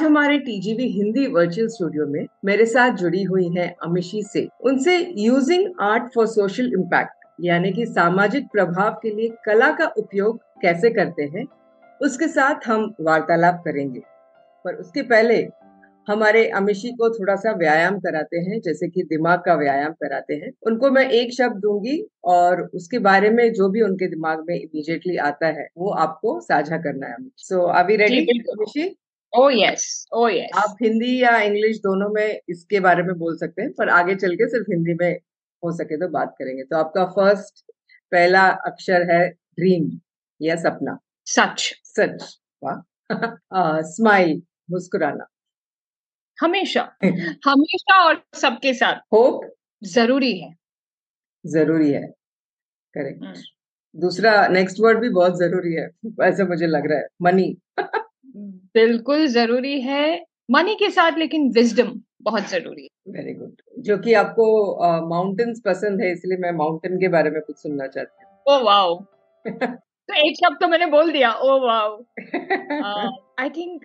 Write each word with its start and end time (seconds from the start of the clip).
आज 0.00 0.04
हमारे 0.06 0.36
TGV 0.38 0.84
Hindi 0.88 1.26
virtual 1.26 1.66
studio 1.68 2.06
में 2.06 2.26
मेरे 2.44 2.66
साथ 2.66 2.94
जुड़ी 2.96 3.22
हुई 3.22 3.48
हैं 3.56 3.66
अमिशी 3.82 4.22
से। 4.22 4.46
उनसे 4.60 4.96
using 5.16 5.72
art 5.80 6.04
for 6.14 6.26
social 6.26 6.70
impact 6.74 7.24
यानी 7.40 7.72
कि 7.72 7.84
सामाजिक 7.86 8.46
प्रभाव 8.52 8.90
के 9.02 9.14
लिए 9.16 9.28
कला 9.44 9.70
का 9.70 9.86
उपयोग 9.98 10.38
कैसे 10.62 10.90
करते 10.90 11.22
हैं 11.34 11.44
उसके 12.00 12.28
साथ 12.28 12.68
हम 12.68 12.94
वार्तालाप 13.00 13.62
करेंगे। 13.64 14.00
पर 14.64 14.74
उसके 14.74 15.02
पहले 15.02 15.36
हमारे 16.08 16.48
अमिशी 16.52 16.88
को 16.92 17.08
थोड़ा 17.10 17.34
सा 17.36 17.52
व्यायाम 17.56 17.98
कराते 17.98 18.38
हैं 18.40 18.60
जैसे 18.60 18.88
कि 18.88 19.02
दिमाग 19.02 19.42
का 19.46 19.54
व्यायाम 19.54 19.92
कराते 20.02 20.34
हैं। 20.34 20.50
उनको 20.66 20.90
मैं 20.90 21.08
एक 21.10 21.32
शब्द 21.34 21.60
दूँगी 21.62 21.98
और 22.24 22.62
उसके 22.74 22.98
बारे 23.00 23.30
में 23.30 23.52
जो 23.52 23.68
भी 23.68 23.82
उनके 23.82 24.08
दिमाग 24.08 24.44
में 24.48 24.54
इमीडिएटली 24.54 25.16
आता 25.26 25.46
है 25.50 25.68
वो 25.78 25.90
आपको 25.98 26.40
साझा 26.40 26.76
करना 26.78 27.06
है 27.06 27.16
सो 27.38 27.60
अभी 27.74 27.96
ready 27.96 28.24
Amishi 28.50 28.88
oh 29.32 29.48
yes 29.50 29.82
oh 30.12 30.28
yes 30.28 30.50
आप 30.56 30.76
हिंदी 30.82 31.10
या 31.22 31.36
इंग्लिश 31.40 31.76
दोनों 31.80 32.08
में 32.10 32.40
इसके 32.48 32.80
बारे 32.80 33.02
में 33.02 33.14
बोल 33.18 33.36
सकते 33.38 33.62
हैं 33.62 33.72
पर 33.72 33.88
आगे 33.90 34.14
चल 34.16 34.34
के 34.36 34.48
सिर्फ़ 34.48 34.70
हिंदी 34.70 34.94
में 34.94 35.10
हो 35.62 35.72
सके 35.72 35.96
तो 35.96 36.08
बात 36.08 36.34
करेंगे। 36.38 36.62
तो 36.64 36.76
आपका 36.76 37.04
फ़र्स्ट 37.12 37.64
पहला 38.12 38.46
अक्षर 38.66 39.10
है 39.12 39.20
ड्रीम 39.30 39.90
या 40.40 40.56
सपना। 40.58 40.98
सच। 41.26 41.72
सच 41.86 42.38
वाह। 42.62 42.80
स्माइल 43.90 44.40
मुस्कुराना। 44.70 45.26
हमेशा। 46.38 46.82
हमेशा 47.46 48.02
और 48.04 48.22
सबके 48.34 48.74
साथ। 48.74 49.00
होप 49.12 49.40
ज़रूरी 49.82 50.38
है। 50.40 50.54
ज़रूरी 51.44 51.90
है। 51.92 52.02
Correct 52.94 53.22
hmm. 53.22 53.34
दूसरा 53.94 54.32
नेक्स्ट 54.48 54.80
वर्ड 54.80 55.00
भी 55.00 55.10
बहुत 55.10 55.38
ज़रूरी 55.38 55.74
है 55.74 55.88
ऐसा 56.24 56.44
मुझे 56.46 56.68
लग 56.68 56.88
रहा 56.90 56.98
है। 56.98 57.08
मनी 57.22 57.56
बिल्कुल 58.36 59.26
ज़रूरी 59.26 59.80
है। 59.80 60.24
मनी 60.50 60.74
के 60.74 60.90
साथ 60.90 61.18
लेकिन 61.18 61.50
विजडम 61.50 62.00
बहुत 62.22 62.48
ज़रूरी 62.48 62.82
है। 62.82 63.12
वेरी 63.12 63.34
गुड 63.34 63.52
जो 63.78 63.98
कि 63.98 64.14
आपको 64.14 64.46
माउंटेन्स 65.08 65.58
uh, 65.58 65.64
पसंद 65.64 66.00
है 66.00 66.12
इसलिए 66.12 66.38
मैं 66.38 66.52
माउंटेन 66.52 66.96
के 66.98 67.08
बारे 67.08 67.30
में 67.30 67.40
कुछ 67.42 67.56
सुनना 67.56 67.86
चाहती 67.86 68.24
हूँ। 68.24 68.56
ओ 68.56 68.64
वाओ 68.64 69.04
तो 69.46 70.14
एक 70.14 70.36
शब्द 70.36 70.56
तो 70.60 70.68
मैंने 70.68 70.86
बोल 70.86 71.12
दिया। 71.12 71.32
ओ 71.32 71.66
वाओ 71.66 72.04
आई 73.40 73.50
थिंक 73.50 73.84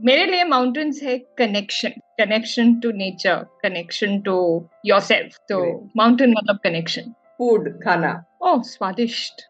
मेरे 0.00 0.26
लिए 0.26 0.44
माउंटेन्स 0.44 1.02
है 1.02 1.18
connection 1.18 1.88
connection 2.18 2.74
to 2.80 2.90
nature 2.90 3.44
connection 3.62 4.20
to 4.20 4.34
your 4.86 5.28
तो 5.48 5.90
माउंटेन 5.96 6.30
मतलब 6.30 6.58
कनेक्शन 6.64 7.12
फ़ूड 7.38 7.68
खाना। 7.84 8.12
ओह 8.42 8.62
स्वादिष्ट। 8.62 9.42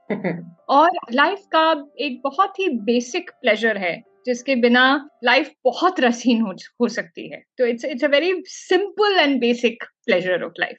और 0.69 0.91
लाइफ 1.13 1.39
का 1.53 1.63
एक 1.99 2.21
बहुत 2.25 2.59
ही 2.59 2.69
बेसिक 2.85 3.31
प्लेजर 3.41 3.77
है 3.77 3.97
जिसके 4.27 4.55
बिना 4.55 5.09
लाइफ 5.25 5.51
बहुत 5.65 6.01
रसीन 6.01 6.41
हो, 6.41 6.53
हो 6.81 6.89
सकती 6.89 7.29
है। 7.31 7.43
तो 7.59 7.67
it's 7.67 7.85
it's 7.85 8.05
a 8.05 8.09
very 8.09 8.33
simple 8.47 9.19
and 9.19 9.41
basic 9.41 9.85
pleasure 10.07 10.43
of 10.43 10.53
life 10.61 10.77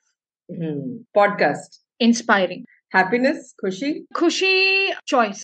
podcast 1.16 1.82
inspiring 2.02 2.66
happiness 2.96 3.54
खुशी। 3.62 3.94
खुशी 4.16 4.92
चॉइस 5.08 5.44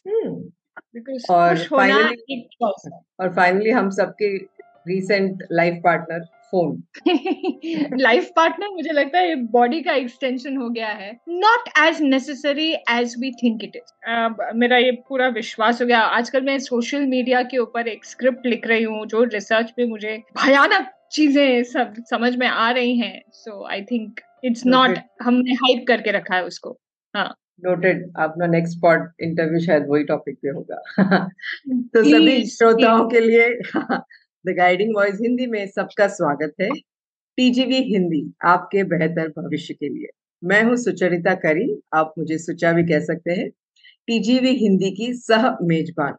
और 1.30 1.58
फाइनली 1.66 2.48
और 3.20 3.34
फाइनली 3.36 3.70
हम 3.70 3.90
सबके 3.90 4.38
recent 4.88 5.44
life 5.52 5.82
partner 5.84 6.26
phone 6.52 6.84
life 8.00 8.30
partner 8.36 8.70
मुझे 8.70 8.94
लगता 8.94 9.20
है 9.20 9.36
बॉडी 9.52 9.82
का 9.82 9.94
एक्सटेंशन 9.94 10.58
हो 10.58 10.70
गया 10.70 10.88
है। 10.90 11.12
Not 11.30 11.70
as 11.80 12.02
necessary 12.02 12.72
as 12.92 13.16
we 13.20 13.32
think 13.44 13.64
it 13.64 13.76
is 13.76 14.58
मेरा 14.58 14.78
ये 14.78 14.92
पूरा 15.10 15.28
विश्वास 15.28 15.82
हो 15.82 15.88
गया। 15.88 16.00
आजकल 16.18 16.42
मैं 16.42 16.58
सोशल 16.60 17.06
मीडिया 17.06 17.42
के 17.44 17.58
ऊपर 17.58 17.88
एक 17.88 18.06
स्क्रिप्ट 18.06 18.46
लिख 18.46 18.68
रही 18.68 18.84
हूँ 18.84 19.06
जो 19.06 19.24
रिसर्च 19.24 19.72
पे 19.78 19.86
मुझे 19.86 20.18
भयानक 20.44 20.92
चीज़ें 21.12 21.64
सब 21.64 21.94
समझ 22.10 22.36
में 22.36 22.48
आ 22.48 22.70
रही 22.72 22.98
हैं। 22.98 23.22
So 23.34 23.66
I 23.72 23.82
think 23.92 24.22
it's 24.46 24.66
not 24.66 24.98
हमने 25.22 25.54
हाइप 25.64 25.86
करके 25.88 26.12
रखा 26.12 26.36
है 26.36 26.44
उसको। 26.44 26.78
हाँ। 27.14 27.34
नोटेड 27.66 28.02
अपना 28.20 28.48
नेक्स्ट 28.48 28.78
स्पॉट 28.78 29.12
इंटरव्यू 29.22 29.60
शायद 29.60 29.86
वही 29.90 30.04
टॉपिक 30.04 30.38
पे 30.38 30.50
होगा। 30.50 30.78
तो 31.94 32.04
सभी 32.04 32.46
श्रोताओं 32.48 33.08
के 33.10 33.20
लिए 33.20 33.48
द 34.46 34.54
गाइडिंग 34.58 34.96
वॉइस 34.96 35.18
हिंदी 35.22 35.46
में 35.48 35.66
सबका 35.68 36.08
स्वागत 36.08 36.54
है। 36.62 36.70
टीजीवी 37.38 37.78
हिंदी, 37.84 38.20
आपके 38.44 38.84
बेहतर 38.84 39.28
भविष्य 39.38 39.74
के 39.74 39.88
लिए। 39.90 40.08
मैं 40.44 40.62
हूँ 40.64 40.76
सुचरिता 40.76 41.34
करी, 41.36 41.66
आप 41.94 42.14
मुझे 42.18 42.38
सुचा 42.38 42.72
भी 42.74 42.84
कह 42.84 43.00
सकते 43.00 43.32
हैं। 43.32 43.50
टीजीवी 44.08 44.54
हिंदी 44.56 44.92
की 44.92 45.12
सह 45.14 45.50
मेजबान। 45.62 46.14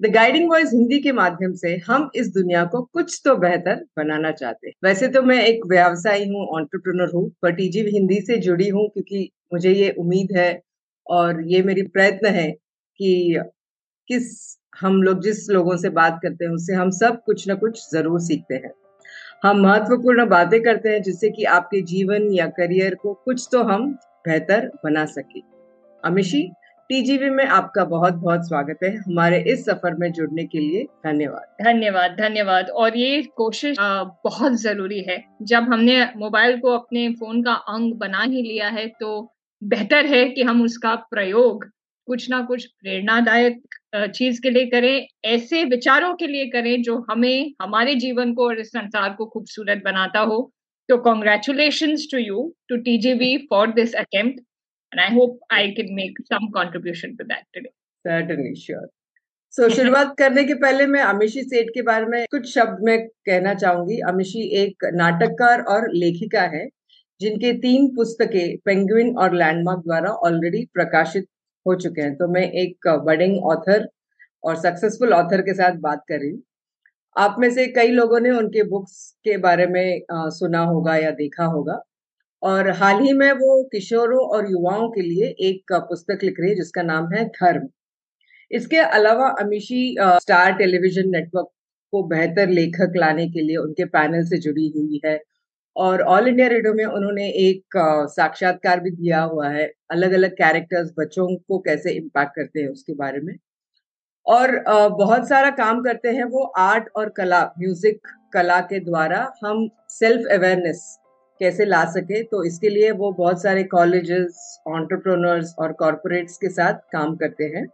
द 0.00 0.06
गाइडिंग 0.06 0.50
वॉइस 0.50 0.70
हिंदी 0.72 0.98
के 0.98 1.12
माध्यम 1.12 1.52
से 1.52 1.76
हम 1.86 2.10
इस 2.14 2.28
दुनिया 2.28 2.64
को 2.64 2.82
कुछ 2.82 3.20
तो 3.24 3.36
बेहतर 3.36 3.84
बनाना 3.96 4.32
चाहते 4.32 4.68
हैं। 4.68 4.74
वैसे 4.84 5.08
तो 5.08 5.22
मैं 5.22 5.40
एक 5.44 5.66
व्यवसायी 5.66 6.28
हूँ 6.28 6.46
ऑन्टरप्रनर 6.56 7.12
हूँ, 7.14 7.28
पर 7.42 7.52
टीजीवी 7.52 7.90
हिंदी 7.90 8.20
से 8.20 8.38
जुड़ी 8.38 8.68
हूँ 8.68 8.88
क्योंकि 8.88 9.28
मुझे 9.52 9.72
ये 9.72 9.90
उम्मीद 9.98 10.36
है 10.36 10.50
और 11.06 11.42
ये 11.46 11.62
मेरी 11.62 11.82
प्रयत्न 11.88 12.34
है 12.34 12.50
कि 12.50 13.40
किस 14.08 14.58
हम 14.76 15.02
लोग 15.02 15.20
जिस 15.22 15.48
लोगों 15.50 15.76
से 15.76 15.88
बात 15.90 16.18
करते 16.22 16.44
हैं, 16.44 16.52
उससे 16.52 16.74
हम 16.74 16.90
सब 16.92 17.22
कुछ 17.24 17.46
ना 17.48 17.54
कुछ 17.54 17.80
ज़रूर 17.92 18.20
सीखते 18.20 18.54
हैं। 18.54 18.72
हम 19.42 19.60
महत्वपूर्ण 19.60 20.26
बातें 20.28 20.60
करते 20.62 20.88
हैं, 20.88 21.02
जिससे 21.02 21.30
कि 21.30 21.44
आपके 21.50 21.80
जीवन 21.84 22.30
या 22.32 22.46
करियर 22.50 22.94
को 22.94 23.12
कुछ 23.24 23.48
तो 23.52 23.62
हम 23.62 23.90
बेहतर 24.26 24.70
बना 24.84 25.04
सके। 25.06 25.40
अमिशी 26.04 26.42
टीजीवी 26.90 27.28
में 27.30 27.44
आपका 27.46 27.84
बहुत 27.84 28.14
बहुत 28.14 28.46
स्वागत 28.48 28.78
है। 28.84 28.94
हमारे 28.96 29.38
इस 29.52 29.64
सफ़र 29.64 29.94
में 29.94 30.10
जुड़ने 30.12 30.44
के 30.44 30.58
लिए 30.58 30.82
धन्यवाद। 31.06 31.64
धन्यवाद 31.64 32.16
धन्यवाद। 32.18 32.70
और 32.70 32.96
ये 32.96 33.22
कोशिश 33.36 33.76
बहुत 33.80 34.60
ज़रूरी 34.62 35.00
है। 35.02 35.22
जब 35.42 35.72
हमने 35.72 36.04
मोबाइल 36.16 36.58
को 36.60 36.72
अपने 36.72 37.08
फ़ोन 37.12 37.42
का 37.42 37.52
अंग 37.52 37.94
बना 37.94 38.22
ही 38.22 38.42
लिया 38.42 38.68
है 38.70 38.86
तो 39.00 39.20
बेहतर 39.62 40.06
है 40.06 40.24
कि 40.28 40.42
हम 40.42 40.62
उसका 40.62 40.94
प्रयोग 41.10 41.64
कुछ 42.08 42.28
ना 42.30 42.40
कुछ 42.42 42.64
प्रेरणादायक 42.66 43.60
चीज़ 43.94 44.40
के 44.42 44.50
लिए 44.50 44.66
करें 44.66 45.06
ऐसे 45.24 45.62
विचारों 45.64 46.14
के 46.14 46.26
लिए 46.26 46.46
करें 46.50 46.82
जो 46.82 46.96
हमें 47.10 47.54
हमारे 47.62 47.94
जीवन 47.96 48.32
को 48.34 48.46
और 48.46 48.60
इस 48.60 48.68
संसार 48.68 49.14
को 49.18 49.26
खूबसूरत 49.26 49.82
बनाता 49.84 50.20
हो। 50.20 50.40
तो 50.88 50.96
congratulation 51.02 51.94
to 52.12 52.18
you 52.18 52.42
to 52.68 52.76
T 52.78 52.96
G 52.98 53.12
V 53.14 53.36
for 53.50 53.72
this 53.74 53.94
attempt 53.96 54.38
and 54.92 55.00
I 55.00 55.14
hope 55.14 55.38
I 55.52 55.70
can 55.72 55.94
make 55.94 56.20
some 56.22 56.46
contribution 56.54 57.14
to 57.16 57.24
that 57.24 57.44
today 57.54 58.54
sure 58.56 58.86
so 59.54 59.68
शुरुआत 59.70 60.14
करने 60.18 60.44
के 60.44 60.54
पहले 60.62 60.86
मैं 60.86 61.00
अमिशी 61.02 61.42
सेठ 61.42 61.68
के 61.74 61.82
बारे 61.82 62.06
में 62.06 62.24
कुछ 62.30 62.52
शब्द 62.54 62.78
में 62.84 63.06
कहना 63.26 63.52
चाहूँगी। 63.54 63.98
अमिशी 64.08 64.42
एक 64.62 64.84
नाटककार 64.94 65.60
और 65.72 65.88
लेखिका 65.94 66.42
है 66.54 66.66
जिनके 67.20 67.52
तीन 67.58 67.86
पुस्तकें 67.96 68.56
पेंगुइन 68.64 69.14
और 69.16 69.34
लैंडमार्क 69.34 69.82
द्वारा 69.84 70.10
ऑलरेडी 70.28 70.64
प्रकाशित 70.74 71.26
हो 71.66 71.74
चुके 71.76 72.02
हैं। 72.02 72.14
तो 72.16 72.28
मैं 72.30 72.42
एक 72.62 72.88
बडिंग 73.06 73.38
ऑथर 73.46 73.88
और 74.44 74.56
सक्सेसफुल 74.58 75.12
ऑथर 75.14 75.42
के 75.42 75.54
साथ 75.54 75.76
बात 75.82 76.02
कर 76.08 76.20
रही 76.20 76.30
हूँ। 76.30 76.42
आप 77.16 77.36
में 77.40 77.50
से 77.52 77.66
कई 77.70 77.88
लोगों 77.90 78.20
ने 78.20 78.30
उनके 78.32 78.62
बुक्स 78.70 79.10
के 79.24 79.36
बारे 79.40 79.66
में 79.68 80.00
सुना 80.32 80.60
होगा 80.64 80.96
या 80.96 81.10
देखा 81.14 81.44
होगा। 81.46 81.80
और 82.42 82.70
हाल 82.76 83.00
ही 83.02 83.12
में 83.14 83.32
वो 83.34 83.62
किशोरों 83.72 84.20
और 84.30 84.50
युवाओं 84.50 84.88
के 84.92 85.02
लिए 85.02 85.26
एक 85.48 85.72
पुस्तक 85.90 86.24
लिख 86.24 86.40
रही 86.40 86.50
है 86.50 86.56
जिसका 86.56 86.82
नाम 86.84 87.12
है 87.14 87.24
धर्म। 87.30 87.68
इसके 88.50 88.78
अलावा 88.78 89.28
अमीशी 89.40 89.96
स्टार 90.22 90.52
टेलीविज़न 90.58 91.10
नेटवर्क 91.10 91.48
को 91.92 92.02
बेहतर 92.08 92.48
लेखक 92.50 92.94
लाने 92.98 93.28
के 93.30 93.42
लिए 93.42 93.56
उनके 93.58 93.84
पैनल 93.88 94.24
से 94.26 94.38
जुड़ी 94.40 94.68
हुई 94.76 95.00
है। 95.06 95.16
और 95.76 96.02
ऑल 96.04 96.28
इंडिया 96.28 96.46
रेडियो 96.48 96.72
में 96.74 96.84
उन्होंने 96.84 97.28
एक 97.38 97.76
साक्षात्कार 98.10 98.80
भी 98.80 98.90
दिया 98.90 99.22
हुआ 99.22 99.48
है 99.48 99.70
अलग 99.90 100.12
अलग 100.12 100.32
कैरेक्टर्स 100.34 100.92
बच्चों 100.98 101.26
को 101.38 101.58
कैसे 101.60 101.92
इम्पैक्ट 101.92 102.34
करते 102.36 102.60
हैं 102.60 102.68
उसके 102.68 102.94
बारे 102.94 103.20
में। 103.20 103.34
और 104.26 104.58
बहुत 104.90 105.28
सारा 105.28 105.50
काम 105.52 105.82
करते 105.82 106.08
हैं 106.08 106.24
वो 106.26 106.44
आर्ट 106.58 106.88
और 106.96 107.08
कला 107.16 107.42
म्यूज़िक 107.58 108.06
कला 108.34 108.60
के 108.62 108.78
द्वारा 108.80 109.18
हम 109.44 109.68
सेल्फ 109.90 110.30
अवेयरनेस 110.32 110.84
कैसे 111.40 111.64
ला 111.64 111.84
सके 111.92 112.22
तो 112.22 112.42
इसके 112.44 112.68
लिए 112.68 112.90
वो 112.92 113.10
बहुत 113.12 113.42
सारे 113.42 113.62
कॉलेजेस 113.66 114.58
ऑन्टरप्रोनर्स 114.68 115.54
और 115.58 115.72
कॉरपोरेट्स 115.72 116.36
के 116.38 116.48
साथ 116.50 116.74
काम 116.92 117.14
करते 117.16 117.44
हैं। 117.56 117.66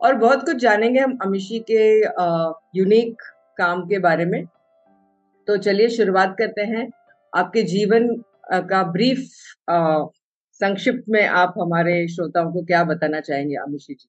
और 0.00 0.14
बहुत 0.16 0.44
कुछ 0.44 0.56
जानेंगे 0.56 1.00
हम 1.00 1.16
अमिशी 1.22 1.58
के 1.70 1.84
यूनिक 2.78 3.22
काम 3.58 3.82
के 3.88 3.98
बारे 3.98 4.24
में। 4.24 4.44
तो 5.48 5.56
चलिए 5.58 5.88
शुरुआत 5.88 6.34
करते 6.38 6.62
हैं। 6.64 6.88
आपके 7.32 7.62
जीवन 7.64 8.08
का 8.52 8.82
ब्रीफ 8.92 9.26
संक्षिप्त 10.60 11.04
में 11.08 11.24
आप 11.24 11.54
हमारे 11.58 12.06
श्रोताओं 12.08 12.52
को 12.52 12.62
क्या 12.64 12.82
बताना 12.84 13.20
चाहेंगे 13.20 13.56
आमिशी 13.58 13.94
जी? 13.94 14.08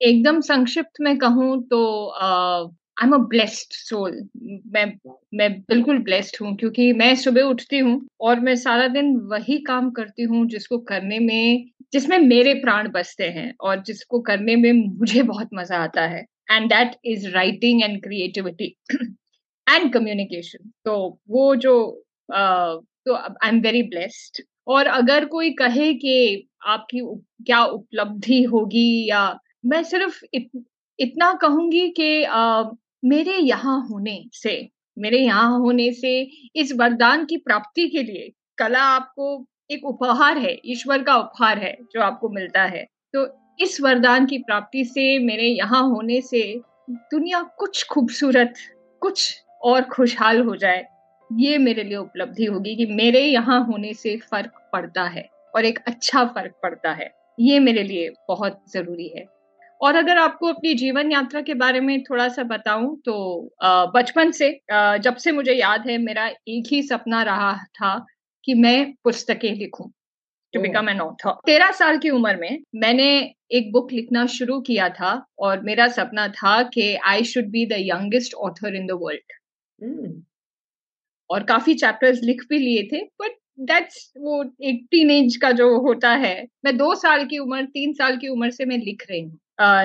एकदम 0.00 0.40
संक्षिप्त 0.42 1.00
में 1.00 1.16
कहूँ 1.18 1.62
तो 1.64 1.80
I 2.18 3.06
am 3.06 3.12
a 3.14 3.18
blessed 3.28 3.72
soul 3.74 4.16
मैं 4.74 4.84
मैं 5.34 5.50
बिल्कुल 5.60 5.98
ब्लेस्ड 5.98 6.36
हूँ, 6.42 6.54
क्योंकि 6.56 6.92
मैं 6.92 7.14
सुबह 7.16 7.42
उठती 7.44 7.78
हूँ 7.78 8.00
और 8.20 8.40
मैं 8.40 8.54
सारा 8.56 8.88
दिन 8.88 9.14
वही 9.30 9.58
काम 9.64 9.90
करती 9.90 10.22
हूँ 10.22 10.46
जिसको 10.48 10.78
करने 10.90 11.18
में, 11.18 11.64
जिसमें 11.92 12.18
मेरे 12.18 12.54
प्राण 12.54 12.90
बसते 12.92 13.28
हैं 13.30 13.52
और 13.60 13.82
जिसको 13.82 14.20
करने 14.22 14.56
में 14.56 14.72
मुझे 14.72 15.22
बहुत 15.24 15.48
मज़ा 15.54 15.78
आता 15.78 16.02
है. 16.06 16.24
And 16.50 16.68
that 16.68 16.96
is 17.06 17.28
writing 17.30 17.82
and 17.82 18.02
creativity 18.02 18.74
and 19.72 19.92
communication 19.92 20.70
तो 20.84 20.96
वो 21.30 21.54
जो 21.56 21.74
तो 22.28 23.14
आई 23.14 23.48
एम 23.48 23.60
वेरी 23.60 23.82
ब्लेस्ड 23.82 24.42
और 24.66 24.86
अगर 24.86 25.24
कोई 25.24 25.50
कहे 25.50 25.92
कि 25.94 26.48
आपकी 26.66 27.00
क्या 27.46 27.64
उपलब्धि 27.64 28.42
होगी 28.42 29.08
या 29.10 29.38
मैं 29.66 29.82
सिर्फ़ 29.82 30.24
इत, 30.34 30.50
इतना 30.98 31.32
कहूँगी 31.34 31.88
कि 32.00 32.26
मेरे 33.08 33.36
यहाँ 33.36 33.88
होने 33.90 34.24
से 34.32 34.68
मेरे 34.98 35.18
यहाँ 35.18 35.58
होने 35.58 35.92
से 35.92 36.20
इस 36.56 36.72
वरदान 36.72 37.24
की 37.24 37.36
प्राप्ति 37.36 37.88
के 37.88 38.02
लिए 38.02 38.32
कला 38.58 38.82
आपको 38.82 39.46
एक 39.70 39.84
उपहार 39.84 40.38
है 40.38 40.56
ईश्वर 40.64 41.02
का 41.02 41.16
उपहार 41.16 41.58
है 41.58 41.76
जो 41.92 42.00
आपको 42.00 42.28
मिलता 42.28 42.62
है। 42.62 42.84
तो 43.14 43.26
इस 43.60 43.80
वरदान 43.80 44.26
की 44.26 44.38
प्राप्ति 44.38 44.84
से 44.84 45.18
मेरे 45.18 45.48
यहाँ 45.48 45.82
होने 45.82 46.20
से 46.20 46.42
दुनिया 46.88 47.42
कुछ 47.58 47.86
खूबसूरत 47.86 48.54
कुछ 49.02 49.41
और 49.62 49.82
खुशहाल 49.82 50.40
हो 50.40 50.56
जाए 50.56 50.84
ये 51.30 51.58
मेरे 51.58 51.82
लिए 51.82 51.96
उपलब्धि 51.96 52.44
होगी 52.44 52.74
कि 52.76 52.86
मेरे 52.86 53.20
यहाँ 53.20 53.64
होने 53.66 53.92
से 53.94 54.16
फ़र्क 54.30 54.52
पड़ता 54.72 55.02
है 55.02 55.28
और 55.54 55.64
एक 55.64 55.78
अच्छा 55.86 56.24
फ़र्क 56.24 56.52
पड़ता 56.62 56.92
है। 56.92 57.10
ये 57.38 57.58
मेरे 57.60 57.82
लिए 57.82 58.12
बहुत 58.28 58.62
ज़रूरी 58.72 59.08
है। 59.08 59.24
और 59.80 59.96
अगर 59.96 60.18
आपको 60.18 60.46
अपनी 60.46 60.74
जीवन 60.74 61.12
यात्रा 61.12 61.40
के 61.40 61.54
बारे 61.54 61.80
में 61.80 62.02
थोड़ा 62.02 62.28
सा 62.28 62.42
बताऊँ 62.42 62.96
तो 63.04 63.14
बचपन 63.96 64.30
से 64.30 64.50
जब 64.72 65.16
से 65.16 65.32
मुझे 65.32 65.52
याद 65.52 65.88
है 65.88 65.98
मेरा 65.98 66.26
एक 66.26 66.72
ही 66.72 66.82
सपना 66.82 67.22
रहा 67.22 67.52
था 67.74 67.94
कि 68.44 68.54
मैं 68.54 68.92
पुस्तकें 69.04 69.52
लिखूं 69.54 69.88
टू 70.54 70.60
बिकम 70.60 70.88
एन 70.88 71.00
ऑथर 71.00 71.32
तेरह 71.46 71.70
साल 71.70 71.98
की 71.98 72.10
उम्र 72.10 72.36
में 72.36 72.62
मैंने 72.74 73.08
एक 73.50 73.72
बुक 73.72 73.92
लिखना 73.92 74.26
शुरू 74.26 74.60
किया 74.60 74.88
था 74.90 75.12
और 75.38 75.60
मेरा 75.60 75.88
सपना 75.88 76.28
था 76.28 76.62
कि 76.62 76.94
I 77.06 77.24
should 77.24 77.50
be 77.50 77.66
the 77.66 77.76
youngest 77.78 78.34
author 78.34 78.74
in 78.74 78.86
the 78.86 78.98
world 79.02 79.41
और 81.30 81.42
काफ़ी 81.44 81.74
चैप्टर्स 81.74 82.20
लिख 82.24 82.42
भी 82.50 82.58
लिए 82.58 82.82
थे 82.92 83.04
बट 83.22 83.36
दैट्स 83.60 84.12
वो 84.18 84.42
एक 84.62 84.86
टीनेज 84.90 85.36
का 85.36 85.50
जो 85.52 85.68
होता 85.80 86.10
है। 86.16 86.34
मैं 86.64 86.76
दो 86.76 86.94
साल 86.94 87.24
की 87.26 87.38
उम्र, 87.38 87.64
तीन 87.64 87.92
साल 87.92 88.16
की 88.16 88.28
उम्र 88.28 88.50
से 88.50 88.64
मैं 88.64 88.78
लिख 88.78 89.06
रही 89.10 89.20
हूँ। 89.20 89.38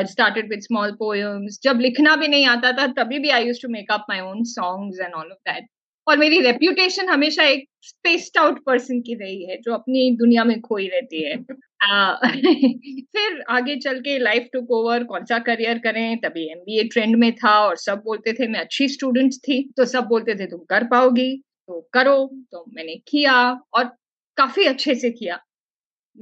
स्टार्टेड 0.06 0.50
विद 0.50 0.62
स्मॉल 0.62 0.92
पोएम्स 0.92 1.60
जब 1.64 1.80
लिखना 1.82 2.16
भी 2.16 2.28
नहीं 2.28 2.46
आता 2.48 2.72
था, 2.72 2.88
तभी 2.94 3.20
भी 3.20 3.30
I 3.30 3.46
used 3.48 3.62
to 3.62 3.70
make 3.70 3.92
up 3.92 4.06
my 4.10 4.20
own 4.20 4.44
songs 4.44 5.00
and 5.00 5.14
all 5.14 5.32
of 5.32 5.52
that 5.52 5.68
और 6.08 6.18
मेरी 6.18 6.40
रेप्यूटेशन 6.42 7.10
हमेशा 7.10 7.44
एक 7.44 7.68
स्पेस्ड 7.84 8.38
आउट 8.38 8.64
पर्सन 8.66 9.02
की 9.02 9.16
रही 9.16 9.44
है, 9.46 9.58
जो 9.58 9.74
अपनी 9.74 10.10
दुनिया 10.18 10.44
में 10.44 10.60
खोई 10.62 10.88
रहती 10.88 11.24
है। 11.24 11.36
फिर 13.16 13.44
आगे 13.50 13.76
चल 13.76 14.00
के 14.00 14.20
लाइफ 14.20 14.48
टुक 14.54 14.72
ओवर 14.72 15.04
कौन 15.04 15.26
सा 15.26 15.40
करियर 15.40 15.78
करें? 15.78 16.18
तभी 16.18 16.52
एमबीए 16.52 16.84
ट्रेंड 16.84 17.16
में 17.16 17.36
था 17.36 17.60
और 17.60 17.76
सब 17.78 18.02
बोलते 18.06 18.34
थे, 18.34 18.48
मैं 18.48 18.60
अच्छी 18.60 18.88
स्टूडेंट 18.88 19.34
थी। 19.34 19.74
तो 19.78 19.86
सब 19.86 20.04
बोलते 20.04 20.36
थे, 20.36 20.46
तुम 20.46 20.60
कर 20.60 20.84
पाओगी। 20.84 21.44
तो 21.68 21.90
करो 21.94 22.30
तो 22.52 22.66
मैंने 22.74 22.96
किया 22.96 23.62
और 23.74 23.84
काफ़ी 24.38 24.66
अच्छे 24.66 24.96
से 24.96 25.10
किया। 25.10 25.40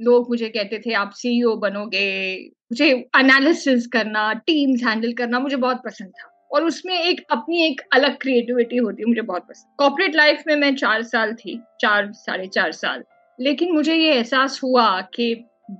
लोग 0.00 0.28
मुझे 0.28 0.48
कहते 0.48 0.78
थे, 0.78 0.92
आप 0.92 1.10
सीईओ 1.10 1.56
बनोगे, 1.56 2.36
मुझे 2.46 2.90
एनालिसिस 3.18 3.86
करना 3.86 4.32
टीम्स 4.32 4.82
हैंडल 4.84 5.12
करना, 5.12 5.38
मुझे 5.40 5.56
बहुत 5.56 5.76
पसंद 5.76 6.08
था। 6.08 6.48
और 6.52 6.64
उसमें 6.64 7.00
एक 7.00 7.20
अपनी 7.30 7.66
एक 7.66 7.80
अलग 7.92 8.18
क्रिएटिविटी 8.18 8.76
होती 8.76 9.02
है 9.02 9.08
मुझे 9.08 9.22
बहुत 9.22 9.42
पसंद। 9.42 9.76
कॉर्पोरेट 9.78 10.16
लाइफ 10.16 10.42
में 10.46 10.56
मैं 10.56 10.76
चार 10.76 11.02
साल 11.02 11.34
थी, 11.34 11.62
चार, 11.80 12.12
साढ़े 12.12 12.46
चार 12.46 12.72
साल। 12.72 13.04
लेकिन 13.38 13.72
मुझे 13.72 13.94
ये 13.94 14.12
एहसास 14.12 14.60
हुआ 14.62 15.00
कि 15.14 15.34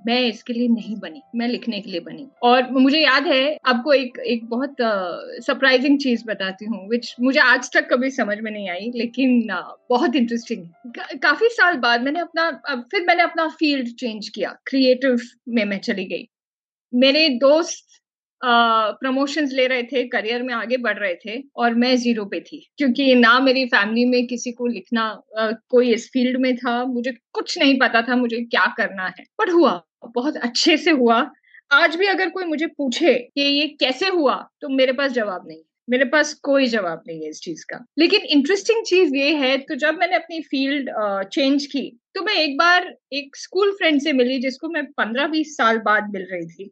मैं 0.07 0.19
इसके 0.21 0.53
लिए 0.53 0.67
नहीं 0.67 0.95
बनी 0.95 1.21
मैं 1.35 1.47
लिखने 1.47 1.79
के 1.81 1.91
लिए 1.91 1.99
बनी। 1.99 2.27
और 2.43 2.71
मुझे 2.71 2.99
याद 2.99 3.27
है 3.27 3.57
आपको 3.65 3.93
एक 3.93 4.17
एक 4.19 4.43
बहुत 4.49 4.75
सरप्राइजिंग 5.45 5.97
चीज़ 5.99 6.23
बताती 6.27 6.65
हूँ 6.65 6.87
विच 6.89 7.13
मुझे 7.21 7.39
आज 7.39 7.69
तक 7.73 7.87
कभी 7.91 8.09
समझ 8.11 8.37
में 8.39 8.51
नहीं 8.51 8.69
आई 8.69 8.91
लेकिन 8.95 9.41
uh, 9.51 9.63
बहुत 9.89 10.15
इंटरेस्टिंग 10.15 10.65
है। 10.97 11.17
काफ़ी 11.17 11.47
साल 11.49 11.77
बाद 11.77 12.01
मैंने 12.01 12.19
अपना 12.19 12.47
अब 12.69 12.83
फिर 12.91 13.05
मैंने 13.07 13.23
अपना 13.23 13.47
फ़ील्ड 13.49 13.95
चेंज 13.95 14.29
किया 14.29 14.55
क्रिएटिव 14.65 15.19
में 15.49 15.63
मैं 15.65 15.79
चली 15.79 16.05
गई। 16.05 16.27
मेरे 16.93 17.27
दोस्त 17.39 17.85
प्रमोशंस 18.41 19.51
ले 19.53 19.65
रहे 19.67 19.83
थे 19.83 20.03
करियर 20.07 20.43
में 20.43 20.53
आगे 20.53 20.77
बढ़ 20.77 20.97
रहे 20.99 21.15
थे 21.25 21.41
और 21.57 21.73
मैं 21.75 21.95
ज़ीरो 21.97 22.25
पे 22.25 22.39
थी। 22.41 22.59
क्योंकि 22.77 23.13
ना 23.15 23.39
मेरी 23.39 23.65
फैमिली 23.67 24.05
में 24.05 24.25
किसी 24.27 24.51
को 24.51 24.67
लिखना 24.67 25.09
कोई 25.39 25.93
इस 25.93 26.09
फ़ील्ड 26.13 26.37
में 26.41 26.55
था, 26.57 26.83
मुझे 26.85 27.11
कुछ 27.33 27.57
नहीं 27.59 27.77
पता 27.79 28.01
था 28.01 28.15
मुझे 28.15 28.41
क्या 28.41 28.65
करना 28.77 29.05
है। 29.09 29.23
बट 29.41 29.51
हुआ, 29.51 29.81
बहुत 30.07 30.37
अच्छे 30.39 30.77
से 30.77 30.91
हुआ। 30.93 31.19
आज 31.71 31.95
भी 31.95 32.05
अगर 32.07 32.29
कोई 32.29 32.45
मुझे 32.45 32.67
पूछे 32.67 33.13
कि 33.13 33.41
ये 33.41 33.67
कैसे 33.79 34.07
हुआ 34.09 34.35
तो 34.61 34.69
मेरे 34.71 34.93
पास 34.93 35.11
जवाब 35.11 35.47
नहीं 35.47 35.61
मेरे 35.87 36.05
पास 36.05 36.33
कोई 36.43 36.65
जवाब 36.67 37.01
नहीं 37.07 37.21
है 37.23 37.29
इस 37.29 37.39
चीज़ 37.41 37.63
का। 37.65 37.77
लेकिन 37.99 38.21
इंटरेस्टिंग 38.27 38.83
चीज़ 38.85 39.15
ये 39.15 39.33
है 39.35 39.57
तो 39.59 39.75
जब 39.77 39.97
मैंने 39.99 40.15
अपनी 40.15 40.41
फ़ील्ड 40.43 40.89
चेंज 41.33 41.65
की 41.65 41.81
तो 42.15 42.21
मैं 42.23 42.33
एक 42.35 42.57
बार 42.57 42.93
एक 43.13 43.35
स्कूल 43.37 43.71
फ्रेंड 43.73 44.01
से 44.01 44.13
मिली, 44.13 44.39
जिसको 44.39 44.69
मैं 44.69 44.85
पंद्रह 44.93 45.27
बीस 45.27 45.55
साल 45.57 45.77
बाद 45.81 46.09
मिल 46.13 46.27
रही 46.31 46.47
थी। 46.47 46.69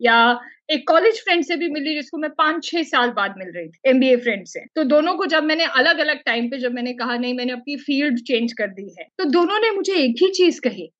या 0.00 0.40
एक 0.70 0.86
कॉलेज 0.88 1.22
फ्रेंड 1.24 1.44
से 1.44 1.56
भी 1.56 1.68
मिली 1.68 1.94
जिसको 1.94 2.18
मैं 2.18 2.30
पाँच 2.30 2.64
छह 2.64 2.82
साल 2.82 3.10
बाद 3.10 3.34
मिल 3.38 3.52
रही 3.52 3.68
थी 3.68 3.90
एमबीए 3.90 4.16
फ्रेंड 4.16 4.46
से। 4.46 4.60
तो 4.76 4.84
दोनों 4.84 5.14
को 5.14 5.26
जब 5.26 5.42
मैंने 5.42 5.64
अलग 5.64 5.98
अलग 5.98 6.22
टाइम 6.26 6.48
पे 6.50 6.58
जब 6.58 6.72
मैंने 6.72 6.92
कहा 6.92 7.16
नहीं 7.16 7.34
मैंने 7.34 7.52
अपनी 7.52 7.76
फ़ील्ड 7.76 8.18
चेंज 8.18 8.52
कर 8.52 8.66
दी 8.66 8.94
है। 8.98 9.06
तो 9.18 9.24
दोनों 9.24 9.58
ने 9.60 9.70
मुझे 9.70 9.94
एक 9.94 10.22
ही 10.22 10.30
चीज़ 10.30 10.60
कही 10.60 10.90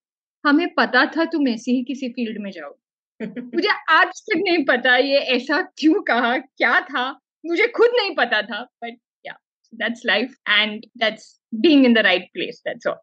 हमें 0.45 0.69
पता 0.75 1.05
था 1.07 1.25
तुम 1.25 1.49
ऐसी 1.49 1.73
ही 1.73 1.83
किसी 1.85 2.09
फ़ील्ड 2.09 2.39
में 2.39 2.51
जाओ। 2.51 2.75
मुझे 3.55 3.69
आज 3.91 4.21
तक 4.23 4.37
नहीं 4.37 4.65
पता 4.65 4.97
ये 4.97 5.19
ऐसा 5.37 5.61
क्यों 5.79 6.03
कहा 6.03 6.37
क्या 6.39 6.81
था 6.81 7.09
मुझे 7.45 7.67
खुद 7.67 7.91
नहीं 7.97 8.15
पता 8.15 8.43
था 8.43 8.63
but 8.85 8.99
yeah 9.27 9.39
that's 9.73 10.03
life 10.07 10.35
and 10.49 10.85
that's 10.99 11.41
being 11.55 11.85
in 11.85 11.95
the 11.95 11.99
right 11.99 12.29
place 12.33 12.63
that's 12.69 12.87
all 12.87 12.97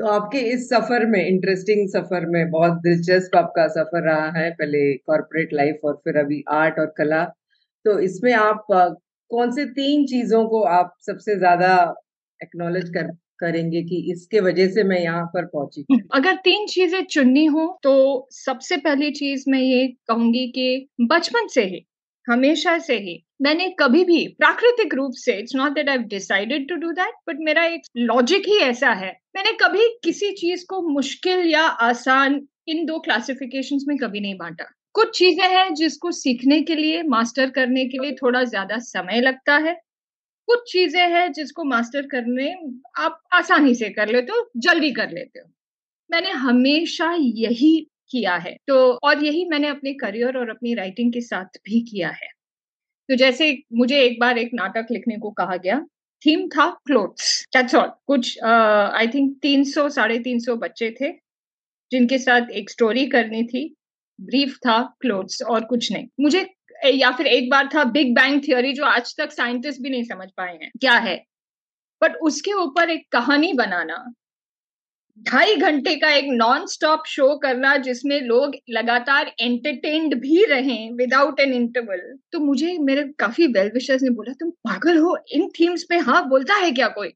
तो 0.00 0.06
आपके 0.06 0.38
इस 0.50 0.68
सफ़र 0.68 1.04
में 1.06 1.18
इंटरेस्टिंग 1.20 1.88
सफ़र 1.88 2.26
में, 2.26 2.50
बहुत 2.50 2.76
दिलचस्प 2.82 3.36
आपका 3.36 3.66
सफ़र 3.68 4.02
रहा 4.02 4.30
है, 4.30 4.50
पहले 4.50 4.94
कॉरपोरेट 4.96 5.52
लाइफ 5.52 5.80
और 5.84 6.00
फिर 6.04 6.16
अभी 6.16 6.42
आर्ट 6.50 6.78
और 6.78 6.94
कला। 6.98 7.22
तो 7.84 7.98
इसमें 8.00 8.32
आप 8.34 8.64
कौन 8.70 9.50
से 9.50 9.64
तीन 9.70 10.06
चीज़ों 10.06 10.44
को 10.48 10.62
आप 10.68 10.94
सबसे 11.06 11.36
ज़्यादा 11.36 11.72
एक्नोलेज 12.40 12.88
कर, 12.88 13.10
करेंगे 13.40 13.82
कि 13.82 13.96
इसके 14.12 14.40
वजह 14.40 14.68
से 14.68 14.84
मैं 14.84 15.00
यहाँ 15.00 15.26
पर 15.26 15.44
पहुँची? 15.46 15.84
अगर 16.14 16.36
तीन 16.44 16.66
चीज़ें 16.66 17.02
चुननी 17.04 17.44
हो 17.48 17.66
तो 17.82 17.94
सबसे 18.30 18.76
पहली 18.78 19.10
चीज़ 19.10 19.44
मैं 19.50 19.60
ये 19.60 19.86
कहूँगी 20.08 20.46
कि 20.48 20.88
बचपन 21.02 21.48
से 21.48 21.64
ही 21.64 21.86
हमेशा 22.26 22.78
से 22.78 22.98
ही। 22.98 23.22
मैंने 23.42 23.68
कभी 23.78 24.04
भी 24.04 24.26
प्राकृतिक 24.38 24.94
रूप 24.94 25.12
से 25.14 25.32
it's 25.32 25.54
not 25.56 25.72
that 25.72 25.88
I 25.88 25.98
decided 25.98 26.68
to 26.68 26.74
do 26.76 26.90
that 26.92 27.14
but 27.28 27.36
मेरा 27.40 27.64
एक 27.64 27.82
लॉजिक 27.96 28.48
ही 28.48 28.58
ऐसा 28.58 28.90
है। 28.92 29.10
मैंने 29.36 29.52
कभी 29.52 29.88
किसी 30.04 30.30
चीज़ 30.32 30.64
को 30.68 30.80
मुश्किल 30.82 31.46
या 31.46 31.62
आसान 31.62 32.40
इन 32.68 32.84
दो 32.86 32.98
क्लासिफिकेशन 32.98 33.78
में 33.88 33.96
कभी 33.98 34.20
नहीं 34.20 34.34
बांटा। 34.34 34.64
कुछ 34.94 35.18
चीज़ें 35.18 35.48
हैं 35.48 35.74
जिसको 35.74 36.10
सीखने 36.12 36.60
के 36.60 36.74
लिए 36.74 37.02
मास्टर 37.02 37.50
करने 37.50 37.84
के 37.84 37.98
लिए 37.98 38.12
थोड़ा 38.12 38.42
ज़्यादा 38.44 38.78
समय 38.78 39.20
लगता 39.20 39.56
है। 39.56 39.74
कुछ 40.48 40.72
चीज़ें 40.72 41.06
हैं 41.08 41.30
जिसको 41.32 41.64
मास्टर 41.64 42.06
करने 42.06 42.52
आप 42.98 43.20
आसानी 43.32 43.74
से 43.74 43.88
कर 43.90 44.08
लेते 44.08 44.32
हो, 44.32 44.50
जल्दी 44.56 44.90
कर 44.92 45.10
लेते 45.10 45.40
हो। 45.40 45.50
मैंने 46.10 46.30
हमेशा 46.30 47.12
यही 47.14 47.89
किया 48.10 48.34
है। 48.36 48.56
तो 48.68 48.76
और 49.02 49.24
यही 49.24 49.44
मैंने 49.44 49.68
अपने 49.68 49.92
करियर 49.94 50.38
और 50.38 50.50
अपनी 50.50 50.74
राइटिंग 50.74 51.12
के 51.12 51.20
साथ 51.20 51.58
भी 51.64 51.80
किया 51.82 52.08
है। 52.12 52.28
तो 53.08 53.16
जैसे 53.16 53.56
मुझे 53.74 54.00
एक 54.00 54.20
बार 54.20 54.38
एक 54.38 54.50
नाटक 54.54 54.86
लिखने 54.90 55.18
को 55.18 55.30
कहा 55.30 55.56
गया 55.56 55.80
थीम 56.22 56.46
था 56.48 56.68
क्लोथ्स 56.86 57.42
दैट्स 57.52 57.74
ऑल 57.74 57.90
कुछ 58.06 58.38
आई 58.42 59.08
थिंक 59.08 59.36
तीन 59.42 59.64
सौ, 59.64 59.88
साढ़े 59.88 60.18
तीन 60.18 60.38
सौ 60.38 60.56
बच्चे 60.56 60.90
थे, 61.00 61.12
जिनके 61.92 62.18
साथ 62.18 62.50
एक 62.52 62.70
स्टोरी 62.70 63.06
करनी 63.06 63.42
थी। 63.44 63.74
ब्रीफ 64.18 64.56
था 64.56 64.82
क्लोथ्स 65.00 65.42
और 65.42 65.64
कुछ 65.64 65.90
नहीं। 65.92 66.06
मुझे, 66.20 66.46
या 66.84 67.10
फिर 67.10 67.26
एक 67.26 67.50
बार 67.50 67.68
था 67.74 67.84
बिग 67.90 68.14
बैंग 68.14 68.40
थियोरी 68.48 68.72
जो 68.72 68.84
आज 68.84 69.14
तक 69.18 69.32
साइंटिस्ट 69.32 69.80
भी 69.82 69.90
नहीं 69.90 70.02
समझ 70.04 70.28
पाए 70.36 70.52
हैं, 70.52 70.70
क्या 70.80 70.96
है? 70.98 71.16
बट 72.02 72.16
उसके 72.22 72.52
ऊपर 72.54 72.90
एक 72.90 73.06
कहानी 73.12 73.52
बनाना 73.52 73.96
ढाई 75.18 75.54
घंटे 75.56 75.94
का 75.96 76.10
एक 76.10 76.24
नॉन 76.30 76.66
स्टॉप 76.66 77.02
शो 77.06 77.36
करना 77.36 77.76
जिसमें 77.76 78.20
लोग 78.20 78.54
लगातार 78.70 79.32
एंटरटेन्ड 79.40 80.14
भी 80.14 80.44
रहें 80.44 80.92
विदाउट 80.96 81.40
एन 81.40 81.52
इंटरवल 81.54 82.00
तो 82.32 82.40
मुझे 82.40 82.76
मेरे 82.80 83.04
काफ़ी 83.18 83.46
वेल 83.46 83.70
विशर्स 83.74 84.02
ने 84.02 84.10
बोला 84.10 84.32
तुम 84.32 84.50
पागल 84.50 84.98
हो? 84.98 85.16
इन 85.32 85.48
थीम्स 85.50 85.84
पे 85.88 85.98
हाँ 85.98 86.28
बोलता 86.28 86.54
है 86.54 86.70
क्या 86.70 86.88
कोई? 86.88 87.08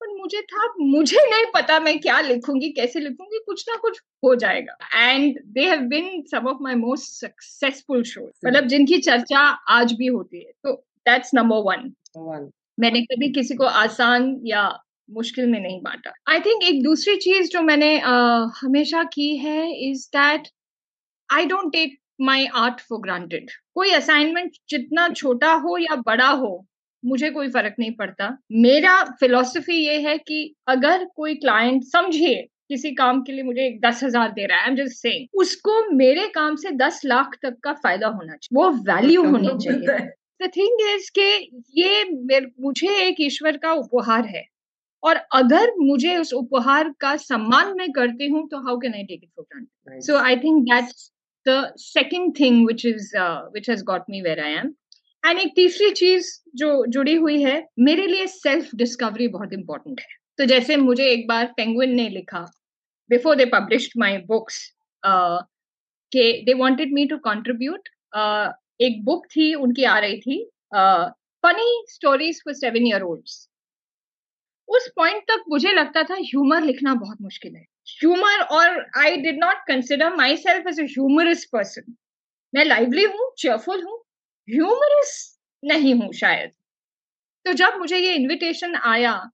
पर 0.00 0.08
मुझे 0.18 0.40
था 0.42 0.66
मुझे 0.80 1.18
नहीं 1.30 1.44
पता 1.54 1.78
मैं 1.80 1.98
क्या 2.00 2.20
लिखूँगी 2.20 2.68
कैसे 2.72 3.00
लिखूँगी 3.00 3.38
कुछ 3.46 3.64
ना 3.68 3.76
कुछ 3.76 4.00
हो 4.24 4.34
जाएगा। 4.34 4.76
And 4.96 5.38
they 5.46 5.64
have 5.68 5.80
been 5.88 6.22
some 6.30 6.46
of 6.48 6.58
my 6.62 6.74
most 6.74 7.12
successful 7.20 8.02
show 8.02 8.26
मतलब 8.46 8.66
जिनकी 8.66 8.98
चर्चा 8.98 9.40
आज 9.70 9.92
भी 9.92 10.06
होती 10.06 10.38
है। 10.38 10.52
तो 10.64 10.72
दैट्स 11.06 11.34
नंबर 11.34 11.62
वन 11.66 11.92
मैंने 12.78 13.02
कभी 13.02 13.28
किसी 13.32 13.54
को 13.54 13.64
आसान 13.64 14.34
या 14.46 14.62
मुश्किल 15.10 15.46
में 15.46 15.60
नहीं 15.60 15.80
बांटा। 15.82 16.12
आई 16.28 16.40
थिंक 16.40 16.62
एक 16.64 16.82
दूसरी 16.82 17.16
चीज़ 17.18 17.50
जो 17.50 17.62
मैंने 17.62 17.96
uh, 17.98 18.50
हमेशा 18.60 19.02
की 19.12 19.36
है 19.36 19.90
is 19.90 20.06
that 20.16 20.48
I 21.30 21.46
don't 21.46 21.72
take 21.72 21.98
my 22.20 22.46
art 22.56 22.80
for 22.80 23.00
granted 23.00 23.50
कोई 23.74 23.90
असाइनमेंट 23.92 24.52
जितना 24.68 25.08
छोटा 25.08 25.52
हो 25.56 25.76
या 25.78 25.96
बड़ा 26.06 26.28
हो 26.28 26.52
मुझे 27.02 27.30
कोई 27.30 27.48
फ़र्क 27.48 27.74
नहीं 27.78 27.92
पड़ता। 27.96 28.26
मेरा 28.52 28.94
फिलोसफी 29.20 29.76
ये 29.76 29.98
है 30.00 30.16
कि 30.18 30.54
अगर 30.68 31.04
कोई 31.16 31.34
क्लाइंट 31.34 31.84
समझिए 31.84 32.34
किसी 32.68 32.90
काम 32.94 33.22
के 33.22 33.32
लिए 33.32 33.42
मुझे 33.42 33.68
दस 33.84 34.02
हज़ार 34.04 34.28
दे 34.30 34.46
रहा 34.46 34.58
है 34.58 34.74
जस्ट 34.76 34.96
से 34.96 35.12
उसको 35.34 35.80
मेरे 35.94 36.26
काम 36.28 36.56
से 36.56 36.70
दस 36.76 37.00
लाख 37.04 37.36
तक 37.42 37.56
का 37.64 37.72
फ़ायदा 37.74 38.08
होना 38.08 38.36
चाहिए। 38.36 38.56
वो 38.56 38.70
वैल्यू 38.90 39.24
होनी 39.24 39.56
चाहिए। 39.64 39.98
द 40.42 40.50
थिंग 40.56 40.80
इज़ 40.90 41.10
के 41.18 41.30
ये 41.80 42.42
मुझे 42.60 42.96
एक 42.98 43.16
ईश्वर 43.20 43.56
का 43.56 43.72
उपहार 43.74 44.26
है। 44.26 44.44
और 45.02 45.16
अगर 45.34 45.72
मुझे 45.78 46.16
उस 46.16 46.32
उपहार 46.34 46.92
का 47.00 47.16
सम्मान 47.16 47.74
मैं 47.76 47.90
करती 47.92 48.28
हूँ 48.28 48.46
तो 48.48 48.58
how 48.66 48.78
can 48.78 48.94
I 48.94 49.02
take 49.02 49.20
it 49.24 49.30
for 49.36 49.44
granted 49.44 50.02
so 50.02 50.16
I 50.18 50.36
think 50.36 50.62
that's 50.64 51.10
the 51.46 51.72
second 51.78 52.32
thing 52.40 52.64
which 52.66 52.86
is 52.86 53.16
which 53.16 53.70
has 53.70 53.84
got 53.84 54.04
me 54.10 54.20
where 54.22 54.40
I 54.40 54.52
am 54.52 54.72
and 55.24 55.38
एक 55.38 55.52
तीसरी 55.56 55.90
चीज़ 55.90 56.32
जो 56.56 56.70
जुड़ी 56.88 57.14
हुई 57.14 57.42
है 57.42 57.56
मेरे 57.78 58.06
लिए 58.06 58.26
सेल्फ 58.26 58.74
डिस्कवरी 58.74 59.28
बहुत 59.28 59.52
इंपॉर्टेंट 59.52 60.00
है। 60.00 60.18
तो 60.38 60.44
जैसे 60.44 60.76
मुझे 60.76 61.06
एक 61.06 61.26
बार 61.28 61.52
पेंगुइन 61.56 61.94
ने 61.94 62.08
लिखा 62.08 62.40
before 63.10 63.36
they 63.36 63.44
published 63.44 63.92
my 63.98 64.18
books 64.28 64.60
के 66.12 66.30
they 66.44 66.54
wanted 66.54 66.92
me 66.94 67.06
to 67.06 67.16
contribute 67.18 67.88
एक 68.80 69.04
बुक 69.04 69.26
थी 69.26 69.52
उनकी 69.54 69.84
आ 69.84 69.98
रही 69.98 70.18
थी 70.20 70.42
funny 71.44 71.84
stories 71.88 72.40
for 72.44 72.54
seven 72.54 72.86
year 72.86 73.02
olds 73.02 73.46
उस 74.70 74.88
पॉइंट 74.96 75.22
तक 75.22 75.44
मुझे 75.48 75.72
लगता 75.72 76.02
था 76.02 76.14
ह्यूमर 76.14 76.62
लिखना 76.62 76.94
बहुत 76.94 77.18
मुश्किल 77.22 77.54
है। 77.56 77.64
ह्यूमर 78.02 78.42
और 78.42 78.86
I 78.98 79.16
did 79.16 79.38
not 79.38 79.56
consider 79.68 80.14
myself 80.36 80.66
as 80.68 80.80
humorous 80.80 81.44
person 81.44 81.94
मैं 82.54 82.64
लाइवली 82.64 83.04
हूँ 83.04 83.30
चेयरफुल 83.38 83.82
हूँ 83.84 83.98
ह्यूमरस 84.48 85.38
नहीं 85.62 85.94
हूँ 85.94 86.12
शायद। 86.12 86.50
तो 87.46 87.52
जब 87.52 87.76
मुझे 87.78 87.98
ये 87.98 88.14
इनविटेशन 88.14 88.74
आया 88.74 89.30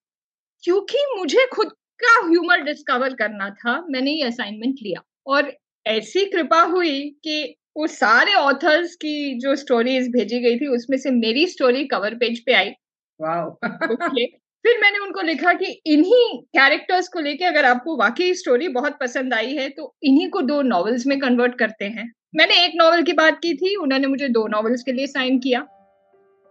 क्योंकि 0.65 1.05
मुझे 1.19 1.47
खुद 1.47 1.73
का 2.01 2.19
ह्यूमर 2.29 2.61
डिस्कवर 2.61 3.15
करना 3.15 3.51
था 3.51 3.81
मैंने 3.91 4.11
ये 4.11 4.23
असाइनमेंट 4.23 4.77
लिया। 4.83 5.03
और 5.27 5.53
ऐसी 5.87 6.25
कृपा 6.25 6.61
हुई 6.63 7.11
कि 7.25 7.57
वो 7.77 7.87
सारे 7.87 8.35
ऑथर्स 8.35 8.95
की 8.95 9.39
जो 9.39 9.55
स्टोरीज 9.57 10.09
भेजी 10.13 10.39
गई 10.41 10.59
थी 10.59 10.67
उसमें 10.67 10.99
से 10.99 11.11
मेरी 11.11 11.47
स्टोरी 11.47 11.85
कवर 11.87 12.15
पेज 12.15 12.45
पे 12.47 12.53
आई। 12.53 12.73
Okay. 13.91 14.27
फिर 14.67 14.79
मैंने 14.83 14.99
उनको 14.99 15.23
लिखा 15.23 15.53
कि 15.53 15.67
इन्हीं 15.87 16.39
कैरेक्टर्स 16.59 17.09
को 17.09 17.21
लेके 17.21 17.45
अगर 17.45 17.65
आपको 17.65 17.97
वाकई 17.97 18.33
स्टोरी 18.35 18.69
बहुत 18.69 18.97
पसंद 19.01 19.35
आई 19.35 19.55
है 19.55 19.69
तो 19.69 19.95
इन्हीं 20.03 20.29
को 20.31 20.41
दो 20.43 20.61
नॉवेल्स 20.63 21.07
में 21.07 21.19
कन्वर्ट 21.19 21.55
करते 21.59 21.85
हैं। 21.85 22.11
मैंने 22.37 22.55
एक 22.65 22.73
नॉवल 22.77 23.03
की 23.03 23.13
बात 23.13 23.39
की 23.43 23.53
थी 23.55 23.75
उन्होंने 23.77 24.07
मुझे 24.07 24.29
दो 24.29 24.47
नॉवेल्स 24.47 24.83
के 24.83 24.93
लिए 24.93 25.07
साइन 25.07 25.39
किया। 25.39 25.61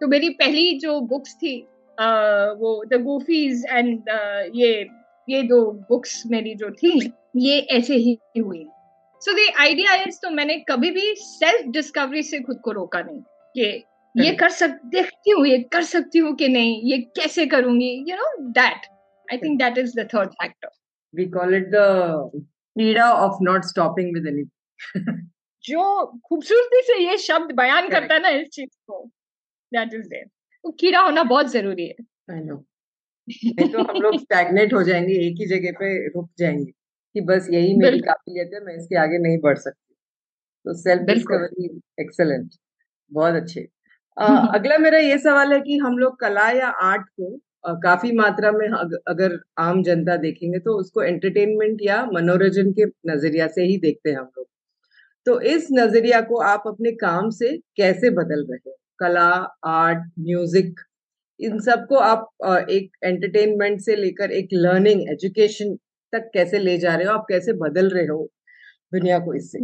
तो 0.01 0.07
मेरी 0.07 0.29
पहली 0.36 0.77
जो 0.79 1.00
बुक्स 1.01 1.34
थी 1.34 1.60
आ, 1.98 2.05
वो 2.51 2.84
द 2.86 3.01
गोफीज 3.03 3.65
एंड 3.69 4.10
ये 4.55 4.72
ये 5.27 5.41
दो 5.43 5.60
बुक्स 5.89 6.22
मेरी 6.27 6.53
जो 6.55 6.69
थी 6.74 7.12
ये 7.38 7.60
ऐसे 7.72 7.95
ही 7.95 8.17
हुई। 8.38 8.65
सो 9.22 9.34
द 9.34 9.50
आइडिया 9.60 9.95
इज़ 10.03 10.19
तो 10.22 10.29
मैंने 10.29 10.57
कभी 10.69 10.91
भी 10.91 11.13
सेल्फ 11.17 11.67
डिस्कवरी 11.74 12.24
से 12.24 12.39
खुद 12.39 12.60
को 12.63 12.72
रोका 12.72 13.01
नहीं 13.01 13.19
कि 13.55 13.84
ये 14.15 14.34
कर 14.36 14.50
सक 14.50 14.79
देखती 14.86 15.31
हूँ 15.31 15.45
ये 15.48 15.57
कर 15.74 15.84
सकती 15.84 16.19
हूँ 16.19 16.36
कि 16.36 16.48
नहीं 16.48 16.81
ये 16.91 16.98
कैसे 17.15 17.45
करूँगी 17.45 17.89
you 18.10 18.15
know 18.15 18.27
that 18.51 18.86
I 19.27 19.38
think 19.38 19.57
that 19.60 19.77
is 19.77 20.00
the 20.00 20.07
third 20.13 20.29
factor 20.41 20.69
we 21.13 21.25
call 21.31 21.55
it 21.55 21.67
the 21.69 21.81
पीड़ा 22.75 23.12
of 23.13 23.38
not 23.43 23.65
stopping 23.65 24.13
with 24.13 24.27
anything 24.27 25.19
जो 25.63 26.05
खूबसूरती 26.25 26.81
से 26.88 26.98
ये 27.03 27.17
शब्द 27.17 27.51
बयान 27.55 27.89
करता 27.89 28.13
है 28.13 28.22
ना 28.22 28.29
इस 28.29 28.48
चीज़ 28.50 28.69
को 28.88 29.03
दैट 29.72 29.93
इज़ 29.93 30.07
देयर 30.07 30.25
तो 30.25 30.72
कीड़ा 30.79 31.00
होना 31.00 31.24
बहुत 31.25 31.51
ज़रूरी 31.51 31.88
है। 31.88 32.05
आई 32.31 32.39
नो 32.39 32.55
नहीं 33.27 33.69
तो 33.72 33.84
हम 33.84 34.01
लोग 34.01 34.19
स्टैग्नेट 34.22 34.74
हो 34.74 34.81
जाएँगे 34.84 35.13
एक 35.27 35.36
ही 35.39 35.45
जगह 35.48 35.72
पे 35.79 35.88
रुक 36.07 36.29
जाएँगे 36.39 36.65
कि 36.65 37.22
बस 37.22 37.48
यही 37.51 37.75
मेरी 37.77 38.00
काबिलियत 38.01 38.51
है 38.53 38.60
मैं 38.65 38.75
इसके 38.77 38.98
आगे 39.00 39.17
नहीं 39.19 39.38
बढ़ 39.41 39.57
सकती। 39.57 39.93
तो 40.65 40.74
सेल्फ 40.74 41.01
डिस्कवरी 41.03 41.65
एक्सेलेंट 42.01 42.50
बहुत 43.12 43.36
अच्छे। 43.36 43.67
अगला 44.17 44.77
मेरा 44.77 44.98
ये 45.00 45.17
सवाल 45.19 45.53
है 45.53 45.60
कि 45.62 45.77
हम 45.77 45.98
लोग 45.98 46.19
कला 46.19 46.50
या 46.51 46.67
आर्ट 46.84 47.07
को 47.22 47.75
काफ़ी 47.84 48.12
मात्रा 48.13 48.51
में 48.51 48.67
अगर 49.07 49.38
आम 49.60 49.81
जनता 49.84 50.15
देखेंगे 50.17 50.60
तो 50.60 50.77
उसको 50.79 51.01
एंटरटेनमेंट 51.03 51.79
या 51.84 52.03
मनोरंजन 52.13 52.72
के 52.74 52.86
नज़रिया 53.12 53.48
से 53.48 53.63
ही 53.63 53.77
देखते 53.79 54.10
हैं 54.10 54.17
हम 54.17 54.29
लोग। 54.38 54.48
तो 55.27 55.39
इस 55.53 55.67
नज़रिया 55.74 56.22
को 56.22 56.41
आप 56.43 56.63
अपने 56.67 56.91
काम 56.93 57.29
से 57.31 57.57
कैसे 57.77 58.10
बदल 58.12 58.45
रहे 58.51 58.60
हो? 58.67 58.77
कला, 59.00 59.27
आर्ट 59.65 60.03
म्यूज़िक 60.22 60.79
इन 61.39 61.60
सबको 61.62 61.95
आप 61.98 62.29
एक 62.72 62.91
एंटरटेनमेंट 63.03 63.81
से 63.81 63.95
लेकर 63.95 64.31
एक 64.34 64.50
लर्निंग 64.53 65.10
एजुकेशन 65.12 65.75
तक 66.13 66.29
कैसे 66.34 66.60
ले 66.60 66.77
जा 66.79 66.95
रहे 66.95 67.07
हो? 67.07 67.13
आप 67.13 67.25
कैसे 67.29 67.53
बदल 67.60 67.89
रहे 67.89 68.05
हो 68.07 68.24
दुनिया 68.93 69.19
को 69.19 69.34
इससे? 69.36 69.60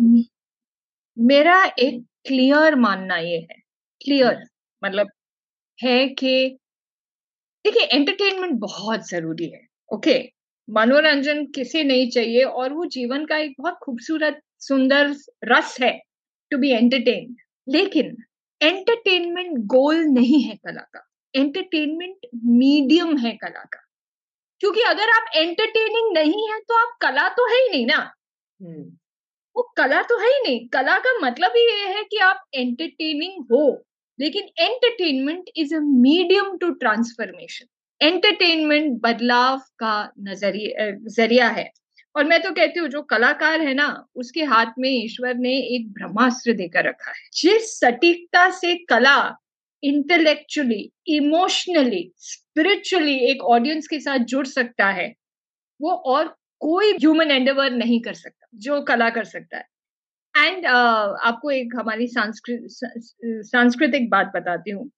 मेरा 1.17 1.63
एक 1.79 2.03
क्लियर 2.27 2.75
मानना 2.77 3.17
ये 3.17 3.37
है 3.41 3.60
क्लियर 4.01 4.43
मतलब 4.83 5.07
है 5.79 6.07
कि 6.07 6.57
देखिए 7.65 7.83
एंटरटेनमेंट 7.83 8.53
बहुत 8.53 9.09
ज़रूरी 9.09 9.49
है 9.49 9.61
ओके 9.93 10.31
मनोरंजन 10.69 11.45
किसे 11.45 11.83
नहीं 11.83 12.09
चाहिए 12.11 12.43
और 12.43 12.73
वो 12.73 12.85
जीवन 12.85 13.25
का 13.25 13.37
एक 13.37 13.53
बहुत 13.59 13.77
खूबसूरत 13.83 14.39
सुंदर 14.59 15.15
रस 15.43 15.77
है 15.81 15.99
टू 16.51 16.57
बी 16.57 16.71
एंटरटेन 16.71 17.35
लेकिन 17.69 18.17
एंटरटेनमेंट 18.61 19.57
गोल 19.57 19.95
नहीं 19.95 20.41
है 20.43 20.55
कला 20.55 20.81
का। 20.81 21.07
एंटरटेनमेंट 21.35 22.17
मीडियम 22.45 23.17
है 23.17 23.31
कला 23.31 23.63
का। 23.63 23.79
क्योंकि 24.59 24.81
अगर 24.81 25.09
आप 25.09 25.31
एंटरटेनिंग 25.35 26.13
नहीं 26.13 26.49
है 26.49 26.59
तो 26.59 26.73
आप 26.81 26.97
कला 27.01 27.29
तो 27.29 27.47
है 27.47 27.63
ही 27.63 27.69
नहीं 27.69 27.85
ना। 27.85 28.11
हम्म। 28.61 28.97
वो 29.55 29.73
कला 29.77 30.01
तो 30.01 30.17
है 30.17 30.27
ही 30.27 30.41
नहीं। 30.43 30.69
कला 30.69 30.97
का 30.99 31.17
मतलब 31.19 31.51
ही 31.51 31.63
ये 31.71 31.87
है 31.97 32.03
कि 32.03 32.17
आप 32.17 32.43
एंटरटेनिंग 32.53 33.45
हो। 33.51 33.83
लेकिन 34.21 34.43
entertainment 34.59 35.49
is 35.57 35.75
a 35.75 35.79
medium 35.79 36.57
to 36.57 36.69
transformation 36.69 37.65
entertainment 38.01 38.99
बदलाव 39.01 39.57
का 39.79 39.93
नज़रिया 40.19 40.89
ज़रिया 41.15 41.47
है। 41.49 41.69
और 42.15 42.23
मैं 42.23 42.41
तो 42.41 42.51
कहती 42.51 42.79
हूँ, 42.79 42.87
जो 42.89 43.01
कलाकार 43.01 43.61
है 43.61 43.73
ना, 43.73 44.05
उसके 44.15 44.43
हाथ 44.43 44.73
में 44.79 44.89
ईश्वर 44.89 45.35
ने 45.35 45.53
एक 45.75 45.91
ब्रह्मास्त्र 45.93 46.53
देकर 46.53 46.85
रखा 46.85 47.11
है। 47.11 47.29
जिस 47.33 47.79
सटीकता 47.79 48.49
से 48.51 48.75
कला 48.89 49.17
इंटेलेक्चुअली 49.83 50.91
इमोशनली 51.07 52.11
स्पिरिचुअली 52.17 53.15
एक 53.31 53.43
ऑडियंस 53.43 53.87
के 53.87 53.99
साथ 53.99 54.19
जुड़ 54.25 54.45
सकता 54.47 54.89
है, 54.89 55.13
वो 55.79 55.91
और 55.91 56.27
कोई 56.59 56.91
ह्यूमन 56.91 57.31
एंडेवर 57.31 57.71
नहीं 57.71 58.01
कर 58.01 58.13
सकता, 58.13 58.47
जो 58.55 58.81
कला 58.81 59.09
कर 59.09 59.23
सकता 59.23 59.57
है। 59.57 59.65
एंड 60.37 60.65
uh, 60.65 61.17
आपको 61.23 61.51
एक 61.51 61.69
हमारी 61.75 62.07
सांस्कृतिक 62.07 64.09
बात 64.09 64.31
बताती 64.35 64.71
हूँ। 64.71 64.91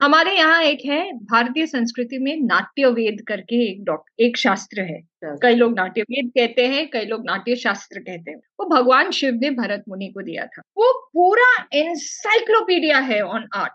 हमारे 0.00 0.36
यहाँ 0.36 0.62
एक 0.62 0.78
है 0.86 1.12
भारतीय 1.12 1.66
संस्कृति 1.66 2.18
में 2.18 2.40
नाट्य 2.40 2.90
वेद 2.90 3.24
करके 3.28 3.70
एक 3.70 3.84
डॉक्टर 3.84 4.24
एक 4.24 4.36
शास्त्र 4.36 4.80
है। 4.80 5.02
कई 5.24 5.54
लोग 5.54 5.76
नाट्य 5.76 6.02
वेद 6.02 6.28
कहते 6.28 6.66
हैं 6.66 6.90
कई 6.90 7.04
लोग 7.04 7.26
नाट्य 7.26 7.56
शास्त्र 7.56 8.00
कहते 8.00 8.30
हैं। 8.30 8.40
वो 8.60 8.66
भगवान 8.66 9.10
शिव 9.10 9.34
ने 9.34 9.50
भरत 9.50 9.84
मुनि 9.88 10.08
को 10.08 10.22
दिया 10.22 10.46
था। 10.46 10.62
वो 10.76 11.10
पूरा 11.12 11.68
एनसाइक्लोपीडिया 11.74 12.98
है 12.98 13.22
ऑन 13.22 13.48
आर्ट 13.54 13.72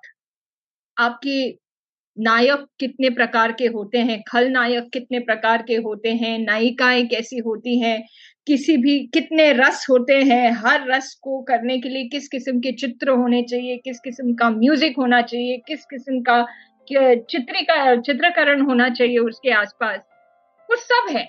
आपके 0.97 1.59
नायक 2.17 2.65
कितने 2.79 3.09
प्रकार 3.09 3.51
के 3.51 3.67
होते 3.67 3.97
हैं 3.97 4.23
खल 4.27 4.49
नायक 4.49 4.89
कितने 4.93 5.19
प्रकार 5.19 5.61
के 5.61 5.75
होते 5.75 6.13
हैं 6.13 6.39
नायिकाएँ 6.39 7.07
कैसी 7.07 7.37
होती 7.37 7.79
हैं 7.79 8.07
किसी 8.47 8.75
भी, 8.77 8.99
कितने 9.13 9.51
रस 9.53 9.85
होते 9.89 10.13
हैं, 10.13 10.51
हर 10.55 10.87
रस 10.87 11.13
को 11.23 11.41
करने 11.43 11.77
के 11.79 11.89
लिए 11.89 12.07
किस 12.07 12.27
किस्म 12.27 12.59
के 12.59 12.71
चित्र 12.71 13.09
होने 13.11 13.41
चाहिए, 13.43 13.77
किस 13.77 13.99
किस्म 13.99 14.33
का 14.33 14.49
म्यूज़िक 14.49 14.97
होना 14.97 15.21
चाहिए, 15.21 15.57
किस 15.67 15.85
किस्म 15.85 16.19
का 16.21 16.45
चित्रिका, 16.87 17.95
चित्रकरण 17.97 18.61
होना 18.61 18.89
चाहिए 18.89 19.17
उसके 19.19 19.51
आसपास। 19.51 19.99
वो 20.69 20.75
सब 20.75 21.09
है। 21.09 21.25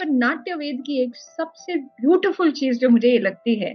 पर 0.00 0.08
नाट्य 0.08 0.54
वेद 0.54 0.82
की 0.86 1.02
एक 1.02 1.16
सबसे 1.16 1.76
ब्यूटीफुल 1.76 2.50
चीज़ 2.52 2.78
जो 2.78 2.88
मुझे 2.88 3.08
ये 3.08 3.18
लगती 3.18 3.54
है, 3.54 3.74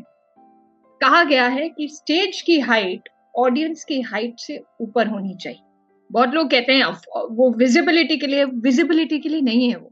कहा 1.02 1.24
गया 1.24 1.48
है 1.48 1.68
कि 1.70 1.88
स्टेज 1.88 2.42
की 2.42 2.60
हाइट 2.62 3.10
ऑडियंस 3.36 3.84
की 3.84 4.02
हाइट 4.02 4.40
से 4.40 4.60
ऊपर 4.82 5.08
होनी 5.08 5.36
चाहिए। 5.36 5.62
बहुत 6.10 6.34
लोग 6.34 6.50
कहते 6.52 6.74
हैं 6.74 6.86
वो 7.32 7.54
विजिबिलिटी 7.58 8.18
के 8.18 8.28
लिए 8.28 8.44
विजिबिलिटी 8.46 9.20
के 9.20 9.30
लिए 9.30 9.42
नहीं 9.42 9.70
है 9.70 9.76
वो। 9.76 9.92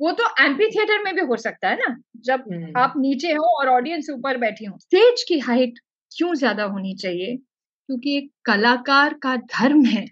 वो 0.00 0.10
तो 0.12 0.24
एम्पी 0.40 0.66
थिएटर 0.66 1.02
में 1.04 1.14
भी 1.14 1.20
हो 1.20 1.36
सकता 1.36 1.68
है 1.68 1.76
ना 1.76 1.96
जब 2.24 2.44
हम्म। 2.52 2.72
आप 2.76 2.94
नीचे 2.96 3.32
हो 3.32 3.44
और 3.60 3.68
ऑडियंस 3.68 4.10
ऊपर 4.10 4.36
बैठी 4.36 4.64
हो। 4.64 4.78
स्टेज 4.78 5.22
की 5.28 5.38
हाइट 5.38 5.78
क्यों 6.12 6.34
ज़्यादा 6.34 6.64
होनी 6.64 6.94
चाहिए? 6.94 7.36
क्योंकि 7.36 8.16
एक 8.16 8.30
कलाकार 8.44 9.14
का 9.14 9.36
धर्म 9.36 9.84
है 9.84 10.06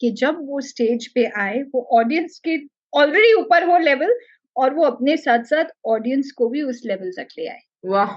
कि 0.00 0.10
जब 0.12 0.38
वो 0.40 0.60
स्टेज 0.60 1.06
पे 1.14 1.24
आए 1.40 1.62
वो 1.74 1.88
ऑडियंस 1.98 2.40
के 2.44 2.56
ऑलरेडी 2.92 3.32
ऊपर 3.32 3.64
हो 3.64 3.78
लेवल 3.78 4.14
और 4.56 4.74
वो 4.74 4.84
अपने 4.84 5.16
साथ 5.16 5.44
साथ 5.44 5.64
ऑडियंस 5.86 6.32
को 6.32 6.48
भी 6.48 6.62
उस 6.62 6.82
लेवल 6.84 7.10
तक 7.10 7.28
ले 7.38 7.46
आए। 7.48 7.60
वाह 7.84 8.16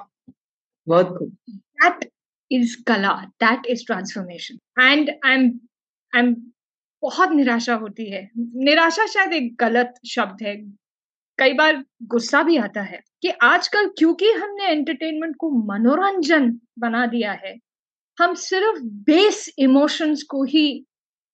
बहुत 0.88 1.18
खूब 1.18 1.32
दैट 1.50 2.10
इज़ 2.51 2.75
कला 2.88 3.13
that 3.44 3.65
is 3.65 3.86
transformation 3.86 4.82
and 4.82 5.10
I 5.10 5.34
am 5.34 5.48
I 6.13 6.22
am 6.22 6.36
बहुत 7.04 7.32
निराशा 7.32 7.74
होती 7.75 8.10
है। 8.12 8.30
निराशा 8.38 9.06
शायद 9.06 9.34
एक 9.34 9.56
गलत 9.60 9.94
शब्द 10.08 10.42
है। 10.42 10.56
कई 11.40 11.54
बार 11.54 11.84
गुस्सा 12.04 12.42
भी 12.44 12.58
आता 12.58 12.82
है 12.82 13.00
कि 13.22 13.30
आजकल 13.44 13.88
क्योंकि 13.98 14.32
हमने 14.32 14.68
एंटरटेनमेंट 14.68 15.36
को 15.40 15.50
मनोरंजन 15.66 16.52
बना 16.80 17.06
दिया 17.06 17.32
है, 17.32 17.56
हम 18.18 18.34
सिर्फ़ 18.34 18.80
बेस 18.84 19.46
इमोशंस 19.60 20.24
को 20.24 20.44
ही 20.44 20.86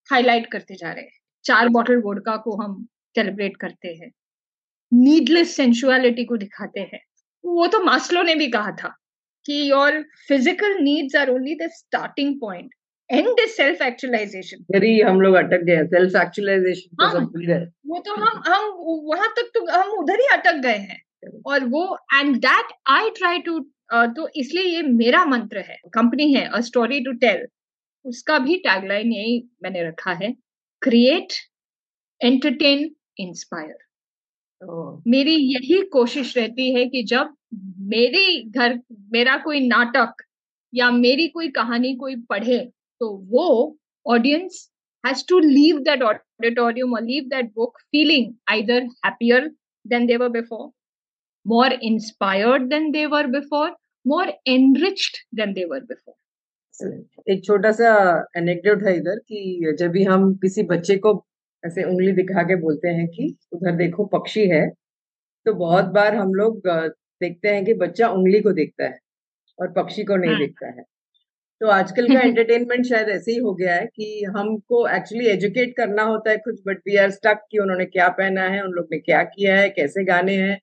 हाईलाइट 0.10 0.52
करते 0.52 0.76
जा 0.76 0.92
रहे 0.92 1.04
हैं। 1.04 1.20
चार 1.46 1.70
बॉटल 1.70 2.02
वोडका 2.02 2.36
को 2.38 2.56
हम 2.64 2.88
सेलिब्रेट 3.16 3.58
करते 3.58 3.88
हैं। 3.88 4.12
नीडलेस 4.92 5.56
सेंशुअलिटी 5.56 6.26
को 6.26 6.38
दिखाते 6.38 6.80
हैं। 6.80 7.00
वो 7.44 7.68
तो 7.68 7.84
मास्लो 7.84 8.24
ने 8.24 8.36
भी 8.36 8.48
कहा 8.48 8.72
था 8.72 8.96
कि 9.46 9.72
your 9.72 10.02
physical 10.28 10.78
needs 10.82 11.16
are 11.16 11.30
only 11.30 11.56
the 11.56 11.70
starting 11.72 12.36
point 12.42 12.74
and 13.12 13.40
is 13.40 13.52
self 13.52 13.82
actualisation 13.82 14.66
very 14.74 15.00
हम 15.02 15.22
लोग 15.22 15.36
अटक 15.36 15.64
गए 15.66 15.84
सेल्फ 15.88 16.16
एक्चुअलाइजेशन 16.16 16.96
तो 16.96 17.10
सब 17.12 17.26
भूल 17.32 17.46
गए। 17.46 17.66
वो 17.88 18.00
तो 18.00 18.16
हम 18.16 18.42
हम 18.48 18.72
वहाँ 19.08 19.28
तक 19.38 19.52
तो 19.56 19.66
हम 19.72 19.92
उधर 20.00 20.20
ही 20.20 20.28
अटक 20.38 20.62
गए 20.64 20.78
हैं। 20.78 21.02
और 21.48 21.66
वो 21.66 21.84
and 22.14 22.36
that 22.38 22.74
I 22.90 23.10
try 23.18 23.40
to 23.40 23.60
तो 23.94 24.28
इसलिए 24.36 24.64
ये 24.64 24.82
मेरा 24.82 25.24
मंत्र 25.26 25.60
है 25.60 25.78
कंपनी 25.94 26.32
है 26.34 26.46
अ 26.48 26.60
स्टोरी 26.62 27.00
टू 27.00 27.12
टेल 27.20 27.46
उसका 28.06 28.38
भी 28.40 28.56
टैगलाइन 28.58 29.12
यही 29.14 29.44
मैंने 29.64 29.84
रखा 29.88 30.12
है 30.14 30.34
क्रिएट 30.82 31.34
एंटरटेन 32.22 32.90
इंस्पायर 33.20 33.78
मेरी 35.08 35.36
यही 35.36 35.82
कोशिश 35.94 36.38
रहती 36.38 36.74
है 36.74 36.86
कि 36.86 37.04
जब 37.04 37.34
मेरे 37.90 38.26
घर 38.44 38.80
मेरा 39.14 39.38
कोई 39.38 39.68
नाटक 39.68 40.24
या 40.74 40.90
मेरी 40.92 41.28
कोई 41.28 41.50
कहानी 41.52 41.96
कोई 41.96 42.16
पढ़े 42.30 42.60
तो 43.02 43.10
वो 43.30 43.46
audience 44.06 44.70
has 45.04 45.24
to 45.30 45.40
leave 45.40 45.80
that 45.80 46.02
auditorium 46.04 46.94
और 46.94 47.02
leave 47.02 47.24
that 47.24 47.46
book 47.56 47.78
feeling 47.82 48.34
either 48.50 48.84
happier 49.06 49.48
than 49.86 50.06
they were 50.06 50.30
before 50.30 50.72
more 51.46 51.74
inspired 51.74 52.70
than 52.70 52.92
they were 52.92 53.28
before 53.28 53.70
more 54.06 54.34
enriched 54.48 55.18
than 55.36 55.54
they were 55.54 55.80
before 55.80 56.16
एक 57.30 57.44
छोटा 57.46 57.72
सा 57.72 57.90
एनेक्डोट 58.38 58.84
है 58.84 58.96
इधर 58.98 59.20
कि 59.20 59.74
जब 59.80 59.92
भी 59.92 60.04
हम 60.04 60.34
किसी 60.36 60.64
बच्चे 60.64 60.96
को 60.98 61.14
ऐसे 61.66 61.84
उंगली 61.84 62.12
दिखा 62.12 62.44
के 62.44 62.56
बोलते 62.56 62.88
हैं 62.90 63.08
कि 63.08 63.36
उधर 63.54 63.76
देखो 63.76 64.06
पक्षी 64.06 64.48
है 64.50 64.68
तो 65.46 65.54
बहुत 65.54 65.86
बार 65.86 66.16
हम 66.16 66.34
लोग 66.34 66.68
देखते 66.68 67.50
हैं 67.50 67.66
कि 67.66 67.74
बच्चा 67.74 68.10
उंगली 68.10 68.40
को 68.42 68.52
देखता 68.52 68.84
है 68.84 69.00
और 69.60 69.72
पक्षी 69.74 70.04
को 70.04 70.16
नहीं 70.16 70.38
देखता 70.38 70.68
है। 70.68 70.84
तो 71.62 71.68
आजकल 71.68 72.08
का 72.08 72.22
एंटरटेनमेंट 72.28 72.86
शायद 72.86 73.10
ऐसे 73.10 73.32
ही 73.32 73.38
हो 73.38 73.54
गया 73.54 73.76
है 73.76 73.86
कि 73.86 74.26
हमको 74.38 74.88
एक्चुअली 74.88 75.28
एजुकेट 75.28 75.76
करना 75.78 76.04
होता 76.04 76.32
है 76.32 76.38
कुछ 76.38 76.62
बट 76.68 76.78
वी 76.88 76.96
आर 76.96 77.12
स्टक 77.12 77.44
कि 77.52 77.58
उन्होंने 77.58 77.86
क्या 77.86 78.08
पहना 78.10 78.42
है 78.42 78.64
उन 78.64 78.72
लोग 78.72 78.88
ने 78.92 79.00
क्या 79.00 79.24
किया 79.24 79.56
है 79.58 79.70
कैसे 79.70 80.04
गाने 80.06 80.36
हैं। 80.36 80.58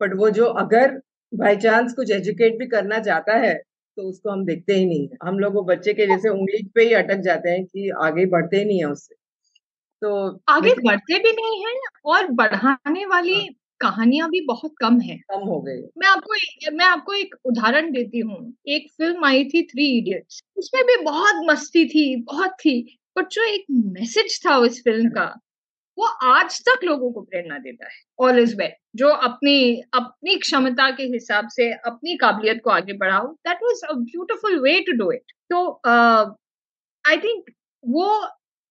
बट 0.00 0.14
वो 0.14 0.30
जो 0.30 0.46
अगर 0.46 1.00
बाई 1.34 1.56
चांस 1.56 1.92
कुछ 1.94 2.10
एजुकेट 2.10 2.58
भी 2.58 2.66
करना 2.66 2.98
चाहता 2.98 3.36
है 3.36 3.54
तो 3.96 4.02
उसको 4.02 4.30
हम 4.30 4.44
देखते 4.46 4.74
ही 4.74 4.86
नहीं 4.86 5.08
है। 5.08 5.16
हम 5.28 5.38
लोग 5.38 5.54
वो 5.54 5.62
बच्चे 5.62 5.94
के 5.94 6.06
जैसे 6.06 6.28
उंगली 6.28 6.62
पे 6.74 6.82
ही 6.82 6.92
अटक 6.94 7.20
जाते 7.20 7.50
हैं 7.50 7.64
कि 7.64 7.90
आगे 8.02 8.26
बढ़ते 8.26 8.56
ही 8.56 8.64
नहीं 8.64 8.78
है 8.78 8.86
उससे। 8.86 9.14
तो 10.02 10.40
आगे 10.48 10.74
बढ़ते 10.74 11.18
भी 11.18 11.32
नहीं 11.32 11.66
है 11.66 11.74
और 12.04 12.26
बढ़ाने 12.32 13.06
वाली 13.06 13.34
हाँ। 13.34 13.65
कहानियाँ 13.80 14.28
भी 14.30 14.40
बहुत 14.40 14.74
कम 14.80 15.00
है। 15.00 15.16
कम 15.16 15.40
हो 15.40 15.60
गई। 15.60 15.80
मैं 15.98 16.08
आपको 16.08 16.72
मैं 16.76 16.84
आपको 16.84 17.14
एक 17.14 17.34
उदाहरण 17.44 17.90
देती 17.92 18.18
हूँ। 18.18 18.54
एक 18.68 18.90
फ़िल्म 18.92 19.24
आई 19.24 19.44
थी 19.44 19.62
थ्री 19.62 19.86
इडियट्स 19.98 20.42
उसमें 20.56 20.84
भी 20.84 20.96
बहुत 21.04 21.44
मस्ती 21.50 21.88
थी 21.88 22.04
बहुत 22.22 22.50
थी 22.50 22.98
बट 23.16 23.28
जो 23.28 23.44
एक 23.44 23.64
मैसेज 23.70 24.40
था 24.46 24.56
उस 24.56 24.80
फ़िल्म 24.84 25.10
का 25.10 25.34
वो 25.98 26.06
आज 26.06 26.60
तक 26.60 26.84
लोगों 26.84 27.10
को 27.12 27.20
प्रेरणा 27.20 27.58
देता 27.58 27.84
है। 27.84 28.00
ऑल 28.18 28.38
इज़ 28.38 28.56
वेल 28.56 28.72
जो 28.96 29.08
अपनी 29.08 29.82
अपनी 29.94 30.36
क्षमता 30.36 30.90
के 30.90 31.02
हिसाब 31.02 31.48
से 31.48 31.72
अपनी 31.72 32.16
काबिलियत 32.16 32.60
को 32.64 32.70
आगे 32.70 32.92
बढ़ाओ 32.92 33.26
that 33.26 33.58
was 33.62 33.80
a 33.90 33.92
beautiful 33.92 34.58
way 34.60 34.80
to 34.80 34.92
do 34.92 35.10
it 35.12 35.32
तो 35.50 35.80
आई 35.86 37.16
uh, 37.16 37.24
थिंक 37.24 37.44
वो 37.84 38.06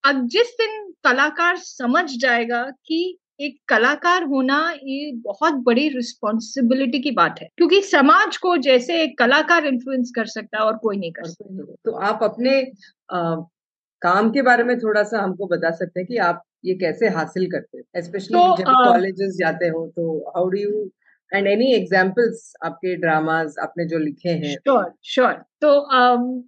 अब 0.03 0.27
जिस 0.27 0.47
दिन 0.47 0.93
कलाकार 1.03 1.57
समझ 1.57 2.05
जाएगा 2.17 2.63
कि 2.85 3.17
एक 3.39 3.57
कलाकार 3.67 4.23
होना 4.23 4.57
ये 4.83 5.11
बहुत 5.15 5.53
बड़ी 5.53 5.87
रिस्पॉन्सिबिलिटी 5.89 6.99
की 6.99 7.11
बात 7.11 7.41
है 7.41 7.47
क्योंकि 7.57 7.81
समाज 7.81 8.37
को 8.37 8.55
जैसे 8.57 9.01
एक 9.03 9.17
कलाकार 9.19 9.65
इन्फ्लुएंस 9.65 10.11
कर 10.15 10.25
सकता 10.25 10.57
है 10.57 10.63
और 10.63 10.77
कोई 10.77 10.97
नहीं 10.97 11.11
कर 11.11 11.25
सकता। 11.25 11.75
तो 11.85 11.91
आप 11.91 12.23
अपने 12.23 12.59
आ, 13.11 13.35
काम 14.01 14.29
के 14.31 14.41
बारे 14.41 14.63
में 14.63 14.77
थोड़ा 14.79 15.03
सा 15.03 15.21
हमको 15.21 15.47
बता 15.47 15.71
सकते 15.71 15.99
हैं 15.99 16.07
कि 16.07 16.17
आप 16.17 16.43
ये 16.65 16.73
कैसे 16.75 17.07
हासिल 17.07 17.49
करते 17.51 17.77
हैं 17.77 18.01
स्पेशली 18.01 18.37
तो, 18.37 18.57
जब 18.57 18.65
कॉलेजेस 18.65 19.35
जाते 19.39 19.67
हो 19.67 19.85
तो 19.87 20.17
how 20.27 20.49
do 20.49 20.57
you 20.57 20.89
and 21.31 21.47
any 21.47 21.71
examples 21.73 22.53
आपके 22.63 22.95
ड्रामास 22.95 23.55
आपने 23.61 23.85
जो 23.85 23.97
लिखे 23.97 24.29
हैं? 24.29 24.53
श्योर 24.53 24.93
श्योर 25.03 25.33
तो 25.61 25.73
um, 25.95 26.43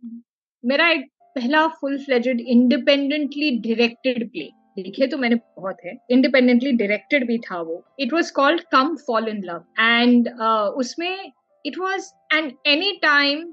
मेरा 0.64 0.90
एक 0.90 1.10
पहला 1.36 1.68
full 1.68 1.98
fledged 1.98 2.40
independently 2.42 3.52
directed 3.60 4.30
play 4.32 4.50
लिखे 4.78 5.08
तो 5.08 5.18
मैंने 5.18 5.36
बहुत 5.36 5.78
है। 5.86 5.98
इंडिपेंडेंटली 6.12 6.72
डायरेक्टेड 6.74 7.28
भी 7.28 7.38
था 7.42 7.62
वो। 7.62 7.84
It 8.00 8.14
was 8.14 8.32
called 8.34 8.62
come 8.72 8.96
fall 9.08 9.28
in 9.30 9.44
love 9.46 9.64
and 9.80 10.30
उसमें 10.78 11.32
it 11.66 11.80
was 11.80 12.12
an 12.36 12.52
any 12.68 12.92
time 13.02 13.48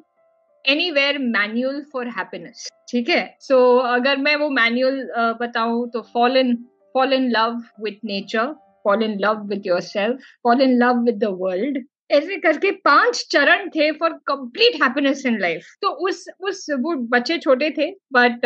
any 0.65 0.91
where 0.91 1.19
manual 1.19 1.83
for 1.93 2.09
happiness 2.19 2.69
ठीक 2.91 3.09
है? 3.09 3.37
सो 3.41 3.57
अगर 3.79 4.17
मैं 4.19 4.37
वो 4.37 4.49
मैन्यूअल 4.51 5.01
uh, 5.01 5.41
बताऊँ 5.41 5.89
तो 5.91 6.03
fall 6.13 6.37
in 6.37 6.55
fall 6.95 7.13
in 7.13 7.31
love 7.31 7.63
with 7.81 8.05
nature 8.05 8.53
fall 8.85 9.03
in 9.03 9.19
love 9.21 9.47
with 9.49 9.67
yourself 9.83 10.19
fall 10.45 10.63
in 10.63 10.77
love 10.79 11.03
with 11.05 11.19
the 11.19 11.37
world 11.41 11.85
ऐसे 12.17 12.37
करके 12.39 12.71
पाँच 12.85 13.25
चरण 13.31 13.69
थे 13.71 13.91
for 13.93 14.13
complete 14.27 14.83
happiness 14.83 15.25
in 15.27 15.39
life 15.41 15.67
तो 15.83 15.89
उस 16.09 16.25
उस 16.41 16.67
वो 16.81 16.95
बच्चे 17.11 17.39
छोटे 17.39 17.71
थे 17.79 17.91
but 18.13 18.41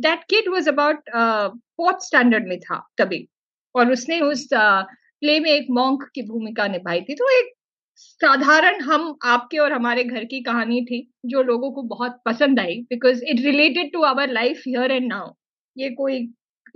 that 0.00 0.24
kid 0.30 0.48
was 0.52 0.68
about 0.68 1.10
fourth 1.10 2.06
standard 2.06 2.48
में 2.48 2.58
था 2.60 2.86
तभी। 2.98 3.26
और 3.74 3.92
उसने 3.92 4.20
उस 4.20 4.48
प्ले 4.52 5.36
uh, 5.36 5.42
में 5.42 5.50
एक 5.50 5.66
मॉन्क 5.70 6.08
की 6.14 6.22
भूमिका 6.22 6.66
निभाई 6.68 7.00
थी। 7.00 7.14
तो 7.14 7.28
एक 7.38 7.52
साधारण 7.96 8.80
हम 8.80 9.16
आपके 9.24 9.58
और 9.58 9.72
हमारे 9.72 10.04
घर 10.04 10.24
की 10.24 10.40
कहानी 10.42 10.84
थी 10.84 11.00
जो 11.26 11.42
लोगों 11.42 11.70
को 11.72 11.82
बहुत 11.94 12.20
पसंद 12.26 12.60
आई 12.60 12.74
because 12.90 13.22
it 13.24 13.40
related 13.40 13.92
to 13.92 14.02
our 14.02 14.30
life 14.30 14.62
here 14.66 14.90
and 14.92 15.06
now 15.08 15.32
ये 15.76 15.90
कोई 15.90 16.18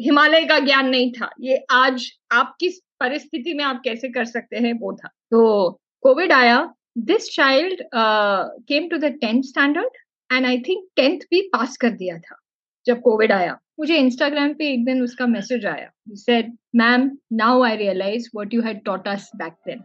हिमालय 0.00 0.44
का 0.44 0.59
ज्ञान 0.59 0.88
नहीं 0.88 1.12
था। 1.12 1.31
ये 1.40 1.64
आज 1.70 2.07
आप 2.33 2.57
किस 2.61 2.79
परिस्थिति 3.00 3.55
में 3.55 3.64
आप 3.64 3.81
कैसे 3.85 4.09
कर 4.09 4.24
सकते 4.24 4.57
हैं 4.57 4.72
वो 4.81 4.92
था। 4.96 5.11
तो 5.32 5.70
कोविड 6.04 6.32
आया। 6.32 6.58
This 6.98 7.28
child 7.32 7.82
came 7.94 8.88
to 8.88 8.96
the 8.98 9.12
tenth 9.20 9.42
standard 9.44 9.96
and 10.30 10.46
I 10.46 10.58
think 10.60 10.86
tenth 10.96 11.20
भी 11.30 11.40
पास 11.52 11.76
कर 11.76 11.90
दिया 11.92 12.18
था 12.18 12.36
जब 12.86 13.00
कोविड 13.02 13.32
आया। 13.32 13.58
मुझे 13.78 13.96
इंस्टाग्राम 13.96 14.52
पे 14.54 14.72
एक 14.72 14.84
दिन 14.84 15.02
उसका 15.02 15.26
मैसेज 15.26 15.66
आया। 15.66 15.90
Said 16.10 16.52
ma'am 16.76 17.10
now 17.34 17.62
I 17.64 17.76
realise 17.76 18.28
what 18.34 18.54
you 18.54 18.62
had 18.62 18.84
taught 18.84 19.08
us 19.08 19.30
back 19.36 19.52
then 19.66 19.80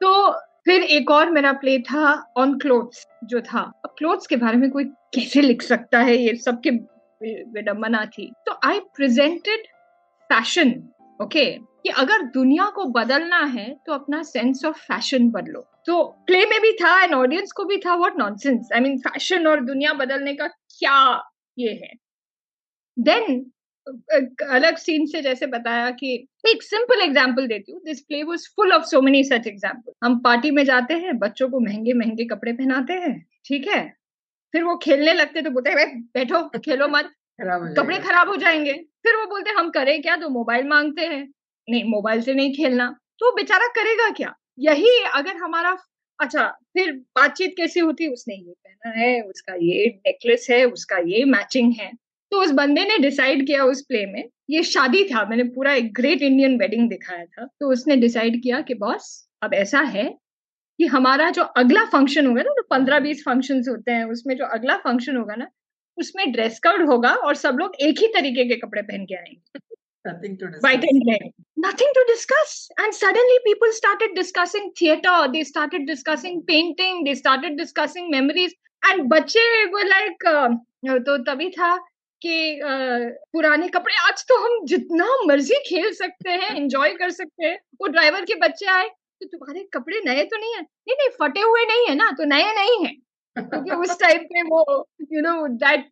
तो 0.00 0.30
फिर 0.64 0.82
एक 0.82 1.10
और 1.10 1.30
मेरा 1.30 1.52
प्ले 1.54 1.78
था 1.80 2.12
ऑन 2.36 2.58
क्लोथ्स 2.58 3.06
जो 3.24 3.40
था। 3.42 3.60
अब 3.84 3.94
क्लोथ्स 3.98 4.26
के 4.26 4.36
बारे 4.36 4.56
में 4.58 4.70
कोई 4.70 4.84
कैसे 5.14 5.40
लिख 5.40 5.62
सकता 5.62 5.98
है? 6.00 6.16
ये 6.16 6.34
सबके 6.36 6.70
विडम्बना 7.20 8.04
थी। 8.08 8.30
तो 8.46 8.58
आई 8.64 8.80
प्रेजेंटेड 8.96 9.66
फ़ैशन 10.30 10.70
ओके, 11.20 11.44
कि 11.54 11.88
अगर 11.98 12.22
दुनिया 12.32 12.68
को 12.70 12.84
बदलना 12.92 13.38
है 13.46 13.68
तो 13.86 13.92
अपना 13.92 14.22
सेंस 14.24 14.64
ऑफ़ 14.64 14.78
फ़ैशन 14.78 15.30
बदलो। 15.30 15.60
तो 15.86 16.02
प्ले 16.26 16.44
में 16.46 16.60
भी 16.62 16.72
था 16.74 17.02
एंड 17.02 17.14
ऑडियंस 17.14 17.52
को 17.52 17.64
भी 17.64 17.76
था 17.78 17.94
what 17.96 18.18
nonsense 18.18 18.68
I 18.74 18.80
mean 18.80 18.98
fashion 19.00 19.46
और 19.46 19.64
दुनिया 19.64 19.92
बदलने 19.94 20.34
का 20.34 20.46
क्या 20.46 20.98
ये 21.56 21.72
है? 21.72 21.90
देन 22.96 23.44
अलग 24.50 24.76
सीन 24.76 25.06
से 25.06 25.20
जैसे 25.22 25.46
बताया 25.46 25.90
कि 25.92 26.14
एक 26.46 26.62
सिंपल 26.62 27.00
एग्ज़ाम्पल 27.02 27.46
देती 27.46 27.72
हूँ। 27.72 27.80
This 27.84 28.00
play 28.00 28.22
was 28.22 28.46
full 28.56 28.72
of 28.72 28.84
so 28.84 29.00
many 29.02 29.22
such 29.24 29.46
example 29.46 29.92
हम 30.04 30.18
पार्टी 30.20 30.50
में 30.50 30.64
जाते 30.64 30.94
हैं, 30.94 31.18
बच्चों 31.18 31.48
को 31.50 31.60
महँगे 31.60 31.92
महँगे 31.94 32.24
कपड़े 32.24 32.52
पहनाते 32.52 32.92
हैं, 32.94 33.18
ठीक 33.44 33.66
है? 33.68 33.82
फिर 34.54 34.64
वो 34.64 34.76
खेलने 34.78 35.12
लगते 35.12 35.42
तो 35.42 35.50
बोलते 35.50 35.70
हैं 35.72 36.00
बैठो, 36.14 36.42
खेलो 36.58 36.88
मत। 36.88 37.10
कपड़े 37.40 37.98
खराब 37.98 38.28
हो 38.28 38.36
जाएँगे। 38.36 38.72
फिर 38.72 39.16
वो 39.16 39.24
बोलते 39.26 39.50
हम 39.50 39.70
करें 39.70 40.00
क्या? 40.02 40.16
तो 40.16 40.28
मोबाइल 40.28 40.66
मांगते 40.68 41.02
हैं। 41.02 41.22
नहीं 41.68 41.84
मोबाइल 41.84 42.20
से 42.22 42.34
नहीं 42.34 42.54
खेलना। 42.54 42.88
तो 43.18 43.32
बेचारा 43.36 43.66
करेगा 43.68 44.08
क्या? 44.10 44.34
यही 44.58 44.98
अगर 45.14 45.36
हमारा 45.36 45.76
अच्छा 46.18 46.46
फिर 46.74 46.92
बातचीत 47.16 47.54
कैसी 47.56 47.80
होती? 47.80 48.06
उसने 48.08 48.34
ये 48.34 48.52
पहना 48.64 48.90
है 49.00 49.20
उसका 49.22 49.54
ये 49.54 49.86
नेकलेस 50.06 50.46
है 50.50 50.64
उसका 50.64 50.98
ये 51.08 51.24
मैचिंग 51.24 51.72
है। 51.80 51.90
तो 52.32 52.40
उस 52.42 52.50
बंदे 52.50 52.84
ने 52.84 52.98
डिसाइड 52.98 53.46
किया 53.46 53.64
उस 53.64 53.80
प्ले 53.82 54.04
में 54.06 54.22
ये 54.50 54.62
शादी 54.62 55.02
था 55.04 55.24
मैंने 55.24 55.44
पूरा 55.44 55.72
एक 55.74 55.92
ग्रेट 55.94 56.22
इंडियन 56.22 56.56
वेडिंग 56.58 56.88
दिखाया 56.88 57.24
था। 57.24 57.44
तो 57.60 57.70
उसने 57.72 57.96
डिसाइड 57.96 58.42
किया 58.42 58.60
कि 58.60 58.74
बॉस 58.74 59.10
अब 59.42 59.54
ऐसा 59.54 59.80
है 59.80 60.04
कि 60.78 60.86
हमारा 60.86 61.30
जो 61.30 61.42
अगला 61.42 61.84
फ़ंक्शन 61.84 62.26
होगा 62.26 62.42
ना 62.42 62.50
तो 62.50 62.62
पंद्रह 62.70 63.00
बीस 63.00 63.22
फ़ंक्शन 63.24 63.62
होते 63.68 63.92
हैं 63.92 64.04
उसमें 64.04 64.36
जो 64.36 64.44
अगला 64.46 64.76
फ़ंक्शन 64.76 65.16
होगा 65.16 65.34
ना 65.34 65.48
उसमें 65.98 66.30
ड्रेस 66.32 66.58
कोड 66.66 66.86
होगा 66.88 67.14
और 67.26 67.34
सब 67.36 67.56
लोग 67.58 67.74
एक 67.82 67.98
ही 67.98 68.06
तरीके 68.14 68.44
के 68.48 68.56
कपड़े 68.56 68.82
पहन 68.82 69.04
के 69.04 69.16
आएँगे 69.16 69.62
Nothing 70.04 70.32
to 70.36 70.46
discuss. 70.46 70.62
white 70.62 70.82
and 70.84 71.02
red. 71.08 71.22
Nothing 71.56 71.92
to 71.94 72.02
discuss. 72.08 72.50
And 72.78 72.94
suddenly 72.94 73.36
people 73.44 73.70
started 73.72 74.10
discussing 74.14 74.66
theater. 74.78 75.12
They 75.32 75.44
started 75.44 75.86
discussing 75.86 76.42
painting. 76.42 77.04
They 77.04 77.14
started 77.14 77.56
discussing 77.56 78.10
memories. 78.10 78.52
And 78.82 79.08
बच्चे 79.12 79.44
were 79.72 79.86
like, 79.92 80.26
uh, 80.26 80.48
तो 81.06 81.16
तभी 81.24 81.48
था 81.50 81.70
कि 82.22 82.34
uh, 82.64 83.00
पुराने 83.32 83.68
कपड़े 83.68 83.94
आज 84.08 84.24
तो 84.28 84.38
हम 84.44 84.64
जितना 84.66 85.06
मर्ज़ी 85.26 85.62
खेल 85.68 85.90
सकते 85.94 86.30
हैं 86.30 86.54
एंजॉय 86.56 86.92
कर 87.00 87.10
सकते 87.10 87.46
हैं 87.46 87.56
वो 87.80 87.88
ड्राइवर 87.96 88.24
के 88.24 88.34
बच्चे 88.44 88.66
आए 88.72 88.88
तो 88.88 89.26
तुम्हारे 89.26 89.66
कपड़े 89.74 90.00
नए 90.06 90.24
तो 90.24 90.38
नहीं 90.38 90.54
है 90.54 90.60
नहीं 90.60 90.96
नहीं 90.96 91.08
फटे 91.20 91.40
हुए 91.40 91.64
नहीं 91.72 91.86
है 91.88 91.94
ना 91.94 92.10
तो 92.18 92.24
नए 92.34 92.52
नहीं 92.60 92.84
है 92.84 92.92
क्योंकि 93.36 93.70
उस 93.72 93.98
टाइम 94.00 94.22
पे 94.24 94.42
वो 94.48 94.64
यू 95.12 95.20
नो 95.20 95.46
दैट 95.62 95.90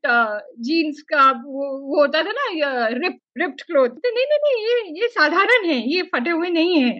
जीन्स 0.66 1.00
का 1.02 1.30
वो 1.30 1.70
वो 1.78 2.00
होता 2.00 2.22
था 2.22 2.32
ना 2.32 2.86
रिप 2.88 3.18
रिप्ड 3.38 3.62
क्लोथ 3.62 3.88
नहीं 3.88 4.12
नहीं 4.12 4.38
नहीं, 4.38 4.64
ये 4.66 5.00
ये 5.00 5.08
साधारण 5.08 5.64
है, 5.66 5.78
ये 5.94 6.02
फटे 6.14 6.30
हुए 6.30 6.50
नहीं 6.50 6.82
है। 6.82 6.90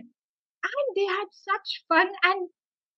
And 0.63 0.93
they 0.95 1.05
had 1.07 1.29
such 1.33 1.79
fun 1.93 2.13
and 2.27 2.49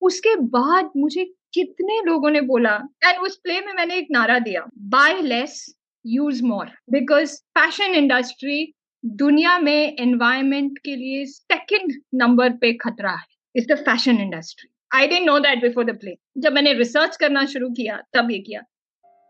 उसके 0.02 0.34
बाद 0.36 0.90
मुझे 0.96 1.24
कितने 1.54 2.00
लोगों 2.06 2.30
ने 2.30 2.40
बोला 2.40 2.74
एंड 3.04 3.20
उस 3.22 3.36
प्ले 3.36 3.60
में 3.60 3.72
मैंने 3.72 3.96
एक 3.98 4.06
नारा 4.10 4.38
दिया 4.38 4.66
buy 4.90 5.20
less 5.22 5.64
use 6.04 6.42
more 6.44 6.70
because 6.90 7.36
fashion 7.58 7.94
industry 7.94 8.72
दुनिया 9.04 9.58
में 9.58 9.96
एनवायरमेंट 10.00 10.78
के 10.78 10.96
लिए 10.96 11.24
सेकंड 11.26 11.92
नंबर 12.14 12.52
पे 12.60 12.72
खतरा 12.74 13.12
है 13.12 13.26
is 13.54 13.72
the 13.72 13.76
fashion 13.84 14.20
industry 14.20 14.68
I 14.94 15.06
didn't 15.06 15.26
know 15.26 15.38
that 15.38 15.62
before 15.62 15.84
the 15.84 15.98
play 15.98 16.14
जब 16.38 16.52
मैंने 16.52 16.72
रिसर्च 16.72 17.16
करना 17.16 17.44
शुरू 17.46 17.68
किया, 17.70 18.00
तब 18.14 18.30
ये 18.30 18.38
किया। 18.38 18.60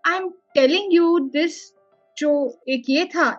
I 0.05 0.16
am 0.16 0.29
telling 0.55 0.94
you 0.94 1.18
this 1.18 1.59
जो 2.16 2.61
एक 2.68 2.85
ये 2.88 3.05
था 3.05 3.31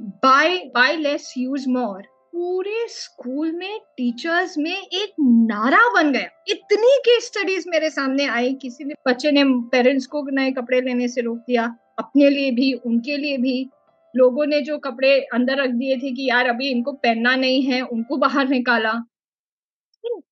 buy 0.00 0.58
buy 0.74 0.96
less 0.96 1.34
use 1.38 1.68
more 1.68 2.02
पूरे 2.32 2.86
स्कूल 2.88 3.52
में 3.52 3.78
टीचर्स 3.96 4.58
में 4.58 4.76
एक 4.76 5.12
नारा 5.20 5.78
बन 5.94 6.12
गया। 6.12 6.28
इतनी 6.48 6.96
केस 6.98 7.26
स्टडीज़ 7.26 7.68
मेरे 7.68 7.90
सामने 7.90 8.26
आई, 8.26 8.52
किसी 8.54 8.84
ने, 8.84 8.94
बच्चे 9.08 9.30
ने 9.30 9.44
पेरेंट्स 9.44 10.06
को 10.06 10.24
नए 10.30 10.50
कपड़े 10.50 10.80
लेने 10.80 11.08
से 11.08 11.20
रोक 11.20 11.38
दिया, 11.38 11.64
अपने 11.98 12.28
लिए 12.30 12.50
भी, 12.50 12.72
उनके 12.72 13.16
लिए 13.16 13.36
भी। 13.36 13.70
लोगों 14.14 14.46
ने 14.46 14.60
जो 14.60 14.78
कपड़े 14.78 15.20
अंदर 15.34 15.56
रख 15.56 15.70
दिए 15.70 15.96
थे 15.96 16.10
कि 16.10 16.28
यार, 16.30 16.48
अभी 16.48 16.68
इनको 16.68 16.92
पहनना 16.92 17.34
नहीं 17.36 17.62
है, 17.62 17.80
उनको 17.82 18.16
बाहर 18.16 18.48
निकाला। 18.48 18.92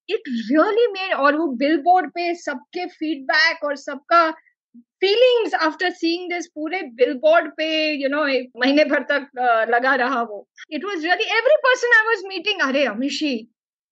इट 0.09 0.29
रियली 0.29 0.87
मेड 0.93 1.15
और 1.15 1.37
वो 1.37 1.47
बिल 1.63 1.77
बोर्ड 1.83 2.11
पे 2.11 2.35
सबके 2.35 2.87
फीडबैक 2.87 3.65
और 3.65 3.77
सबका 3.77 4.31
फीलिंग्स 5.01 5.55
आफ्टर 5.55 5.91
सीइंग 6.03 6.31
दिस 6.33 6.47
पूरे 6.55 6.83
बिल 7.01 7.15
बोर्ड 7.25 7.51
पे 7.57 7.67
यू 8.03 8.09
नो 8.09 8.23
महीने 8.61 8.85
भर 8.85 9.03
तक 9.11 9.29
uh, 9.41 9.75
लगा 9.75 9.95
रहा 10.05 10.23
वो। 10.23 10.47
It 10.71 10.85
was 10.85 11.05
really 11.05 11.25
every 11.39 11.57
person 11.67 11.99
I 11.99 12.07
was 12.07 12.25
meeting 12.29 12.69
अरे 12.69 12.85
Amishi 12.87 13.35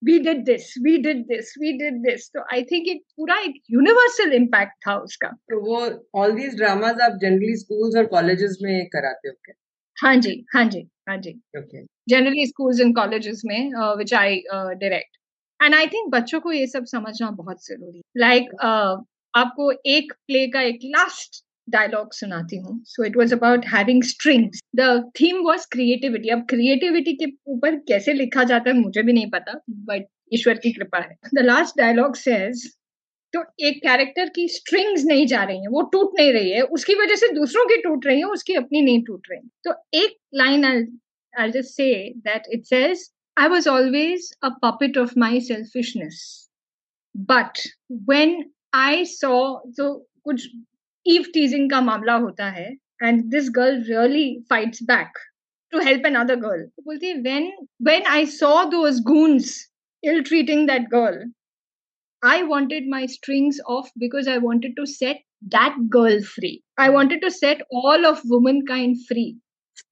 we 0.03 0.15
did 0.23 0.39
this 0.47 0.65
we 0.85 0.93
did 1.03 1.19
this 1.27 1.51
we 1.63 1.69
did 1.81 1.99
this 2.05 2.25
तो 2.35 2.43
आई 2.55 2.63
थिंक 2.71 2.89
एक 2.89 3.03
पूरा 3.17 3.37
एक 3.41 3.61
यूनिवर्सल 3.71 4.33
इम्पैक्ट 4.35 4.73
था 4.87 4.97
उसका। 5.03 5.29
तो 5.51 5.61
वो 5.67 5.77
ऑल 6.21 6.33
दीज 6.33 6.57
ड्रामाज 6.57 7.01
आप 7.01 7.19
जनरली 7.23 7.55
स्कूल्स 7.57 7.97
और 7.99 8.07
कॉलेजेस 8.15 8.59
में 8.63 8.87
कराते 8.93 9.29
हो 9.29 9.35
क्या? 9.45 9.55
हाँ 9.97 10.15
जी 10.17 10.35
हाँ 10.55 10.65
जी 10.65 10.81
हाँ 11.09 11.17
जी। 11.17 11.33
जनरली 12.09 12.47
स्कूल्स 12.47 12.81
एंड 12.81 12.95
कॉलेजेस 12.97 13.43
में 13.47 13.71
which 13.99 14.15
I 14.15 14.43
direct 14.51 15.17
and 15.63 15.75
I 15.75 15.87
think 15.87 16.11
बच्चों 16.11 16.41
को 16.41 16.53
ये 16.53 16.67
सब 16.67 16.85
समझना 16.87 17.31
बहुत 17.31 17.65
ज़रूरी 17.67 18.03
लाइक 18.17 18.43
like, 18.43 18.65
uh, 18.65 19.05
आपको 19.35 19.71
एक 19.87 20.13
प्ले 20.27 20.47
का 20.49 20.61
एक 20.63 20.81
लास्ट 20.85 21.43
डायलॉग 21.69 22.13
सुनाती 22.13 22.57
हूँ। 22.57 22.81
So 22.85 23.05
it 23.05 23.17
was 23.17 23.35
about 23.35 23.65
having 23.67 24.03
strings 24.03 24.61
the 24.77 24.89
theme 25.21 25.43
was 25.45 25.67
creativity 25.73 26.29
अब 26.29 26.45
क्रिएटिविटी 26.49 27.13
के 27.17 27.27
ऊपर 27.47 27.77
कैसे 27.89 28.13
लिखा 28.13 28.45
जाता 28.45 28.71
है 28.71 28.77
मुझे 28.79 29.03
भी 29.03 29.13
नहीं 29.13 29.31
पता 29.31 29.61
बट 29.71 30.07
ईश्वर 30.35 30.59
की 30.59 30.73
कृपा 30.73 30.99
है। 30.99 31.17
द 31.35 31.45
लास्ट 31.45 31.79
डायलॉग 31.79 32.17
सेज 32.17 32.67
तो 33.35 33.43
एक 33.67 33.79
कैरेक्टर 33.83 34.29
की 34.29 34.47
स्ट्रिंग्स 34.49 35.05
नहीं 35.05 35.27
जा 35.27 35.43
रही 35.43 35.61
है 35.61 35.69
वो 35.69 35.83
टूट 35.93 36.19
नहीं 36.19 36.33
रही 36.33 36.51
है। 36.51 36.63
उसकी 36.77 36.95
वजह 36.95 37.15
से 37.15 37.29
दूसरों 37.35 37.65
की 37.67 37.77
टूट 37.83 38.07
रही 38.07 38.19
है 38.19 38.25
उसकी 38.31 38.55
अपनी 38.55 38.83
नहीं 38.83 39.03
टूट 39.05 39.27
रही 39.31 39.49
तो 39.65 39.75
एक 39.95 40.17
line 40.35 40.65
I 40.65 41.51
just 41.51 41.71
say 41.71 41.93
that 42.19 42.43
it 42.51 42.65
says 42.65 43.09
I 43.38 43.48
was 43.48 43.68
always 43.68 44.34
a 44.42 44.52
puppet 44.52 44.98
of 44.98 45.16
my 45.16 45.40
selfishness. 45.40 46.50
But 47.16 47.66
when 47.90 48.52
I 48.74 49.04
saw 49.04 49.62
so 49.74 50.06
कुछ 50.28 50.48
eve 51.06 51.28
teasing 51.34 51.70
का 51.72 51.82
मामला 51.82 52.16
होता 52.24 52.50
है 52.58 52.70
and 53.02 53.32
this 53.32 53.50
girl 53.50 53.82
really 53.90 54.44
fights 54.50 54.82
back 54.82 55.14
to 55.74 55.80
help 55.80 56.04
another 56.04 56.36
girl. 56.36 56.66
बोलती 56.88 57.08
है 57.08 57.24
when 57.24 57.52
when 57.80 58.06
I 58.06 58.26
saw 58.26 58.66
those 58.66 59.00
goons 59.00 59.70
ill 60.04 60.24
treating 60.24 60.66
that 60.66 60.90
girl, 60.90 61.18
I 62.24 62.44
wanted 62.44 62.88
my 62.88 63.06
strings 63.06 63.60
off 63.68 63.90
because 63.98 64.28
I 64.28 64.38
wanted 64.38 64.76
to 64.78 64.86
set 64.86 65.18
that 65.50 65.78
girl 65.90 66.22
free. 66.22 66.64
I 66.78 66.90
wanted 66.90 67.22
to 67.22 67.32
set 67.32 67.62
all 67.72 68.06
of 68.06 68.22
womankind 68.26 69.06
free. 69.08 69.38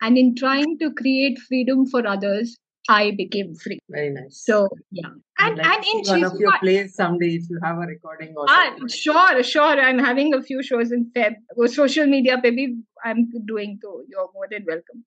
And 0.02 0.17
in 0.17 0.36
trying 0.36 0.78
to 0.80 0.91
create 0.93 1.39
freedom 1.39 1.86
for 1.86 2.06
others, 2.06 2.58
I 2.89 3.12
became 3.17 3.56
free. 3.56 3.80
Very 3.89 4.12
nice. 4.12 4.43
So 4.45 4.69
yeah, 4.91 5.08
and 5.08 5.21
I'd 5.39 5.58
like 5.58 5.67
and 5.76 5.84
to 5.84 5.89
in 5.98 6.04
see 6.06 6.12
one 6.12 6.24
of 6.26 6.39
your 6.39 6.52
Chiswa- 6.52 6.60
plays 6.60 6.95
someday 6.95 7.30
if 7.36 7.50
you 7.50 7.60
have 7.63 7.78
a 7.78 7.88
recording 7.91 8.34
or 8.38 8.45
Ah, 8.48 8.65
something. 8.65 8.88
sure, 8.88 9.43
sure. 9.43 9.80
I'm 9.86 9.98
having 10.08 10.34
a 10.36 10.41
few 10.50 10.62
shows 10.62 10.91
in 10.91 11.06
Feb. 11.15 11.36
वो 11.58 11.67
social 11.76 12.06
media 12.06 12.38
पे 12.43 12.52
भी 12.60 12.67
I'm 13.04 13.24
doing 13.52 13.78
तो 13.86 13.93
you're 14.08 14.30
more 14.36 14.48
than 14.52 14.65
welcome. 14.71 15.04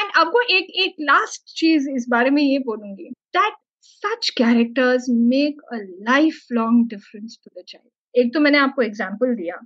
And 0.00 0.12
आपको 0.22 0.40
एक 0.56 0.72
एक 0.84 0.96
last 1.10 1.54
चीज 1.60 1.86
इस 1.96 2.06
बारे 2.16 2.30
में 2.30 2.42
ये 2.42 2.58
बोलूंगी 2.70 3.10
that 3.38 3.54
such 3.82 4.34
characters 4.40 5.08
make 5.34 5.62
a 5.76 5.78
lifelong 6.10 6.80
difference 6.94 7.36
to 7.36 7.50
the 7.54 7.64
child. 7.72 7.90
एक 8.14 8.32
तो 8.34 8.40
मैंने 8.40 8.58
आपको 8.58 8.82
example 8.84 9.36
दिया 9.42 9.60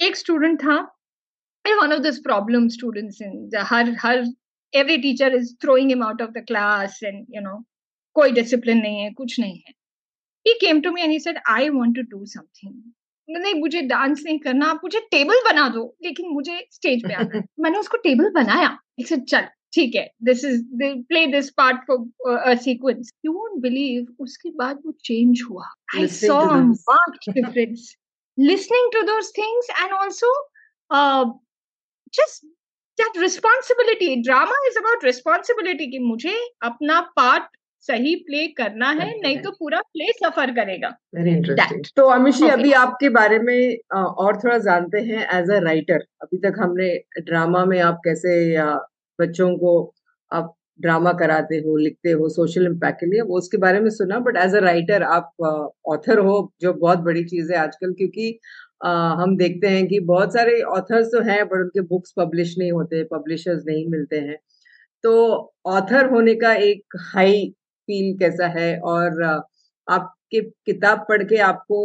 एक 0.00 0.16
स्टूडेंट 0.16 0.60
था 0.62 0.78
one 1.82 1.92
of 1.92 2.02
those 2.02 2.20
problem 2.20 2.68
students 2.78 3.20
in 3.28 3.36
the 3.52 3.64
her 3.72 3.94
her 4.00 4.24
every 4.72 5.00
teacher 5.00 5.28
is 5.38 5.54
throwing 5.60 5.90
him 5.90 6.02
out 6.02 6.20
of 6.20 6.34
the 6.34 6.42
class 6.42 7.00
and 7.02 7.26
you 7.28 7.40
know 7.40 7.56
कोई 8.16 8.32
discipline 8.40 8.82
नहीं 8.82 9.00
है 9.00 9.10
कुछ 9.20 9.38
नहीं 9.40 9.56
है 9.68 9.74
he 10.46 10.58
came 10.64 10.82
to 10.82 10.92
me 10.92 11.02
and 11.04 11.12
he 11.12 11.20
said 11.26 11.40
i 11.56 11.62
want 11.78 11.98
to 12.00 12.04
do 12.12 12.20
something 12.34 12.76
नहीं 13.28 13.54
मुझे 13.60 13.80
dance 13.90 14.22
नहीं 14.24 14.38
करना 14.38 14.66
आप 14.70 14.80
मुझे 14.84 15.00
टेबल 15.10 15.40
बना 15.44 15.68
दो 15.74 15.82
लेकिन 16.04 16.28
मुझे 16.32 16.58
स्टेज 16.72 17.02
पे 17.06 17.14
आना 17.14 17.36
है 17.36 17.42
मैंने 17.60 17.78
उसको 17.78 17.96
टेबल 17.96 18.30
बनाया 18.30 18.68
एक 19.00 19.12
चल 19.28 19.46
ठीक 19.74 19.94
है 19.94 20.04
this 20.24 20.44
is 20.44 20.60
play 20.82 21.26
this 21.26 21.48
part 21.60 21.80
for 21.86 22.36
a 22.38 22.54
sequence 22.64 23.12
you 23.26 23.32
won't 23.32 23.60
believe 23.62 24.24
उसके 24.24 24.50
बाद 24.58 24.82
वो 24.86 24.92
चेंज 25.04 25.42
हुआ 25.50 25.68
I 25.94 26.02
Listening 26.02 26.30
saw 26.30 26.40
to 26.40 26.50
a 26.50 26.60
this. 26.60 26.82
Marked 26.90 27.32
difference 27.40 27.92
listening 28.38 28.86
to 28.92 29.00
those 29.08 29.28
things 29.34 29.66
and 29.80 29.92
also 29.96 30.28
uh, 30.90 31.24
just 32.18 32.46
that 32.99 33.17
responsibility 33.21 34.09
drama 34.23 34.57
is 34.69 34.77
about 34.81 35.03
responsibility 35.03 35.87
कि 35.91 35.99
मुझे 35.99 36.35
अपना 36.69 36.99
part 37.15 37.57
सही 37.85 38.15
play 38.27 38.45
करना 38.53 38.89
है 38.91 39.07
नहीं 39.19 39.37
तो 39.41 39.51
पूरा 39.59 39.79
प्ले 39.93 40.11
सफ़र 40.13 40.51
करेगा। 40.55 40.87
वेरी 41.15 41.31
इंटरेस्टिंग 41.31 41.85
तो 41.95 42.05
अमिशी 42.11 42.43
Okay. 42.43 42.53
अभी 42.53 42.71
आपके 42.79 43.09
बारे 43.09 43.39
में 43.39 43.77
और 43.95 44.37
थोड़ा 44.43 44.57
जानते 44.67 44.99
हैं 45.01 45.27
एज 45.39 45.51
अ 45.51 45.59
राइटर 45.65 46.03
अभी 46.21 46.37
तक 46.37 46.59
हमने 46.59 46.89
ड्रामा 47.21 47.63
में 47.65 47.79
आप 47.81 48.01
कैसे 48.05 48.33
बच्चों 49.19 49.49
को 49.57 49.73
आप 50.31 50.55
ड्रामा 50.81 51.11
कराते 51.13 51.57
हो 51.65 51.75
लिखते 51.77 52.11
हो 52.11 52.27
सोशल 52.29 52.65
इम्पैक्ट 52.65 52.99
के 52.99 53.05
लिए 53.05 53.21
वो 53.21 53.37
उसके 53.37 53.57
बारे 53.63 53.79
में 53.79 53.89
सुना 53.91 54.19
बट 54.27 54.37
एज 54.43 54.55
अ 54.55 54.59
राइटर 54.65 55.03
आप 55.03 55.31
ऑथर 55.93 56.19
हो 56.27 56.35
जो 56.61 56.73
बहुत 56.85 56.99
बड़ी 57.07 57.23
चीज़ 57.25 57.51
है 57.53 57.57
आजकल 57.59 57.93
क्योंकि 57.93 58.39
अ, 58.81 58.89
हम 59.19 59.35
देखते 59.37 59.67
हैं 59.69 59.87
कि 59.87 59.99
बहुत 60.05 60.33
सारे 60.33 60.61
ऑथर्स 60.73 61.07
तो 61.07 61.21
हैं 61.23 61.43
बट 61.47 61.59
उनके 61.59 61.81
बुक्स 61.87 62.13
पब्लिश 62.17 62.55
नहीं 62.57 62.71
होते 62.71 63.03
पब्लिशर्स 63.11 63.63
नहीं 63.67 63.87
मिलते 63.89 64.19
हैं। 64.19 64.37
तो 65.03 65.13
ऑथर 65.67 66.09
होने 66.11 66.35
का 66.37 66.53
एक 66.63 66.97
हाई 67.07 67.49
फील 67.87 68.17
कैसा 68.19 68.47
है? 68.59 68.77
और 68.81 69.23
आपके 69.87 70.41
किताब 70.67 71.05
पढ़ 71.09 71.23
के 71.23 71.37
आपको 71.43 71.79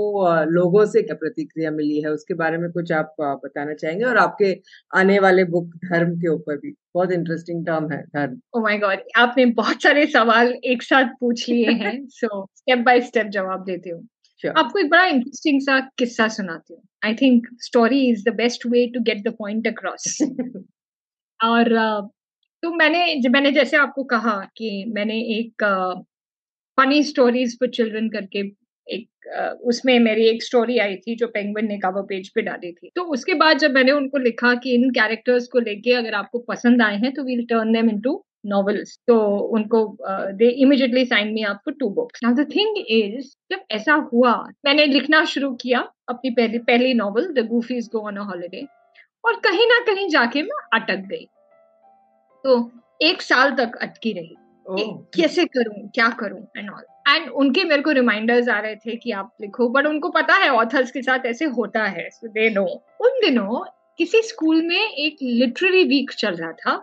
लोगों 0.51 0.85
से 0.87 1.03
क्या 1.03 1.17
प्रतिक्रिया 1.17 1.71
मिली 1.73 2.01
है? 2.03 2.11
उसके 2.11 2.35
बारे 2.37 2.59
में 2.59 2.71
कुछ 2.73 2.93
आप 2.95 3.15
बताना 3.21 3.75
चाहेंगे? 3.75 4.05
और 4.05 4.17
आपके 4.19 4.53
आने 4.93 5.19
वाले 5.21 5.45
बुक 5.47 5.75
धर्म 5.87 6.17
के 6.19 6.29
ऊपर 6.31 6.57
भी। 6.59 6.75
बहुत 6.95 7.13
इंटरेस्टिंग 7.13 7.67
टर्म 7.67 7.91
है 7.93 8.03
धर्म। 8.09 8.41
ओ 8.57 8.63
माय 8.63 8.79
गॉड 8.81 9.03
आपने 9.19 9.47
बहुत 9.55 9.83
सारे 9.83 10.07
सवाल 10.09 10.53
एक 10.67 10.83
साथ 10.83 11.15
पूछ 11.21 11.49
लिए 11.49 11.73
हैं 11.85 11.99
सो 12.13 12.45
स्टेप 12.57 12.85
बाय 12.87 13.01
स्टेप 13.03 13.27
जवाब 13.33 13.65
देती 13.67 13.91
हूँ। 13.91 14.07
Sure. 14.45 14.53
आपको 14.59 14.79
एक 14.79 14.89
बड़ा 14.91 15.05
इंटरेस्टिंग 15.07 15.61
सा 15.63 15.79
किस्सा 15.99 16.27
सुनाती 16.29 16.75
हूँ। 16.75 16.83
I 17.05 17.15
think 17.15 17.47
story 17.63 18.01
is 18.09 18.25
the 18.25 18.35
best 18.37 18.67
way 18.67 18.87
to 18.95 19.01
get 19.03 19.23
the 19.29 19.33
point 19.39 19.67
across 19.69 20.19
और 21.41 21.71
तो 22.63 22.73
मैंने 22.75 23.29
मैंने 23.31 23.51
जैसे 23.53 23.77
आपको 23.77 24.05
कहा 24.11 24.35
कि 24.57 24.69
मैंने 24.89 25.19
एक 25.37 25.65
फनी 26.79 27.03
स्टोरीज 27.05 27.57
फॉर 27.61 27.69
चिल्ड्रन 27.71 28.09
करके 28.09 28.43
एक 28.87 29.59
उसमें 29.65 29.99
मेरी 30.01 30.27
एक 30.29 30.43
स्टोरी 30.43 30.79
आई 30.79 30.97
थी 30.97 31.15
जो 31.17 31.27
पेंगविन 31.29 31.69
ने 31.69 31.79
कवर 31.79 32.03
पेज 32.09 32.29
पे 32.35 32.43
डाली 32.43 32.73
थी। 32.73 32.91
तो 32.97 33.03
उसके 33.15 33.35
बाद 33.35 33.59
जब 33.59 33.71
मैंने 33.71 33.93
उनको 33.93 34.19
लिखा 34.19 34.55
कि 34.55 34.75
इन 34.75 34.91
कैरेक्टर्स 34.91 35.47
को 35.49 35.59
लेके 35.61 35.93
अगर 35.95 36.15
आपको 36.15 36.39
पसंद 36.49 36.83
आए 36.83 36.97
हैं 36.97 37.13
तो 37.15 37.23
we'll 37.25 37.45
turn 37.47 37.73
them 37.73 37.91
into 37.91 38.15
novels 38.47 38.99
तो 39.07 39.17
उनको 39.57 39.85
they 40.33 40.49
immediately 40.63 41.05
sign 41.05 41.33
me 41.33 41.43
up 41.45 41.71
to 41.81 41.89
books 41.91 42.23
now 42.25 42.35
the 42.35 42.47
thing 42.51 42.79
is 42.79 43.35
जब 43.51 43.65
ऐसा 43.71 43.95
हुआ 44.13 44.35
मैंने 44.65 44.87
लिखना 44.87 45.25
शुरू 45.25 45.53
किया 45.55 45.89
अपनी 46.09 46.31
पहली 46.31 46.59
पहली 46.69 46.95
novel 46.95 47.33
the 47.35 47.47
Goofies 47.49 47.89
go 47.93 48.07
on 48.07 48.17
a 48.17 48.23
holiday 48.23 48.67
और 49.25 49.41
कहीं 49.41 49.67
ना 49.67 49.79
कहीं 49.85 50.09
जाके 50.09 50.43
मैं 50.43 50.63
अटक 50.73 51.07
गई। 51.09 51.27
तो 52.45 52.71
एक 53.03 53.23
साल 53.23 53.55
तक 53.57 53.77
अटकी 53.83 54.13
रही। 54.13 54.37
कैसे 54.67 55.45
करूँ 55.45 55.89
क्या 55.95 56.09
करूँ 56.21 56.41
एंड 56.57 56.71
ऑल 56.71 56.85
एंड 57.09 57.31
उनके 57.33 57.65
मेरे 57.65 57.83
को 57.83 57.91
रिमाइंडर्स 57.91 58.49
आ 58.49 58.59
रहे 58.59 58.77
थे 58.77 58.97
कि 58.97 59.11
आप 59.13 59.33
लिखो 59.41 59.69
बट 59.69 59.87
उनको 59.87 60.09
पता 60.11 60.35
है 60.35 60.49
ऑथर्स 60.51 60.91
के 60.91 61.03
साथ 61.03 61.27
ऐसे 61.27 61.45
होता 61.59 61.85
है 61.87 62.09
सो 62.11 62.29
दे 62.29 62.49
नो 62.51 62.65
उन 63.01 63.21
दिनों 63.21 63.65
किसी 63.99 64.23
स्कूल 64.23 64.63
में 64.63 64.77
एक 64.77 65.17
लिटरेरी 65.23 65.83
वीक 65.85 66.11
चल 66.11 66.35
रहा 66.35 66.53
था 66.53 66.77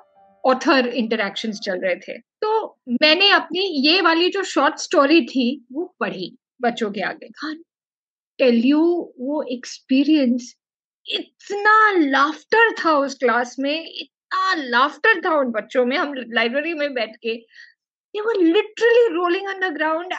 ऑथर 0.45 0.87
इंटरेक्शंस 0.87 1.59
चल 1.59 1.79
रहे 1.79 1.95
थे। 1.97 2.17
तो 2.17 2.79
मैंने 3.01 3.29
अपनी 3.29 3.65
ये 3.87 4.01
वाली 4.01 4.29
जो 4.29 4.43
शॉर्ट 4.43 4.77
स्टोरी 4.79 5.21
थी 5.25 5.45
वो 5.71 5.85
पढ़ी 5.99 6.35
बच्चों 6.61 6.91
के 6.91 7.01
आगे। 7.01 7.29
खान 7.29 7.55
टेल 8.39 8.61
यू 8.65 8.79
वो 9.19 9.41
एक्सपीरियंस 9.51 10.53
इतना 11.05 11.91
लाफ्टर 11.97 12.71
था 12.75 12.97
उस 12.97 13.15
क्लास 13.15 13.55
में 13.59 13.75
इतना 13.81 14.53
लाफ्टर 14.55 15.21
था 15.21 15.35
उन 15.39 15.51
बच्चों 15.51 15.85
में 15.85 15.97
हम 15.97 16.13
लाइब्रेरी 16.13 16.73
में 16.73 16.93
बैठ 16.93 17.15
के। 17.15 17.41
Were 18.15 18.33
literally 18.35 19.03
rolling 19.11 19.45
on 19.49 19.61
the 19.63 19.67
ground 19.75 20.13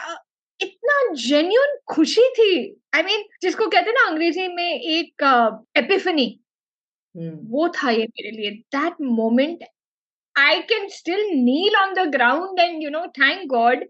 इतना 0.59 0.93
जेन्यून 1.15 1.75
खुशी 1.87 2.21
थी। 2.29 2.53
आई 2.93 3.01
I 3.01 3.05
मीन 3.05 3.17
mean, 3.17 3.27
जिसको 3.41 3.67
कहते 3.67 3.89
हैं 3.89 3.93
ना 3.93 4.05
अंग्रेज़ी 4.07 4.47
में 4.47 4.79
एक 4.79 5.23
एपिफनी 5.77 6.25
uh, 7.15 7.21
hmm. 7.21 7.37
वो 7.49 7.67
था 7.69 7.91
ये 7.91 8.05
मेरे 8.05 8.31
लिए। 8.37 8.51
That 8.75 8.93
moment 9.01 9.63
I 10.35 10.61
can 10.69 10.87
still 10.89 11.19
kneel 11.35 11.75
on 11.75 11.93
the 11.93 12.07
ground 12.11 12.59
and 12.59 12.83
you 12.83 12.89
know 12.89 13.05
thank 13.17 13.45
God 13.49 13.85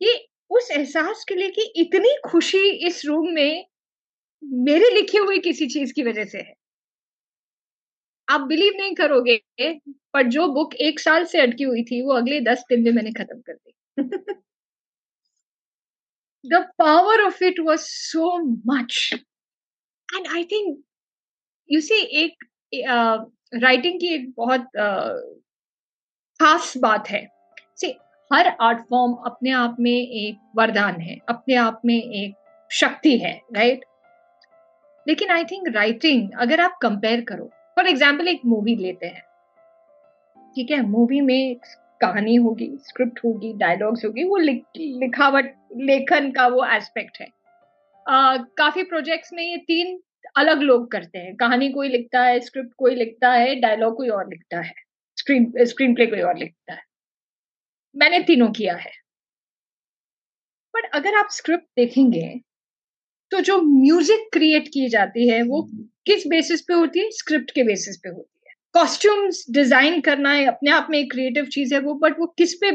ये 0.00 0.14
उस 0.50 0.70
एहसास 0.70 1.24
के 1.28 1.34
लिए 1.34 1.50
कि 1.50 1.62
इतनी 1.76 2.14
खुशी 2.30 2.68
इस 2.86 3.04
रूम 3.06 3.28
में 3.34 3.64
मेरे 4.64 4.90
लिखे 4.90 5.18
हुए 5.18 5.38
किसी 5.38 5.66
चीज़ 5.66 5.92
की 5.92 6.02
वजह 6.02 6.24
से 6.24 6.38
है। 6.38 6.54
आप 8.28 8.40
बिलीव 8.48 8.72
नहीं 8.78 8.94
करोगे 8.94 9.36
पर 10.12 10.28
जो 10.28 10.46
बुक 10.54 10.74
एक 10.88 11.00
साल 11.00 11.24
से 11.24 11.40
अटकी 11.40 11.64
हुई 11.64 11.82
थी 11.84 12.00
वो 12.02 12.12
अगले 12.12 12.40
दस 12.40 12.64
दिन 12.68 12.82
में 12.84 12.92
मैंने 12.92 13.12
खत्म 13.12 13.40
कर 13.40 13.54
दी। 13.54 13.72
The 16.44 16.62
power 16.78 17.22
of 17.22 17.42
it 17.44 17.60
was 17.60 17.80
so 17.80 18.36
much 18.72 19.10
and 19.14 20.26
I 20.26 20.44
think 20.44 20.82
you 21.70 21.80
see 21.80 22.00
एक 22.22 22.44
राइटिंग 22.74 23.94
uh, 23.94 24.00
की 24.00 24.14
एक 24.14 24.30
बहुत 24.36 24.60
uh, 24.60 25.43
खास 26.40 26.72
बात 26.76 27.08
है। 27.08 27.26
सी 27.76 27.88
हर 28.30 28.46
आर्ट 28.60 28.78
फॉर्म 28.90 29.12
अपने 29.26 29.50
आप 29.50 29.76
में 29.80 29.92
एक 29.92 30.38
वरदान 30.56 31.00
है 31.00 31.18
अपने 31.28 31.54
आप 31.54 31.80
में 31.84 31.94
एक 31.94 32.34
शक्ति 32.70 33.16
है 33.18 33.32
राइट 33.56 33.84
लेकिन 35.06 35.30
आई 35.30 35.44
थिंक 35.44 35.68
राइटिंग 35.68 36.30
अगर 36.40 36.60
आप 36.60 36.78
कंपेयर 36.82 37.20
करो 37.20 37.50
फॉर 37.76 37.86
एग्ज़ाम्पल 37.86 38.28
एक 38.28 38.40
मूवी 38.46 38.74
लेते 38.76 39.06
हैं। 39.06 39.22
ठीक 40.56 40.70
है 40.70 40.80
मूवी 40.82 41.20
में 41.20 41.56
कहानी 42.00 42.34
होगी 42.36 42.70
स्क्रिप्ट 42.78 43.20
होगी 43.24 43.52
डायलॉग्स 43.52 44.04
होगी 44.04 44.24
वो 44.24 44.36
लिख, 44.36 44.62
लिखावट 44.76 45.54
लेखन 45.76 46.30
का 46.30 46.46
वो 46.46 46.64
एस्पेक्ट 46.66 47.20
है। 47.20 47.26
uh, 47.26 48.44
काफ़ी 48.58 48.82
प्रोजेक्ट्स 48.82 49.32
में 49.32 49.42
ये 49.42 49.56
तीन 49.58 49.98
अलग 50.36 50.62
लोग 50.62 50.90
करते 50.90 51.18
हैं। 51.18 51.34
कहानी 51.36 51.68
कोई 51.68 51.88
लिखता 51.88 52.22
है 52.22 52.40
स्क्रिप्ट 52.40 52.72
कोई 52.78 52.94
लिखता 52.94 53.32
है 53.32 53.54
डायलॉग 53.60 53.96
कोई 53.96 54.08
और 54.08 54.28
लिखता 54.28 54.60
है। 54.60 54.83
स्क्रीन 55.24 55.52
स्क्रीन 55.64 55.94
प्ले 55.94 56.06
कोई 56.06 56.20
और 56.20 56.36
लिखता 56.38 56.72
है। 56.74 56.82
मैंने 57.94 58.18
तीनों 58.22 58.50
किया 58.52 58.74
है। 58.76 58.90
बट 60.74 60.90
अगर 60.94 61.14
आप 61.14 61.28
स्क्रिप्ट 61.32 61.64
देखेंगे 61.76 62.28
तो 63.32 63.40
जो 63.40 63.60
म्यूज़िक 63.62 64.28
क्रिएट 64.32 64.68
की 64.68 64.88
जाती 64.88 65.28
है, 65.28 65.40
वो 65.42 65.62
किस 66.06 66.26
बेसिस 66.26 66.60
पे 66.60 66.74
होती 66.74 67.00
है? 67.00 67.10
स्क्रिप्ट 67.10 67.50
के 67.50 67.62
बेसिस 67.62 67.96
पे 67.96 68.08
होती 68.08 68.48
है। 68.48 68.54
कॉस्ट्यूम्स 68.74 69.44
डिज़ाइन 69.50 70.00
करना 70.00 70.32
है, 70.32 70.44
अपने 70.46 70.70
आप 70.70 70.88
में 70.90 70.98
एक 70.98 71.10
क्रिएटिव 71.12 71.46
चीज़ 71.46 71.74
है 71.74 71.80
वो 71.80 71.94
बट 71.94 72.18
वो 72.18 72.26
किस 72.38 72.54
पे 72.54 72.70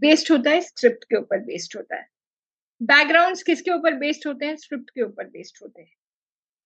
बेस्ड 0.00 0.32
होता 0.32 0.50
है? 0.50 0.60
स्क्रिप्ट 0.60 1.04
के 1.04 1.16
ऊपर 1.16 1.40
बेस्ड 1.40 1.76
होता 1.76 1.96
है। 1.96 2.06
बैकग्राउंड्स 2.80 3.42
किसके 3.42 3.70
ऊपर 3.70 3.94
बेस्ड 3.94 4.26
होते 4.28 4.46
हैं? 4.46 4.56
स्क्रिप्ट 4.56 4.90
के 4.90 5.02
ऊपर 5.02 5.24
बेस्ड 5.26 5.62
होते 5.62 5.82
हैं। 5.82 5.92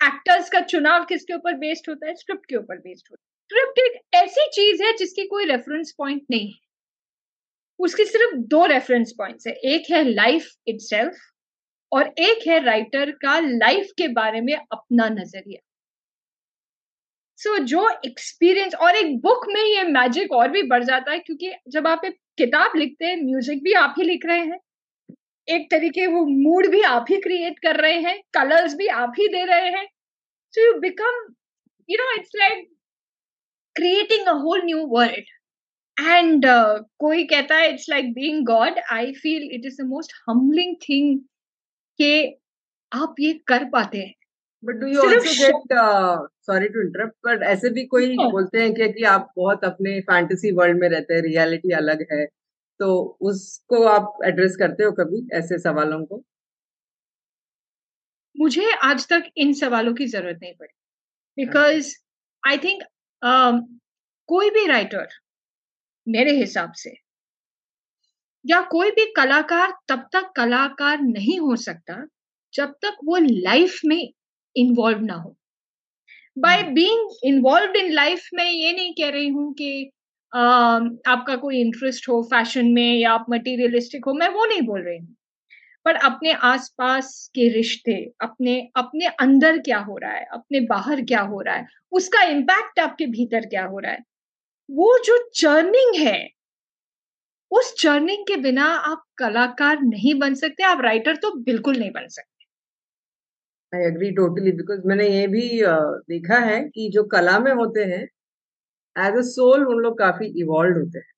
एक्टर्स 0.01 0.51
का 0.51 0.61
चुनाव 0.67 1.05
किसके 1.05 1.35
ऊपर 1.35 1.55
बेस्ड 1.57 1.89
होता 1.89 2.07
है? 2.07 2.15
स्क्रिप्ट 2.15 2.47
के 2.47 2.57
ऊपर 2.57 2.79
बेस्ड 2.79 3.09
होता 3.11 3.23
है। 3.23 3.28
स्क्रिप्ट 3.51 3.79
एक 3.79 4.01
ऐसी 4.15 4.47
चीज़ 4.47 4.83
है 4.83 4.93
जिसकी 4.97 5.25
कोई 5.27 5.45
रेफरेंस 5.45 5.95
पॉइंट 5.99 6.23
नहीं 6.31 6.49
है। 6.49 6.59
उसकी 7.79 8.05
सिर्फ़ 8.05 8.35
दो 8.37 8.67
रेफरेंस 8.67 9.13
पॉइंट्स 9.19 9.47
है। 9.47 9.53
एक 9.53 9.91
है 9.91 10.03
लाइफ 10.05 10.49
इटसेल्फ 10.67 11.15
और 11.93 12.15
एक 12.19 12.47
है 12.49 12.65
राइटर 12.65 13.11
का 13.11 13.39
लाइफ 13.41 13.91
के 13.99 14.09
बारे 14.09 14.41
में 14.41 14.55
अपना 14.55 15.09
नज़रिया। 15.09 15.61
सो 17.37 17.57
so, 17.57 17.65
जो 17.65 17.89
एक्सपीरियंस 18.07 18.75
और 18.75 18.97
एक 18.97 19.19
बुक 19.21 19.47
में 19.49 19.63
ये 19.63 19.83
मैजिक 19.83 20.33
और 20.33 20.49
भी 20.49 20.63
बढ़ 20.63 20.85
जाता 20.85 21.13
है 21.13 21.19
क्योंकि 21.19 21.53
जब 21.69 21.87
आप 21.87 22.05
एक 22.05 22.19
किताब 22.39 22.73
लिखते 22.77 23.07
हैं 23.07 23.17
म्यूज़िक 23.17 23.63
भी 23.63 23.73
आप 23.73 23.95
ही 23.99 24.05
लिख 24.05 24.27
रहे 24.27 24.39
हैं। 24.39 24.59
एक 25.49 25.71
तरीके 25.71 26.07
वो 26.07 26.25
मूड 26.27 26.67
भी 26.67 26.83
आप 26.83 27.07
ही 27.11 27.17
क्रिएट 27.17 27.59
कर 27.59 27.77
रहे 27.77 28.01
हैं 28.01 28.21
कलर्स 28.35 28.75
भी 28.75 28.87
आप 28.87 29.13
ही 29.19 29.29
दे 29.29 29.45
रहे 29.45 29.71
हैं। 29.71 29.87
So 30.55 30.67
you 30.67 30.81
become 30.81 31.35
you 31.89 31.97
know 32.05 32.15
it's 32.21 32.31
like 32.37 32.69
creating 33.79 34.27
a 34.27 34.33
whole 34.43 34.63
new 34.65 34.87
world 34.91 35.35
and 35.97 36.45
कोई 36.99 37.25
कहता 37.27 37.57
है 37.57 37.73
it's 37.73 37.87
like 37.91 38.13
being 38.15 38.45
God 38.47 38.79
I 38.93 39.13
feel 39.15 39.49
it 39.55 39.67
is 39.67 39.83
the 39.83 39.87
most 39.87 40.13
humbling 40.29 40.77
thing 40.89 41.19
कि 41.99 42.13
आप 42.93 43.15
ये 43.21 43.33
कर 43.47 43.65
पाते 43.71 43.99
हैं। 43.99 44.15
But 44.65 44.75
do 44.75 44.87
you 44.87 45.03
also 45.03 45.33
get 45.41 45.75
sorry 46.47 46.69
to 46.69 46.81
interrupt 46.81 47.15
but 47.27 47.43
ऐसे 47.43 47.71
भी 47.71 47.85
कोई 47.87 48.15
हाँ। 48.17 48.31
बोलते 48.31 48.61
हैं 48.61 48.73
कि, 48.75 48.89
कि 48.89 49.03
आप 49.05 49.33
बहुत 49.37 49.65
अपने 49.65 50.01
फैंटेसी 50.01 50.53
वर्ल्ड 50.53 50.81
में 50.81 50.89
रहते 50.89 51.15
हैं 51.15 51.23
रियलिटी 51.23 51.73
अलग 51.75 52.07
है 52.13 52.25
तो 52.81 52.95
उसको 53.21 53.83
आप 53.87 54.19
एड्रेस 54.25 54.57
करते 54.57 54.85
हो 54.85 54.93
कभी 54.93 55.27
ऐसे 55.33 55.59
सवालों 55.59 56.05
को? 56.05 56.23
मुझे 58.37 58.73
आज 58.83 59.07
तक 59.09 59.31
इन 59.37 59.53
सवालों 59.53 59.95
की 59.95 60.07
ज़रूरत 60.07 60.39
नहीं 60.43 60.53
पड़ी। 60.55 61.45
बिकॉज़ 61.45 61.95
आई 62.43 62.59
थिंक 62.59 62.83
कोई 63.23 64.51
भी 64.51 64.67
राइटर 64.67 65.09
मेरे 66.07 66.33
हिसाब 66.39 66.73
से 66.77 66.95
या 68.45 68.61
कोई 68.71 68.91
भी 68.91 69.05
कलाकार 69.17 69.73
तब 69.89 70.09
तक 70.13 70.31
कलाकार 70.37 71.01
नहीं 71.01 71.39
हो 71.41 71.57
सकता 71.57 72.05
जब 72.55 72.73
तक 72.83 72.97
वो 73.05 73.17
लाइफ 73.21 73.81
में 73.85 74.01
इन्वॉल्व 74.57 75.01
ना 75.01 75.15
हो। 75.15 75.35
By 76.37 76.63
being 76.73 77.11
involve 77.25 77.77
in 77.77 77.93
life 77.93 78.29
में 78.35 78.45
ये 78.45 78.73
नहीं 78.73 78.93
कह 78.95 79.11
रही 79.11 79.29
हूँ 79.29 79.53
कि 79.55 79.71
uh, 80.33 81.11
आपका 81.13 81.37
कोई 81.37 81.61
इंटरेस्ट 81.61 82.09
हो 82.09 82.23
फ़ैशन 82.31 82.67
में 82.73 82.95
या 82.95 83.13
आप 83.13 83.27
मटीरियलिस्टिक 83.31 84.05
हो 84.07 84.15
मैं 84.15 84.29
वो 84.29 84.45
नहीं 84.47 84.63
बोल 84.63 84.83
रही 84.83 84.99
हूँ। 84.99 85.15
पर 85.89 85.97
अपने 86.05 86.33
आसपास 86.45 87.11
के 87.35 87.49
रिश्ते, 87.49 87.95
अपने 88.21 88.61
अपने 88.77 89.07
अंदर 89.21 89.59
क्या 89.61 89.79
हो 89.81 89.97
रहा 89.99 90.13
है, 90.13 90.25
अपने 90.33 90.61
बाहर 90.69 91.03
क्या 91.05 91.21
हो 91.25 91.41
रहा 91.41 91.55
है, 91.55 91.67
उसका 91.93 92.23
इम्पैक्ट 92.29 92.81
आपके 92.81 93.07
भीतर 93.09 93.47
क्या 93.47 93.65
हो 93.67 93.79
रहा 93.79 93.93
है? 93.93 94.03
वो 94.69 94.99
जो 95.05 95.17
चर्निंग 95.35 95.95
है, 95.97 96.29
उस 97.51 97.75
चर्निंग 97.81 98.25
के 98.27 98.37
बिना 98.37 98.65
आप 98.87 99.03
कलाकार 99.19 99.81
नहीं 99.83 100.15
बन 100.19 100.35
सकते, 100.35 100.63
आप 100.65 100.81
राइटर 100.81 101.17
तो 101.17 101.35
बिल्कुल 101.43 101.79
नहीं 101.79 101.91
बन 101.91 102.09
सकते। 102.09 102.45
आई 103.73 103.85
एग्री 103.85 104.11
टोटली 104.13 104.53
बिकॉज़ 104.53 104.87
मैंने 104.87 105.09
ये 105.09 105.27
भी 105.27 105.49
देखा 106.11 106.39
है 106.41 106.61
कि 106.65 106.89
जो 106.91 107.05
कला 107.09 107.39
में 107.39 107.53
होते 107.53 107.85
हैं 107.85 108.03
एज 108.97 109.17
अ 109.17 109.23
सोल 109.27 109.67
उन 109.67 109.83
लोग 109.83 109.99
काफ़ी 109.99 110.27
इवॉल्व 110.43 110.79
होते 110.79 110.99
हैं। 110.99 111.13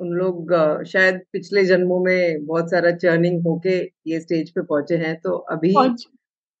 उन 0.00 0.12
लोग 0.18 0.54
शायद 0.88 1.20
पिछले 1.32 1.64
जन्मों 1.64 1.98
में 2.04 2.46
बहुत 2.46 2.70
सारा 2.70 2.90
चर्निंग 2.96 3.42
होके 3.46 3.76
ये 4.06 4.20
स्टेज 4.20 4.50
पे 4.50 4.62
पहुँचे 4.62 4.96
हैं 4.96 5.14
तो 5.20 5.36
अभी 5.54 5.74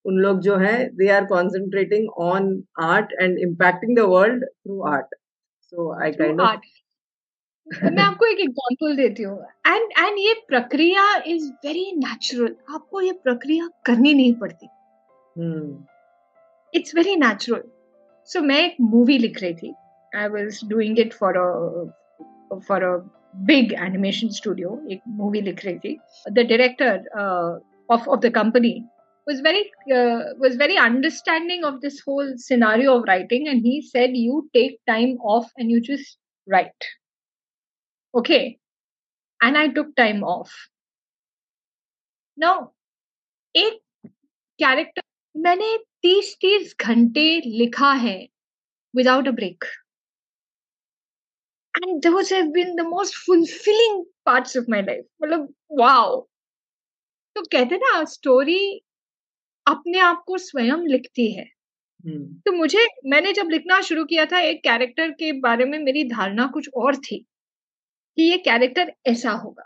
उन 0.04 0.18
लोग 0.18 0.40
जो 0.40 0.56
है 0.56 0.74
they 0.96 1.08
are 1.12 1.24
concentrating 1.26 2.08
on 2.26 2.52
art 2.82 3.12
and 3.20 3.38
impacting 3.38 3.96
the 3.96 4.00
world 4.08 4.44
through 4.44 4.80
art 4.88 5.14
so 5.72 5.92
I 6.02 6.12
kind 6.12 6.40
of 6.40 6.58
मैं 7.66 8.02
आपको 8.02 8.26
एक 8.26 8.40
एग्जांपल 8.40 8.96
देती 8.96 9.22
हूँ। 9.22 9.38
एंड 9.66 9.90
एंड 9.98 10.18
ये 10.18 10.32
प्रक्रिया 10.48 11.02
इज़ 11.26 11.50
वेरी 11.66 11.92
नेचुरल 11.96 12.54
आपको 12.74 13.00
ये 13.00 13.12
प्रक्रिया 13.24 13.68
करनी 13.86 14.14
नहीं 14.14 14.32
पड़ती। 14.34 14.66
इट्स 16.74 16.94
वेरी 16.94 17.14
नेचुरल 17.16 17.62
सो 18.28 18.40
मैं 18.42 18.58
एक 18.64 18.76
मूवी 18.80 19.18
लिख 19.18 19.40
रही 19.42 19.54
थी। 19.54 19.72
I 20.12 20.28
was 20.28 20.60
doing 20.68 20.98
it 20.98 21.12
for 21.12 21.38
for 22.68 22.84
a 22.84 22.96
big 23.34 23.72
animation 23.72 24.28
studio 24.36 24.80
एक 24.90 25.00
मूवी 25.18 25.40
लिख 25.40 25.64
रही 25.64 25.78
थी 25.78 25.98
the 26.32 26.46
director 26.48 27.06
of, 27.90 28.06
of 28.08 28.20
the 28.20 28.30
company 28.30 28.84
was 29.26 29.40
very 29.40 29.62
uh, 29.94 30.22
was 30.38 30.56
very 30.56 30.76
understanding 30.76 31.64
of 31.64 31.80
this 31.80 32.00
whole 32.00 32.32
scenario 32.36 32.96
of 32.96 33.04
writing 33.08 33.48
and 33.48 33.60
he 33.62 33.82
said 33.82 34.16
you 34.16 34.48
take 34.54 34.78
time 34.86 35.16
off 35.34 35.50
and 35.56 35.70
you 35.70 35.80
just 35.80 36.18
write 36.46 36.88
okay 38.14 38.58
and 39.40 39.58
i 39.58 39.68
took 39.68 39.94
time 39.96 40.22
off 40.24 40.54
now 42.38 42.56
एक 43.54 43.80
character 44.58 45.02
मैंने 45.36 45.76
तीस 46.02 46.34
तीस 46.40 46.74
घंटे 46.80 47.24
लिखा 47.44 47.92
है 48.02 48.16
without 48.94 49.28
a 49.28 49.30
break 49.38 49.64
and 51.74 52.02
those 52.02 52.30
have 52.30 52.52
been 52.52 52.74
the 52.76 52.84
most 52.86 53.16
fulfilling 53.18 53.98
parts 54.24 54.56
of 54.56 54.68
my 54.68 54.80
life. 54.82 55.04
मतलब 55.22 55.48
wow 55.80 56.26
तो 57.36 57.42
कहते 57.52 57.76
ना 57.78 58.04
स्टोरी 58.06 58.60
अपने 59.66 59.98
आप 60.00 60.22
को 60.26 60.38
स्वयं 60.38 60.86
लिखती 60.88 61.30
है। 61.32 61.44
तो 62.46 62.52
मुझे 62.52 62.86
मैंने 63.10 63.32
जब 63.32 63.48
लिखना 63.50 63.80
शुरू 63.82 64.04
किया 64.04 64.24
था 64.26 64.40
एक 64.42 64.62
कैरेक्टर 64.64 65.10
के 65.20 65.32
बारे 65.40 65.64
में 65.64 65.78
मेरी 65.80 66.04
धारणा 66.08 66.46
कुछ 66.54 66.68
और 66.76 66.96
थी 66.98 67.18
कि 68.18 68.22
ये 68.22 68.38
कैरेक्टर 68.40 68.92
ऐसा 69.08 69.32
होगा। 69.34 69.64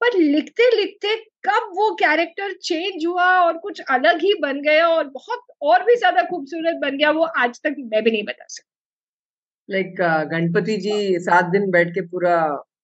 पर 0.00 0.18
लिखते 0.18 0.70
लिखते 0.76 1.16
कब 1.46 1.70
वो 1.76 1.90
कैरेक्टर 1.96 2.52
चेंज 2.64 3.06
हुआ 3.06 3.30
और 3.40 3.58
कुछ 3.58 3.80
अलग 3.90 4.22
ही 4.22 4.34
बन 4.42 4.60
गया 4.62 4.88
और 4.88 5.08
बहुत 5.10 5.46
और 5.64 5.84
भी 5.86 5.96
ज़्यादा 5.96 6.22
खूबसूरत 6.30 6.80
बन 6.82 6.98
गया 6.98 7.10
वो 7.12 7.24
आज 7.38 7.60
तक 7.64 7.76
मैं 7.80 8.04
भी 8.04 8.10
नहीं 8.10 8.24
बता 8.24 8.46
सकती। 8.48 8.73
लाइक 9.68 9.94
गणपति 10.30 10.76
जी 10.76 11.18
सात 11.20 11.50
दिन 11.52 11.70
बैठ 11.70 11.90
के 11.94 12.00
पूरा 12.06 12.36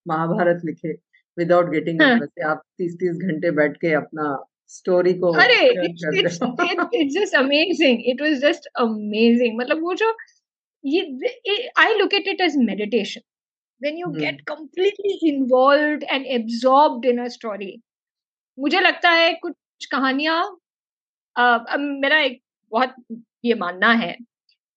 महाभारत 0.08 0.62
लिखे 0.64 0.92
विदाउट 1.38 1.70
गेटिंग 1.70 2.02
हाँ. 2.02 2.18
आप 2.46 2.62
तीस 2.78 2.94
तीस 3.00 3.16
घंटे 3.28 3.50
बैठ 3.60 3.76
के 3.76 3.92
अपना 3.94 4.28
स्टोरी 4.68 5.14
को 5.14 5.32
अरे 5.42 5.60
it's 5.84 7.14
just 7.16 7.34
amazing 7.36 8.02
it 8.10 8.22
was 8.22 8.40
just 8.42 8.66
amazing 8.80 9.58
मतलब 9.58 9.82
वो 9.82 9.94
जो 9.94 10.14
ये 10.84 11.68
I 11.78 11.94
look 11.98 12.14
at 12.14 12.28
it 12.28 12.40
as 12.40 12.56
meditation 12.66 13.20
when 13.80 13.96
you 13.96 14.06
hmm. 14.06 14.18
get 14.18 14.40
completely 14.44 15.18
involved 15.22 16.02
and 16.14 16.26
absorbed 16.30 17.06
in 17.06 17.18
a 17.18 17.28
story 17.30 17.70
मुझे 18.58 18.80
लगता 18.80 19.10
है 19.10 19.32
कुछ 19.42 19.86
कहानियाँ 19.92 20.40
मेरा 21.78 22.18
एक 22.20 22.40
बहुत 22.72 22.94
ये 23.44 23.54
मानना 23.54 23.92
है 23.92 24.16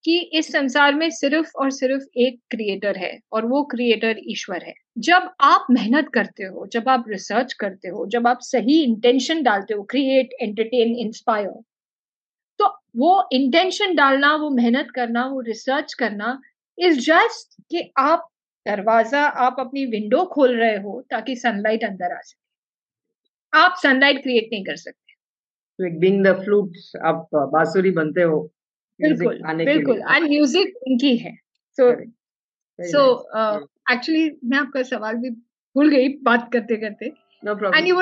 कि 0.06 0.18
इस 0.34 0.52
संसार 0.52 0.94
में 0.96 1.10
सिर्फ़ 1.10 1.52
और 1.56 1.70
सिर्फ़ 1.72 2.04
एक 2.18 2.40
क्रिएटर 2.52 2.98
है 2.98 3.20
और 3.32 3.46
वो 3.46 3.64
क्रिएटर 3.64 4.16
ईश्वर 4.28 4.64
है। 4.64 4.74
जब 4.98 5.30
आप 5.42 5.68
मेहनत 5.72 6.10
करते 6.14 6.44
हो, 6.44 6.68
जब 6.68 6.90
आप 6.90 7.06
रिसर्च 7.10 7.54
करते 7.54 7.88
हो, 7.88 8.06
जब 8.08 8.28
आप 8.28 8.40
सही 8.42 8.82
इंटेंशन 8.84 9.44
डालते 9.44 9.74
हो 9.74 9.84
क्रिएट 9.84 10.34
एंटरटेन 10.42 10.96
इंस्पायर 10.96 11.62
तो 12.60 12.68
वो 12.98 13.30
इंटेंशन 13.32 13.96
डालना, 13.96 14.36
वो 14.36 14.50
मेहनत 14.50 14.88
करना, 14.96 15.26
वो 15.26 15.40
रिसर्च 15.42 15.94
करना 15.94 16.40
इज़ 16.78 17.00
जस्ट 17.00 17.62
कि 17.70 17.92
आप 17.98 18.28
दरवाज़ा, 18.66 19.22
आप 19.22 19.56
अपनी 19.60 19.86
विंडो 19.86 20.24
खोल 20.26 20.56
रहे 20.56 20.76
हो 20.78 21.02
ताकि 21.10 21.36
सनलाइट 21.36 21.84
अंदर 21.84 22.12
आ 22.12 22.20
सके। 22.22 23.60
आप 23.60 23.76
सनलाइट 23.84 24.22
क्रिएट 24.24 24.50
नहीं 24.54 24.64
कर 24.64 24.76
सकते। 24.76 25.14
तो 25.80 25.86
एक 25.88 26.00
बीइंग 26.00 26.24
द 26.26 26.34
फ्लूट 26.44 26.78
आप 27.06 27.28
बांसुरी 27.34 27.92
बनते 27.92 28.22
हो 28.22 28.52
बिल्कुल 29.00 29.42
बिल्कुल 29.66 30.00
एंड 30.00 30.28
म्यूज़िक 30.28 30.76
उनकी 30.88 31.16
है। 31.18 31.36
सो 31.78 31.92
सो 32.80 33.02
एक्चुअली 33.92 34.30
मैं 34.44 34.58
आपका 34.58 34.84
सवाल 34.84 35.16
भी 35.18 35.30
भूल 35.30 35.90
गई 35.90 36.08
बात 36.24 36.50
करते 36.54 36.78
करते। 36.78 37.12
No 37.44 37.56
problem 37.56 37.78
and 37.78 37.88
you 37.88 37.96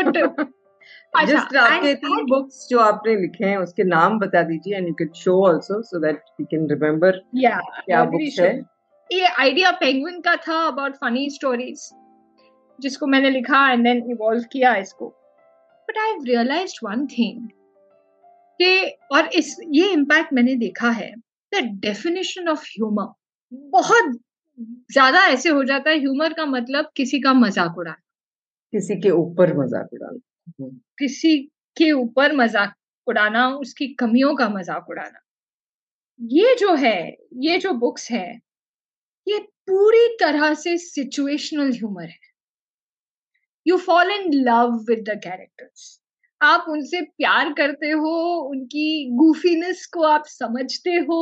just 1.28 1.56
आपके 1.58 1.94
तीन 1.96 2.26
बुक्स 2.26 2.68
जो 2.70 2.80
आपने 2.80 3.16
लिखे 3.16 3.46
हैं 3.46 3.58
उसके 3.58 3.84
नाम 3.86 4.20
बता 4.20 4.42
दीजिए 4.44 4.76
and 4.78 4.88
you 4.88 4.94
can 4.96 5.12
show 5.16 5.42
also 5.46 5.82
so 5.84 6.00
that 6.02 6.22
we 6.40 6.46
can 6.52 6.68
remember 6.70 7.22
या 7.38 7.58
क्या 7.80 8.04
बुक्स 8.06 8.40
है। 8.40 8.54
ये 9.10 9.26
आइडिया 9.40 9.72
पेंगुइन 9.80 10.20
का 10.22 10.36
था 10.48 10.60
अबाउट 10.68 10.96
फनी 10.98 11.30
स्टोरीज 11.30 11.90
जिसको 12.80 13.08
मैंने 13.08 13.30
लिखा 13.30 13.68
एंड 13.72 13.84
देन 13.84 14.04
इवॉल्व 14.12 14.44
किया 14.52 14.76
इसको। 14.76 15.08
But 15.08 15.98
I 15.98 16.10
have 16.10 16.24
realized 16.26 16.80
one 16.84 17.06
thing 17.10 17.50
कि 18.62 18.98
और 19.12 19.28
इस 19.28 19.58
ये 19.70 19.92
इम्पैक्ट 19.92 20.34
मैंने 20.34 20.56
देखा 20.56 20.90
है 20.90 21.16
द 21.54 21.56
डेफिनेशन 21.56 22.48
ऑफ़ 22.48 22.64
ह्यूमर 22.64 23.14
बहुत 23.54 24.12
ज़्यादा 24.92 25.26
ऐसे 25.26 25.50
हो 25.50 25.64
जाता 25.64 25.90
है 25.90 26.00
ह्यूमर 26.00 26.34
का 26.34 26.46
मतलब 26.46 26.92
किसी 26.96 27.20
का 27.20 27.34
मज़ाक 27.34 27.78
उड़ाना 27.78 28.02
किसी 28.74 28.96
के 29.02 29.10
ऊपर 29.10 29.58
मज़ाक 29.58 29.94
उड़ाना। 29.94 30.20
हम्म। 30.62 30.80
किसी 31.00 31.38
के 31.78 31.92
ऊपर 31.92 32.36
मज़ाक 32.36 32.74
उड़ाना 33.08 33.50
उसकी 33.50 33.88
कमियों 33.88 34.36
का 34.36 34.50
मज़ाक 34.50 34.90
उड़ाना। 34.90 35.20
ये 36.20 36.56
जो 36.56 36.76
है 36.76 37.18
ये 37.34 37.58
जो 37.58 37.74
बुक्स 37.74 38.12
है 38.12 38.42
ये 39.28 39.40
पूरी 39.40 40.08
तरह 40.20 40.54
से 40.54 40.78
सिचुएशनल 40.78 41.72
ह्यूमर 41.72 42.04
है। 42.04 42.32
You 43.68 43.78
fall 43.78 44.12
in 44.12 44.34
love 44.34 44.86
with 44.90 45.10
the 45.10 45.20
characters 45.20 46.01
आप 46.42 46.66
उनसे 46.70 47.02
प्यार 47.02 47.52
करते 47.54 47.90
हो 47.90 48.14
उनकी 48.50 48.86
गुफीनेस 49.18 49.86
को 49.94 50.04
आप 50.04 50.24
समझते 50.28 50.96
हो 51.10 51.20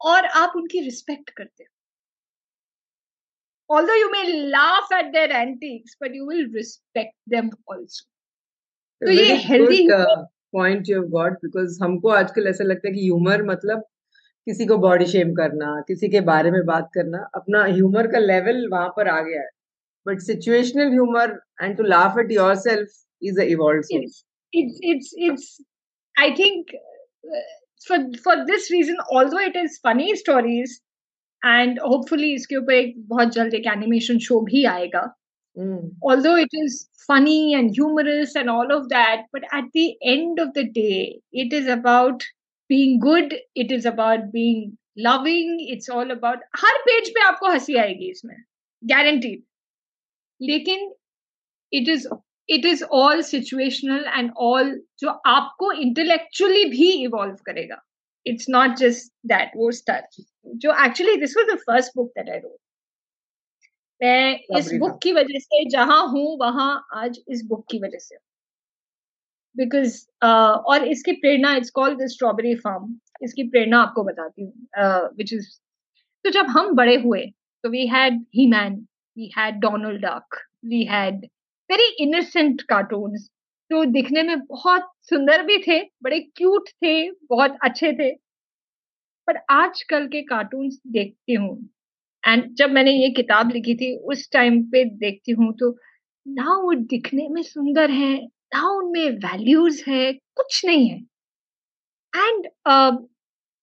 और 0.00 0.26
आप 0.40 0.52
उनकी 0.56 0.80
रिस्पेक्ट 0.80 1.30
करते 1.30 1.64
हो। 1.64 1.70
Although 3.70 3.96
you 3.98 4.10
may 4.10 4.24
laugh 4.50 4.92
at 4.96 5.08
their 5.14 5.30
antics 5.36 5.96
but 6.00 6.12
you 6.14 6.26
will 6.26 6.44
respect 6.56 7.14
them 7.32 7.48
also. 7.66 8.04
तो 9.02 9.10
ये 9.10 9.34
healthy 9.44 9.86
point 9.90 10.88
you 10.88 10.96
have 10.96 11.08
got 11.10 11.32
because 11.44 11.82
हमको 11.82 12.08
आजकल 12.10 12.46
ऐसा 12.48 12.64
लगता 12.64 12.88
है 12.88 12.94
कि 12.94 13.00
ह्यूमर 13.00 13.42
मतलब 13.46 13.82
किसी 14.46 14.66
को 14.66 14.76
बॉडी 14.78 15.06
शेम 15.06 15.32
करना 15.34 15.74
किसी 15.88 16.08
के 16.08 16.20
बारे 16.28 16.50
में 16.50 16.64
बात 16.66 16.90
करना 16.94 17.18
अपना 17.34 17.64
ह्यूमर 17.64 18.06
का 18.12 18.18
लेवल 18.18 18.66
वहाँ 18.72 18.88
पर 18.96 19.08
आ 19.08 19.20
गया 19.20 19.40
है। 19.40 19.48
But 20.06 20.20
situational 20.22 20.90
humour 20.92 21.38
and 21.62 21.76
to 21.76 21.82
laugh 21.84 22.18
at 22.18 22.32
yourself 22.32 22.88
is 23.21 23.37
a 23.37 23.47
evolved 23.47 23.85
source. 23.85 24.23
It's 24.53 24.79
it's 24.83 25.09
it's, 25.15 25.61
I 26.15 26.35
think 26.35 26.71
uh, 26.73 27.43
for 27.87 27.99
for 28.23 28.45
this 28.45 28.71
reason, 28.71 28.97
although 29.11 29.39
it 29.39 29.55
is 29.55 29.79
funny 29.81 30.15
stories, 30.15 30.79
and 31.41 31.79
hopefully 31.81 32.33
इसके 32.33 32.55
ऊपर 32.55 32.73
एक 32.73 32.93
बहुत 33.07 33.33
जल्द 33.33 33.53
एक 33.53 33.67
एनिमेशन 33.67 34.17
शो 34.25 34.39
भी 34.49 34.63
आएगा 34.71 35.01
although 36.09 36.35
it 36.37 36.55
is 36.63 36.83
funny 37.07 37.53
and 37.53 37.69
humorous 37.71 38.35
and 38.37 38.49
all 38.49 38.71
of 38.73 38.85
that 38.89 39.25
but 39.35 39.43
at 39.55 39.65
the 39.77 39.87
end 40.03 40.39
of 40.39 40.53
the 40.57 40.65
day 40.75 40.93
it 41.43 41.53
is 41.53 41.69
about 41.69 42.23
being 42.69 43.01
good 43.01 43.33
it 43.33 43.71
is 43.71 43.87
about 43.87 44.31
being 44.33 44.71
loving 45.07 45.61
it's 45.71 45.89
all 45.89 46.09
about 46.11 46.43
हर 46.63 46.77
page 46.87 47.09
पे 47.15 47.21
आपको 47.27 47.51
हंसी 47.51 47.75
आएगी 47.85 48.09
इसमें 48.09 48.35
guaranteed 48.83 49.43
लेकिन 50.41 50.91
it 51.71 51.89
is 51.89 52.07
it 52.48 52.64
is 52.66 52.84
all 52.84 53.22
situational 53.22 54.04
and 54.08 54.30
all 54.38 54.74
जो 55.00 55.10
आपको 55.26 55.72
intellectually 55.72 56.64
भी 56.70 56.90
इवॉल्व 57.04 57.36
करेगा। 57.46 57.82
इट्स 58.26 58.48
नॉट 58.50 58.76
जस्ट 58.76 59.12
दैट 59.26 59.52
वो 59.56 59.70
स्टार 59.72 60.08
जो 60.56 60.74
actually 60.86 61.16
this 61.16 61.36
was 61.36 61.46
the 61.46 61.58
first 61.60 61.92
book 61.96 62.10
that 62.10 62.30
I 62.30 62.38
wrote 62.38 62.58
मैं 64.00 64.58
इस 64.58 64.72
बुक 64.78 64.98
की 65.02 65.12
वजह 65.12 65.38
से 65.38 65.64
जहाँ 65.70 66.06
हूँ 66.08 66.36
वहाँ 66.40 66.86
आज 66.94 67.20
इस 67.28 67.44
बुक 67.46 67.66
की 67.70 67.78
वजह 67.78 67.98
से। 67.98 68.16
बिकॉज़ 69.56 69.96
uh, 70.24 70.56
और 70.66 70.86
इसकी 70.88 71.12
प्रेरणा 71.12 71.54
it's 71.56 71.70
called 71.70 72.02
the 72.02 72.06
strawberry 72.06 72.54
farm 72.54 72.94
इसकी 73.22 73.42
प्रेरणा 73.48 73.80
आपको 73.82 74.02
बताती 74.04 74.44
हूँ 74.44 75.08
विच 75.16 75.32
इज़ 75.32 75.48
तो 76.24 76.30
जब 76.30 76.46
हम 76.48 76.74
बड़े 76.76 76.96
हुए 76.96 77.24
तो 77.64 77.68
we 77.70 77.86
had 77.86 78.24
He-Man 78.46 78.74
we 79.16 79.30
had 79.38 79.60
Donald 79.60 80.04
Duck 80.04 80.38
we 80.64 80.82
had 80.84 81.26
very 81.70 81.88
innocent 82.00 82.62
cartoon 82.62 83.16
जो 83.70 83.84
दिखने 83.84 84.22
में 84.22 84.40
बहुत 84.40 84.90
सुंदर 85.02 85.42
भी 85.42 85.56
थे 85.58 85.80
बड़े 86.02 86.20
क्यूट 86.36 86.68
थे 86.68 87.10
बहुत 87.30 87.56
अच्छे 87.64 87.92
थे। 87.92 88.10
पर 89.28 89.36
आजकल 89.50 90.06
के 90.08 90.22
कार्टून 90.22 90.68
देखती 90.88 91.34
हूँ। 91.34 91.56
एंड 92.24 92.54
जब 92.56 92.70
मैंने 92.70 92.92
ये 92.92 93.08
किताब 93.10 93.50
लिखी 93.52 93.74
थी 93.74 93.96
उस 94.04 94.28
टाइम 94.32 94.62
पे 94.70 94.84
देखती 94.98 95.32
हूँ 95.32 95.52
तो 95.60 95.70
ना 96.26 96.56
वो 96.62 96.72
दिखने 96.84 97.28
में 97.28 97.42
सुंदर 97.42 97.90
है 97.90 98.14
ना 98.54 98.68
उनमें 98.70 99.10
वैल्यूज़ 99.18 99.82
है 99.88 100.12
कुछ 100.12 100.64
नहीं 100.66 100.88
है। 100.88 100.98
एंड 102.12 102.46
uh, 102.46 102.96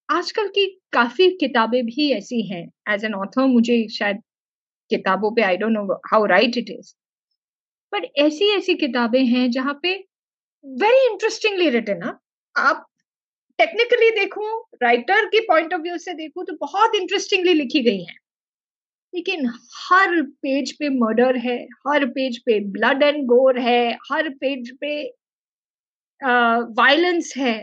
आजकल 0.09 0.47
की 0.47 0.65
काफ़ी 0.93 1.29
किताबें 1.37 1.85
भी 1.85 2.11
ऐसी 2.11 2.41
हैं। 2.47 2.65
एज 2.93 3.05
एन 3.05 3.13
ऑथर 3.13 3.45
मुझे 3.47 3.87
शायद 3.89 4.21
किताबों 4.91 5.31
पे 5.35 5.41
I 5.41 5.57
don't 5.57 5.71
know 5.71 5.93
how 6.11 6.25
right 6.25 6.57
it 6.57 6.69
is 6.69 6.93
but 7.93 8.05
ऐसी 8.17 8.49
ऐसी 8.57 8.75
किताबें 8.75 9.23
हैं 9.25 9.49
जहाँ 9.51 9.79
पे 9.83 9.93
वेरी 10.65 11.05
इंटरेस्टिंगली 11.11 11.69
रिटन 11.69 12.03
आप 12.55 12.85
टेक्निकली 13.59 14.09
देखूँ 14.11 14.49
राइटर 14.83 15.25
के 15.25 15.39
पॉइंट 15.47 15.73
ऑफ़ 15.73 15.81
व्यू 15.81 15.97
से 15.97 16.13
देखूँ 16.13 16.45
तो 16.45 16.53
बहुत 16.61 16.95
इंटरेस्टिंगली 16.95 17.53
लिखी 17.53 17.81
गई 17.83 18.03
हैं। 18.03 18.17
लेकिन 19.13 19.45
हर 19.79 20.21
पेज 20.21 20.71
पे 20.77 20.89
मर्डर 20.89 21.37
है, 21.37 21.57
हर 21.87 22.05
पेज 22.07 22.37
पे 22.45 22.59
ब्लड 22.71 23.03
एंड 23.03 23.25
गोर 23.27 23.59
है, 23.59 23.93
हर 24.11 24.29
पेज 24.41 24.71
पे 24.81 25.01
वायलेंस 26.79 27.33
है। 27.37 27.55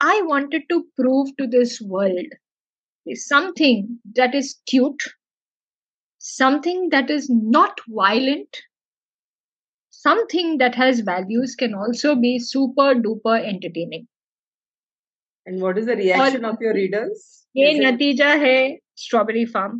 I 0.00 0.20
wanted 0.22 0.66
to 0.68 0.78
prove 0.96 1.30
to 1.38 1.46
this 1.46 1.78
world 1.82 2.34
something 3.06 3.86
that 4.18 4.34
is 4.34 4.54
cute 4.70 5.02
something 6.22 6.90
that 6.90 7.10
is 7.10 7.26
not 7.32 7.80
violent 7.90 8.60
something 10.04 10.58
that 10.58 10.74
has 10.74 11.00
values 11.02 11.54
can 11.54 11.74
also 11.74 12.14
be 12.16 12.38
super 12.40 12.94
duper 12.96 13.36
entertaining. 13.44 14.06
And 15.46 15.60
what 15.60 15.78
is 15.78 15.86
the 15.86 15.96
reaction 15.96 16.44
of 16.44 16.60
your 16.60 16.74
readers? 16.74 17.28
ये 17.54 17.72
नतीजा 17.74 18.32
है 18.40 18.58
strawberry 18.96 19.44
farm 19.46 19.78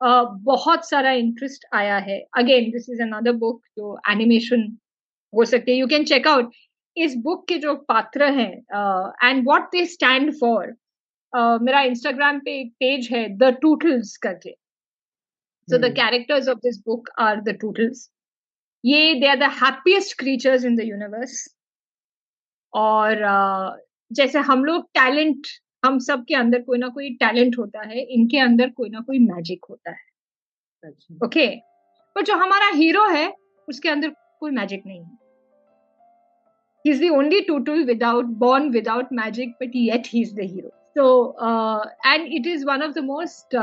uh, 0.00 0.24
बहुत 0.44 0.88
सारा 0.88 1.12
interest 1.20 1.64
आया 1.74 1.98
है 2.08 2.18
again 2.38 2.70
this 2.70 2.88
is 2.90 3.02
another 3.02 3.32
book 3.44 3.60
जो 3.78 3.98
animation 4.10 4.66
हो 5.32 5.44
सकते 5.44 5.72
हैं 5.72 5.78
यू 5.78 5.86
कैन 5.86 6.04
चेक 6.04 6.26
आउट 6.28 6.52
इस 6.96 7.14
बुक 7.24 7.46
के 7.48 7.58
जो 7.58 7.74
पात्र 7.88 8.30
हैं 8.38 8.50
and 9.22 9.44
what 9.46 9.68
they 9.72 9.84
stand 9.86 10.32
for 10.40 10.74
मेरा 11.62 11.80
इंस्टाग्राम 11.92 12.38
पे 12.40 12.58
एक 12.60 12.72
पेज 12.80 13.08
है 13.12 13.28
द 13.38 13.56
टूटल्स 13.62 14.16
करके 14.26 14.52
so 15.68 15.78
the 15.78 15.92
characters 15.94 16.48
of 16.48 16.58
this 16.64 16.78
book 16.86 17.08
are 17.20 17.40
the 17.40 17.56
Tootles 17.60 18.08
ये 18.86 19.14
they 19.20 19.26
are 19.26 19.36
the 19.36 19.50
happiest 19.54 20.18
creatures 20.18 20.64
in 20.64 20.76
the 20.76 20.80
universe 20.84 21.46
और 22.72 23.24
जैसे 24.10 24.38
हम 24.48 24.64
लोग 24.64 24.84
टैलेंट 24.94 25.46
हम 25.84 25.98
सब 26.00 26.24
के 26.28 26.34
अंदर 26.34 26.62
कोई 26.62 26.78
ना 26.78 26.88
कोई 26.88 27.10
टैलेंट 27.16 27.58
होता 27.58 27.80
है 27.88 28.00
इनके 28.02 28.38
अंदर 28.38 28.70
कोई 28.70 28.88
ना 28.90 29.00
कोई 29.00 29.18
मैजिक 29.18 29.64
होता 29.70 29.90
है। 29.90 30.04
अच्छा। 30.84 31.26
ओके 31.26 31.46
पर 32.16 32.20
तो 32.20 32.22
जो 32.22 32.36
हमारा 32.36 32.68
हीरो 32.74 33.06
है 33.08 33.32
उसके 33.68 33.88
अंदर 33.88 34.08
कोई 34.40 34.50
मैजिक 34.50 34.82
नहीं 34.86 35.00
है। 35.00 35.18
Is 36.84 37.04
the 37.04 37.10
only 37.12 37.40
Tootle 37.40 37.84
without 37.84 38.24
born 38.40 38.68
without 38.70 39.08
magic 39.12 39.50
but 39.62 39.70
yet 39.74 40.06
he 40.06 40.22
is 40.22 40.34
the 40.36 40.48
hero 40.52 40.70
so 40.98 41.06
and 42.06 42.32
it 42.34 42.46
is 42.46 42.64
one 42.66 42.82
of 42.82 42.92
the 42.92 43.04
most 43.04 43.56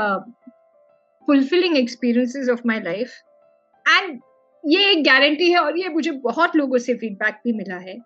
fulfilling 1.28 1.76
experiences 1.76 2.48
of 2.50 2.60
my 2.66 2.80
life 2.80 3.08
and 3.86 4.20
ये 4.64 4.90
एक 4.90 5.02
गारंटी 5.04 5.50
है 5.50 5.58
और 5.58 5.78
ये 5.78 5.88
मुझे 5.88 6.10
बहुत 6.24 6.54
लोगों 6.56 6.78
से 6.78 6.94
फीडबैक 6.94 7.40
भी 7.44 7.52
मिला 7.52 7.76
है 7.78 7.96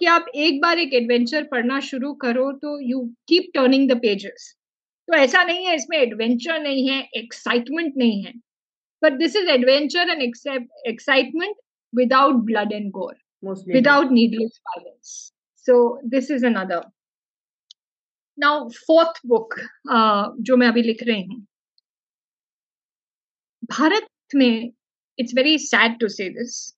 कि 0.00 0.06
आप 0.06 0.26
एक 0.34 0.60
बार 0.60 0.78
एक 0.78 0.94
एडवेंचर 0.94 1.44
पढ़ना 1.50 1.80
शुरू 1.80 2.12
करो 2.22 2.50
तो 2.62 2.78
you 2.80 3.00
keep 3.28 3.50
turning 3.54 3.90
the 3.90 3.96
pages 4.00 4.54
तो 5.08 5.14
ऐसा 5.14 5.42
नहीं 5.44 5.66
है 5.66 5.74
इसमें 5.76 5.96
एडवेंचर 5.98 6.58
नहीं 6.60 6.88
है 6.88 7.00
एक्साइटमेंट 7.16 7.96
नहीं 7.96 8.22
है. 8.24 8.32
But 9.02 9.12
this 9.18 9.36
is 9.36 9.48
adventure 9.50 10.10
and 10.10 10.22
excitement 10.22 11.56
without 11.92 12.34
blood 12.44 12.72
and 12.72 12.90
gore 12.90 13.14
without 13.72 14.12
needless 14.12 14.60
violence 14.68 15.10
so 15.66 15.76
this 16.10 16.30
is 16.30 16.46
another 16.46 16.82
now 18.38 18.68
fourth 18.78 19.20
book 19.26 19.54
जो 20.40 20.56
मैं 20.56 20.68
अभी 20.68 20.82
लिख 20.82 21.02
रही 21.02 21.22
हूँ। 21.22 21.46
भारत 23.70 24.08
में 24.34 24.70
very 25.20 25.58
sad 25.58 25.98
to 26.00 26.08
say 26.08 26.28
this 26.28 26.76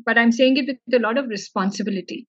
but 0.00 0.18
I 0.18 0.24
am 0.24 0.30
saying 0.30 0.58
it 0.58 0.66
with 0.66 0.94
a 0.94 0.98
lot 0.98 1.18
of 1.18 1.26
responsibility 1.26 2.26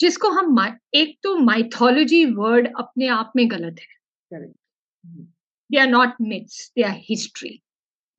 जिसको 0.00 0.28
हम 0.28 0.78
एक 0.94 1.18
तो 1.22 1.36
माइथोलॉजी 1.36 2.24
वर्ड 2.24 2.68
अपने 2.78 3.06
आप 3.06 3.32
में 3.36 3.50
गलत 3.50 3.76
है। 3.80 4.44
They 5.70 5.78
are 5.78 5.86
not 5.86 6.08
myths 6.20 6.72
they 6.76 6.82
are 6.82 6.96
history 6.98 7.62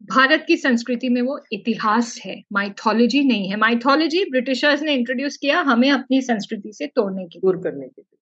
Bharat 0.03 0.45
की 0.47 0.57
संस्कृति 0.57 1.09
में 1.09 1.21
वो 1.21 1.39
इतिहास 1.51 2.21
है 2.25 2.43
माइथोलॉजी 2.53 3.23
नहीं 3.23 3.49
है। 3.49 3.55
माइथोलॉजी 3.55 4.23
ब्रिटिशर्स 4.25 4.81
ने 4.81 4.93
इंट्रोड्यूस 4.93 5.37
किया 5.37 5.61
हमें 5.61 5.91
अपनी 5.91 6.21
संस्कृति 6.21 6.73
से 6.73 6.87
तोड़ने 6.87 7.25
के 7.25 7.39
दूर 7.39 7.57
करने 7.57 7.87
के 7.87 8.01
लिए। 8.01 8.17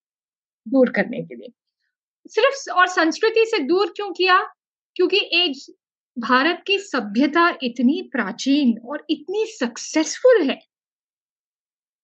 दूर 0.67 0.89
करने 0.89 1.21
के 1.21 1.35
लिए। 1.35 1.51
सिर्फ़ 2.29 2.71
और 2.71 2.87
संस्कृति 2.87 3.45
से 3.45 3.59
दूर 3.59 3.93
क्यों 3.95 4.11
किया? 4.11 4.39
क्योंकि 4.95 5.17
एक 5.17 5.75
भारत 6.19 6.63
की 6.67 6.77
सभ्यता 6.79 7.49
इतनी 7.63 8.01
प्राचीन 8.11 8.77
और 8.87 9.05
इतनी 9.09 9.45
सक्सेसफुल 9.45 10.41
है 10.41 10.59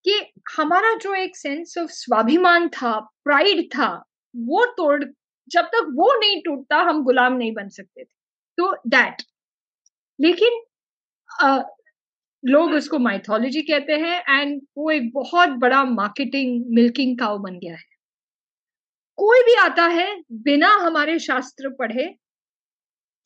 कि 0.06 0.20
हमारा 0.58 0.94
जो 0.96 1.14
एक 1.14 1.38
सेंस 1.38 1.78
ऑफ़ 1.78 1.92
स्वाभिमान 1.92 2.68
था 2.70 3.00
प्राइड 3.24 3.66
था 3.72 3.88
वो 4.36 4.66
तोड़ 4.78 5.04
जब 5.52 5.66
तक 5.66 5.92
वो 5.96 6.12
नहीं 6.20 6.42
टूटता 6.42 6.78
हम 6.78 7.04
गुलाम 7.04 7.34
नहीं 7.34 7.54
बन 7.54 7.70
सकते 7.70 8.04
थे। 8.04 8.14
तो 8.58 8.76
दैट 8.88 9.22
लेकिन 10.20 10.62
आ, 11.30 11.62
लोग 12.44 12.72
उसको 12.72 13.00
माइथोलॉजी 13.00 13.62
कहते 13.62 13.94
हैं 13.94 14.24
एंड 14.30 14.62
वो 14.78 14.92
एक 14.92 15.12
बहुत 15.14 15.50
बड़ा 15.50 15.84
मार्केटिंग 15.84 16.66
मिल्किंग 16.76 17.18
काउ 17.20 17.38
बन 17.38 17.60
गया 17.60 17.76
है। 17.76 17.84
कोई 19.18 19.42
भी 19.44 19.56
आता 19.56 19.86
है 19.88 20.08
बिना 20.32 20.70
हमारे 20.76 21.20
शास्त्र 21.20 21.70
पढ़े 21.70 22.06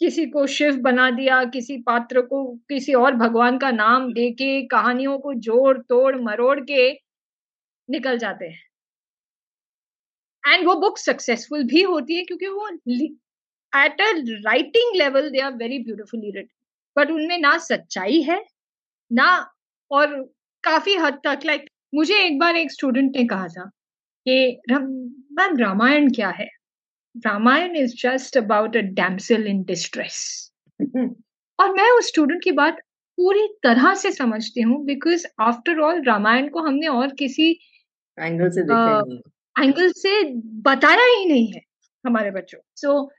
किसी 0.01 0.25
को 0.27 0.45
शिव 0.49 0.75
बना 0.81 1.09
दिया 1.11 1.43
किसी 1.49 1.77
पात्र 1.83 2.21
को 2.23 2.43
किसी 2.69 2.93
और 2.95 3.15
भगवान 3.15 3.57
का 3.59 3.71
नाम 3.73 4.11
दे 4.13 4.29
के 4.33 4.61
कहानियों 4.67 5.17
को 5.19 5.33
जोड़ 5.41 5.77
तोड़ 5.79 6.15
मरोड़ 6.21 6.59
के 6.61 6.91
निकल 7.89 8.17
जाते 8.19 8.47
हैं। 8.47 8.59
एंड 10.43 10.65
वो 10.67 10.73
बुक 10.81 10.97
सक्सेसफुल 10.97 11.63
भी 11.65 11.81
होती 11.83 12.15
है 12.15 12.23
क्योंकि 12.25 12.47
वो 12.49 12.67
at 13.73 14.01
a 14.01 14.05
writing 14.45 14.95
level 14.97 15.29
they 15.31 15.39
are 15.41 15.53
very 15.55 15.79
beautifully 15.83 16.31
written 16.31 16.49
but 16.97 17.11
उनमें 17.11 17.37
ना 17.39 17.57
सच्चाई 17.59 18.21
है 18.23 18.39
ना 19.11 19.27
और 19.91 20.15
काफ़ी 20.63 20.95
हद 20.97 21.19
तक 21.25 21.41
लाइक 21.45 21.61
like, 21.61 21.71
मुझे 21.93 22.19
एक 22.25 22.39
बार 22.39 22.55
एक 22.57 22.71
स्टूडेंट 22.71 23.15
ने 23.17 23.25
कहा 23.25 23.47
था 23.49 23.65
कि 24.25 24.61
मैम 24.71 25.57
रामायण 25.59 26.09
क्या 26.11 26.29
है? 26.31 26.47
Ramayan 27.25 27.75
is 27.75 27.95
just 28.01 28.37
about 28.37 28.77
a 28.77 28.81
damsel 28.99 29.47
in 29.47 29.63
distress 29.63 30.19
और 31.59 31.73
मैं 31.75 31.89
उस 31.91 32.07
स्टूडेंट 32.07 32.43
की 32.43 32.51
बात 32.51 32.79
पूरी 33.17 33.47
तरह 33.63 33.93
से 33.95 34.11
समझती 34.11 34.61
हूँ 34.61 34.83
बिकॉज़ 34.85 35.25
आफ्टर 35.41 35.79
ऑल 35.79 36.03
रामायण 36.03 36.49
को 36.49 36.59
हमने 36.59 36.87
और 36.87 37.13
किसी 37.13 37.49
एंगल 38.17 38.49
से 38.49 38.61
देखा 38.63 39.63
एंगल 39.63 39.91
से 39.91 40.23
बताया 40.61 41.05
ही 41.05 41.25
नहीं 41.25 41.51
है 41.53 41.61
हमारे 42.05 42.31
बच्चों। 42.31 42.59
सो 42.75 42.87
so, 42.87 43.09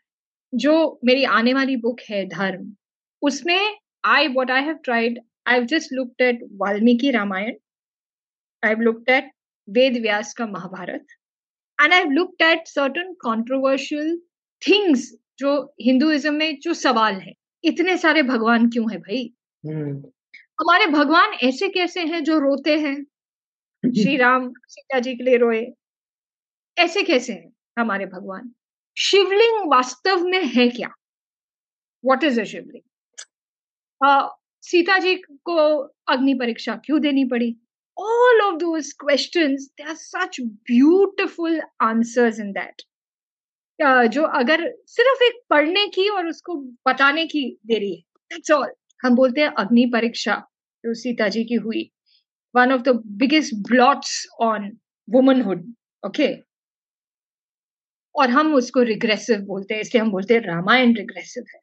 जो 0.53 1.01
मेरी 1.05 1.24
आने 1.24 1.55
वाली 1.55 1.76
बुक 1.76 2.01
है 2.01 2.24
धर्म 2.28 2.72
उसमें 3.22 3.78
I 4.05 4.28
what 4.28 4.51
I 4.51 4.62
have 4.62 4.76
tried 4.84 5.20
I 5.48 5.64
just 5.64 5.92
looked 5.92 6.22
at 6.22 6.40
Valmiki 6.53 7.11
Ramayan 7.11 7.55
I 8.62 8.74
looked 8.74 9.11
at 9.11 9.30
Ved 9.68 10.01
Vyas 10.03 10.34
का 10.34 10.46
Mahabharat 10.46 11.07
and 11.82 11.92
I 11.92 12.04
looked 12.04 12.42
at 12.42 12.66
certain 12.66 13.14
controversial 13.14 14.22
things 14.68 15.14
जो 15.38 15.74
हिंदुइज्म 15.80 16.34
में 16.34 16.58
जो 16.60 16.74
सवाल 16.74 17.14
है। 17.14 17.32
इतने 17.64 17.96
सारे 17.96 18.22
भगवान 18.22 18.70
क्यों 18.70 18.92
है 18.92 18.98
भाई? 18.98 19.34
hmm. 19.66 20.06
हमारे 20.60 20.86
भगवान 20.86 21.30
ऐसे 21.32 21.68
कैसे 21.68 22.00
हैं 22.00 22.24
जो 22.24 22.38
रोते 22.38 22.78
हैं? 22.78 23.04
श्री 24.02 24.16
राम 24.16 24.52
सीता 24.68 24.98
जी 24.98 25.14
के 25.14 25.22
लिए 25.22 25.36
रोए। 25.36 25.66
ऐसे 26.78 27.02
कैसे 27.02 27.32
हैं 27.32 27.52
हमारे 27.78 28.06
भगवान? 28.06 28.54
शिवलिंग 28.98 29.70
वास्तव 29.70 30.24
में 30.24 30.44
है 30.44 30.68
क्या? 30.68 30.94
What 32.04 32.24
is 32.24 32.40
a 32.40 32.44
Shivling 32.44 32.82
Sita 34.62 34.98
ji 34.98 35.14
को 35.14 35.78
अग्नि 36.08 36.34
परीक्षा 36.34 36.76
क्यों 36.76 37.00
देनी 37.00 37.24
पड़ी? 37.24 37.56
All 38.01 38.42
of 38.44 38.59
those 38.61 38.92
questions 38.94 39.68
there 39.78 39.88
are 39.88 39.96
such 39.96 40.40
beautiful 40.66 41.59
answers 41.80 42.38
in 42.38 42.53
that. 42.55 42.82
Uh, 43.78 44.07
जो 44.09 44.22
अगर 44.40 44.62
सिर्फ़ 44.86 45.22
एक 45.24 45.40
पढ़ने 45.51 45.86
की 45.88 46.09
और 46.09 46.26
उसको 46.28 46.55
बताने 46.88 47.26
की 47.26 47.44
देरी 47.66 47.94
है 47.94 48.03
दैट्स 48.30 48.51
ऑल 48.51 48.72
हम 49.01 49.14
बोलते 49.16 49.40
हैं 49.40 49.48
अग्नि 49.59 49.86
परीक्षा 49.92 50.34
जो 50.84 50.94
सीता 50.94 51.28
जी 51.28 51.44
की 51.44 51.55
हुई। 51.66 51.90
One 52.55 52.72
of 52.72 52.82
the 52.82 53.01
biggest 53.22 53.55
blots 53.70 54.26
on 54.40 54.70
womanhood 55.09 55.72
okay 56.03 56.28
और 58.14 58.30
हम 58.30 58.55
उसको 58.55 58.82
रिग्रेसिव 58.82 59.40
बोलते 59.46 59.74
हैं 59.74 59.80
इसलिए 59.80 60.03
हम 60.03 60.11
बोलते 60.11 60.34
हैं 60.34 60.40
रामायण 60.42 60.94
रिग्रेसिव 60.96 61.44
है। 61.55 61.61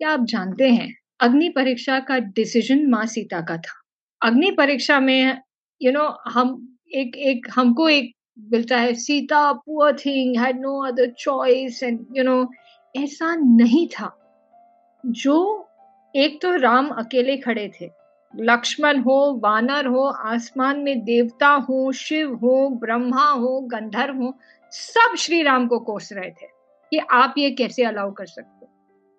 क्या 0.00 0.10
आप 0.10 0.24
जानते 0.28 0.68
हैं 0.70 0.92
अग्नि 1.20 1.48
परीक्षा 1.56 1.98
का 2.08 2.18
डिसीज़न 2.36 2.86
माँ 2.90 3.06
सीता 3.06 3.40
का 3.40 3.56
था? 3.56 3.83
अग्नि 4.24 4.50
परीक्षा 4.50 5.00
में 5.00 5.38
यू 5.82 5.90
you 5.90 6.00
नो 6.00 6.06
know, 6.06 6.14
हम 6.26 6.78
एक 6.94 7.16
एक 7.16 7.46
हमको 7.54 7.88
एक 7.88 8.12
मिलता 8.38 8.78
है 8.78 8.94
Sita 8.94 9.52
poor 9.52 9.96
thing 9.96 10.38
had 10.38 10.60
no 10.60 10.86
other 10.86 11.10
choice 11.10 11.82
and 11.82 12.06
you 12.16 12.24
know 12.24 12.50
ऐसा 12.96 13.34
नहीं 13.34 13.88
था। 13.88 14.20
जो 15.06 15.68
एक 16.16 16.42
तो 16.42 16.56
राम 16.56 16.88
अकेले 16.88 17.36
खड़े 17.36 17.72
थे। 17.80 17.90
लक्ष्मण 18.36 19.00
हो 19.00 19.40
वानर 19.42 19.86
हो 19.86 20.04
आसमान 20.06 20.80
में 20.80 21.04
देवता 21.04 21.48
हो 21.48 21.92
शिव 21.92 22.34
हो 22.34 22.68
ब्रह्मा 22.68 23.30
हो 23.30 23.60
गंधर्व 23.60 24.16
हो 24.16 24.38
सब 24.70 25.16
श्री 25.16 25.42
राम 25.42 25.68
को 25.68 25.78
कोस 25.78 26.12
रहे 26.12 26.30
थे 26.30 26.46
कि 26.90 26.98
आप 26.98 27.34
ये 27.38 27.50
कैसे 27.50 27.84
अलाउ 27.84 28.12
कर 28.12 28.26
सकते 28.26 28.63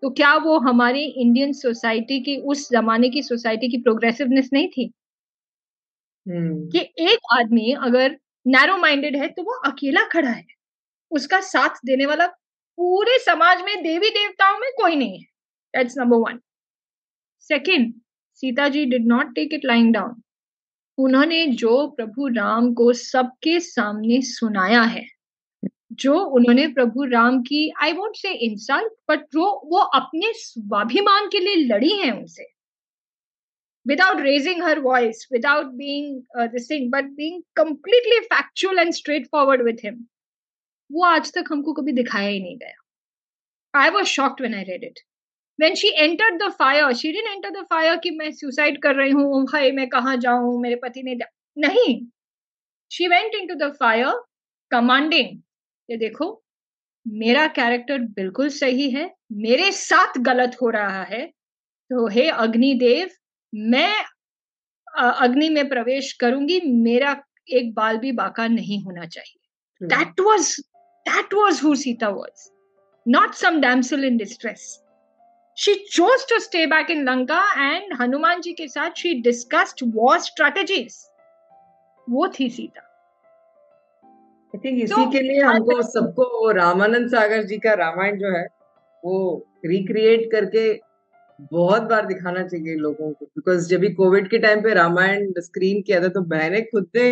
तो 0.05 0.09
क्या 0.09 0.35
वो 0.35 0.59
हमारी 0.59 1.03
इंडियन 1.03 1.53
सोसाइटी 1.53 2.19
की 2.19 2.37
उस 2.37 2.69
जमाने 2.71 3.09
की 3.09 3.23
सोसाइटी 3.23 3.67
की 3.67 3.77
प्रोग्रेसिवनेस 3.77 4.49
नहीं 4.53 4.67
थी? 4.67 4.87
hmm. 6.27 6.71
कि 6.71 7.11
एक 7.11 7.17
आदमी 7.33 7.71
अगर 7.71 8.19
नैरो 8.47 8.77
माइंडेड 8.77 9.15
है 9.15 9.27
तो 9.27 9.43
वो 9.43 9.51
अकेला 9.51 10.01
खड़ा 10.07 10.29
है। 10.29 10.45
उसका 11.11 11.39
साथ 11.39 11.69
देने 11.85 12.05
वाला 12.05 12.27
पूरे 12.77 13.19
समाज 13.19 13.61
में 13.61 13.83
देवी 13.83 14.09
देवताओं 14.09 14.59
में 14.59 14.69
कोई 14.71 14.95
नहीं 14.95 15.11
है। 15.11 15.25
That's 15.75 15.97
number 15.97 16.17
one 16.17 16.39
second 17.39 17.93
Sita 18.33 18.67
ji 18.67 18.85
did 18.85 19.07
not 19.07 19.35
take 19.35 19.53
it 19.53 19.65
lying 19.65 19.93
down 19.93 20.21
उन्होंने 20.97 21.47
जो 21.47 21.87
प्रभु 21.87 22.27
राम 22.27 22.73
को 22.73 22.93
सबके 22.93 23.59
सामने 23.59 24.21
सुनाया 24.21 24.81
है। 24.81 25.14
जो 25.99 26.19
उन्होंने 26.37 26.67
प्रभु 26.73 27.03
राम 27.11 27.41
की 27.43 27.69
I 27.83 27.93
would 27.93 28.15
say 28.17 28.33
insult 28.45 28.93
but 29.11 29.35
वो 29.35 29.47
वो 29.71 29.79
अपने 29.99 30.33
स्वाभिमान 30.35 31.27
के 31.31 31.39
लिए 31.39 31.55
लड़ी 31.65 31.95
हैं 31.97 32.11
उनसे। 32.11 32.53
Without 33.85 34.21
raising 34.25 34.61
her 34.61 34.75
voice, 34.83 35.19
without 35.31 35.65
being 35.79 36.05
uh, 36.39 36.45
thing, 36.69 36.85
but 36.93 37.09
being 37.17 37.35
completely 37.55 38.15
factual 38.31 38.79
and 38.83 38.95
straightforward 38.99 39.63
with 39.67 39.83
him. 39.85 39.99
वो 40.89 41.03
आज 41.05 41.31
तक 41.33 41.51
हमको 41.51 41.73
कभी 41.73 41.91
दिखाया 41.91 42.29
ही 42.29 42.39
नहीं 42.39 42.57
गया। 42.57 42.81
I 43.73 43.89
was 43.89 44.07
shocked 44.07 44.41
when 44.41 44.55
I 44.55 44.63
read 44.63 44.83
it 44.83 44.99
when 45.59 45.75
she 45.75 45.87
enter 45.89 46.37
the 46.37 46.49
fire 46.59 46.93
she 46.93 47.11
didn't 47.11 47.27
enter 47.27 47.49
the 47.59 47.65
fire 47.69 47.97
कि 48.03 48.11
मैं 48.17 48.31
सुसाइड 48.31 48.81
कर 48.83 48.95
रही 48.95 49.11
हूँ 49.11 49.43
भाई 49.51 49.71
मैं 49.71 49.87
कहाँ 49.89 50.15
जाऊँ 50.25 50.59
मेरे 50.61 50.75
पति 50.83 51.03
ने 51.03 51.15
नहीं। 51.57 51.95
She 52.91 53.07
went 53.07 53.35
in 53.35 53.47
to 53.47 53.55
the 53.55 53.71
fire 53.79 54.21
commanding 54.71 55.29
ये 55.89 55.97
देखो 55.97 56.27
मेरा 57.05 57.45
कैरेक्टर 57.55 57.99
बिल्कुल 58.15 58.49
सही 58.49 58.89
है 58.91 59.09
मेरे 59.33 59.71
साथ 59.71 60.17
गलत 60.21 60.55
हो 60.61 60.69
रहा 60.69 61.03
है 61.03 61.25
तो 61.91 62.07
हे 62.09 62.27
अग्निदेव 62.29 63.09
मैं 63.53 63.93
अग्नि 64.87 65.49
में 65.49 65.67
प्रवेश 65.69 66.11
करूँगी 66.19 66.59
मेरा 66.65 67.15
एक 67.49 67.73
बाल 67.73 67.97
भी 67.97 68.11
बाका 68.13 68.47
नहीं 68.47 68.81
होना 68.83 69.05
चाहिए। 69.05 69.87
That 69.87 70.19
was 70.19 70.55
that 71.05 71.33
was 71.33 71.61
who 71.63 71.75
Sita 71.75 72.09
was 72.09 72.49
not 73.05 73.33
some 73.35 73.59
damsel 73.61 74.05
in 74.05 74.17
distress 74.17 74.63
she 75.57 75.73
chose 75.91 76.25
to 76.29 76.39
stay 76.39 76.65
back 76.67 76.89
in 76.91 77.03
Lanka 77.09 77.41
and 77.59 77.93
Hanuman 78.01 78.41
ji 78.41 78.53
के 78.53 78.67
साथ 78.67 78.97
शी 78.97 79.13
डिस्कस्ड 79.21 79.83
वॉर 79.95 80.19
स्ट्रेटेजीज 80.21 80.97
वो 82.07 82.27
थी 82.39 82.49
सीता। 82.49 82.84
आई 84.55 84.59
थिंक 84.63 84.83
इसी 84.83 84.93
तो, 84.95 85.09
के 85.11 85.19
लिए 85.19 85.41
हमको 85.41 85.81
सबको 85.81 86.51
रामानंद 86.51 87.09
सागर 87.09 87.43
जी 87.43 87.57
का 87.57 87.73
रामायण 87.73 88.17
जो 88.19 88.29
है 88.37 88.45
वो 89.03 89.15
रिक्रिएट 89.65 90.31
करके 90.31 90.63
बहुत 91.51 91.81
बार 91.83 92.05
दिखाना 92.05 92.43
चाहिए 92.47 92.75
लोगों 92.75 93.11
को। 93.13 93.25
बिकॉज़ 93.25 93.67
जब 93.69 93.79
भी 93.79 93.89
कोविड 93.93 94.29
के 94.29 94.37
टाइम 94.37 94.61
पे 94.61 94.73
रामायण 94.73 95.31
स्क्रीन 95.39 95.81
किया 95.81 96.01
था 96.01 96.07
तो 96.07 96.21
बहने 96.25 96.61
खुद 96.61 96.87
ने 96.95 97.11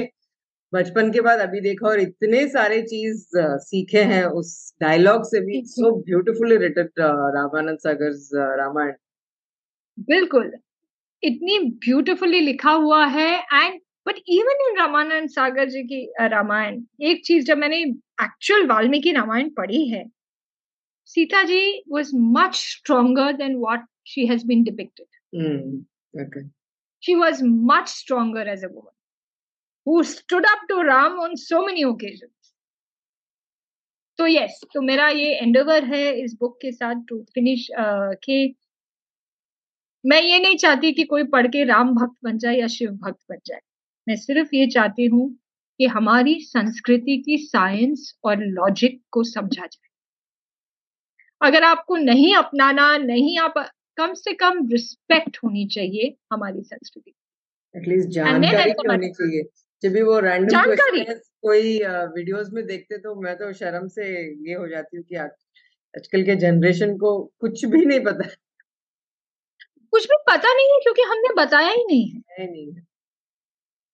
बचपन 0.73 1.11
के 1.11 1.21
बाद 1.21 1.39
अभी 1.39 1.59
देखा 1.61 1.87
और 1.87 1.99
इतने 1.99 2.47
सारे 2.47 2.81
चीज़ 2.81 3.25
सीखे 3.65 4.03
हैं 4.03 4.23
उस 4.39 4.53
डायलॉग 4.81 5.23
से 5.25 5.39
भी। 5.41 5.61
So 5.65 5.91
beautifully 6.01 6.57
written 6.57 6.89
Ramanand 7.35 7.77
Sagar 7.77 8.55
Ramayan. 8.57 8.93
बिल्कुल। 10.07 10.51
इतनी 11.23 11.59
ब्यूटिफुली 11.85 12.39
लिखा 12.39 12.71
हुआ 12.71 13.05
है 13.07 13.31
and 13.53 13.79
but 14.05 14.15
even 14.29 14.67
in 14.67 14.77
Ramanand 14.77 15.29
Sagar 15.29 15.69
ji 15.69 15.83
की 15.83 16.05
रामायण 16.27 16.81
एक 17.09 17.23
चीज़ 17.25 17.45
जब 17.45 17.57
मैंने 17.57 17.81
एक्चुअल 18.23 18.65
वाल्मीकि 18.67 19.11
रामायण 19.13 19.49
पढ़ी 19.57 19.87
है 19.89 20.03
Sita 21.09 21.43
ji 21.43 21.61
was 21.89 22.11
much 22.37 22.55
stronger 22.55 23.33
than 23.37 23.55
what 23.57 23.85
she 24.07 24.25
has 24.27 24.45
been 24.47 24.63
depicted 24.63 25.83
she 27.03 27.15
was 27.15 27.43
much 27.43 27.87
stronger 27.89 28.47
as 28.47 28.63
a 28.63 28.67
woman 28.67 28.91
who 29.87 30.03
stood 30.03 30.45
up 30.45 30.59
to 30.69 30.81
Ram 30.81 31.19
on 31.19 31.35
so 31.37 31.65
many 31.65 31.83
occasions. 31.83 32.31
तो 34.19 34.25
yes 34.27 34.59
तो 34.73 34.81
मेरा 34.81 35.07
ये 35.09 35.33
एंडोवर 35.35 35.83
है 35.83 36.01
इस 36.21 36.33
बुक 36.39 36.57
के 36.61 36.71
साथ 36.71 36.95
टू 37.09 37.17
फिनिश 37.33 37.67
के 38.25 38.35
मैं 40.03 40.21
ये 40.21 40.39
नहीं 40.39 40.57
चाहती 40.57 40.91
कि 40.93 41.03
कोई 41.03 41.23
पढ़ 41.27 41.47
के 41.47 41.63
राम 41.63 41.93
भक्त 41.95 42.15
बन 42.23 42.37
जाए 42.37 42.57
या 42.57 42.67
शिव 42.67 42.91
भक्त 43.03 43.19
बन 43.29 43.39
जाए 43.45 43.59
मैं 44.07 44.15
सिर्फ़ 44.15 44.55
ये 44.55 44.67
चाहती 44.67 45.05
हूँ 45.05 45.29
कि 45.79 45.85
हमारी 45.85 46.39
संस्कृति 46.39 47.17
की 47.17 47.37
साइंस 47.37 48.13
और 48.23 48.37
लॉजिक 48.37 49.01
को 49.11 49.23
समझा 49.23 49.65
जाए। 49.65 49.89
अगर 51.41 51.63
आपको 51.63 51.95
नहीं 51.95 52.35
अपनाना 52.35 52.97
नहीं 52.97 53.37
आप 53.39 53.53
कम 53.97 54.13
से 54.13 54.33
कम 54.33 54.67
रिस्पेक्ट 54.71 55.37
होनी 55.43 55.67
चाहिए 55.67 56.15
हमारी 56.33 56.61
संस्कृति 56.61 57.13
एटलीस्ट 57.75 58.09
जानकारी 58.09 58.71
होनी 58.71 59.09
चाहिए। 59.09 59.43
जब 59.83 59.93
भी 59.93 60.01
वो 60.01 60.19
रैंडम 60.19 60.75
कोई 61.43 61.77
वीडियोस 62.15 62.49
में 62.53 62.65
देखते 62.65 62.97
तो 62.97 63.15
मैं 63.21 63.35
तो 63.35 63.51
शर्म 63.53 63.87
से 63.87 64.05
ये 64.49 64.53
हो 64.53 64.67
जाती 64.67 64.97
हूँ 64.97 65.05
कि 65.05 65.15
आजकल 65.15 66.23
के 66.23 66.35
जनरेशन 66.35 66.97
को 66.97 67.11
कुछ 67.39 67.65
भी 67.65 67.85
नहीं 67.85 67.99
पता। 67.99 68.27
कुछ 69.93 70.05
भी 70.05 70.15
पता 70.29 70.53
नहीं 70.53 70.71
है 70.71 70.79
क्योंकि 70.83 71.01
हमने 71.01 71.33
बताया 71.35 71.69
ही 71.69 71.83
नहीं 71.85 72.21
है 72.39 72.51
नहीं। 72.51 72.71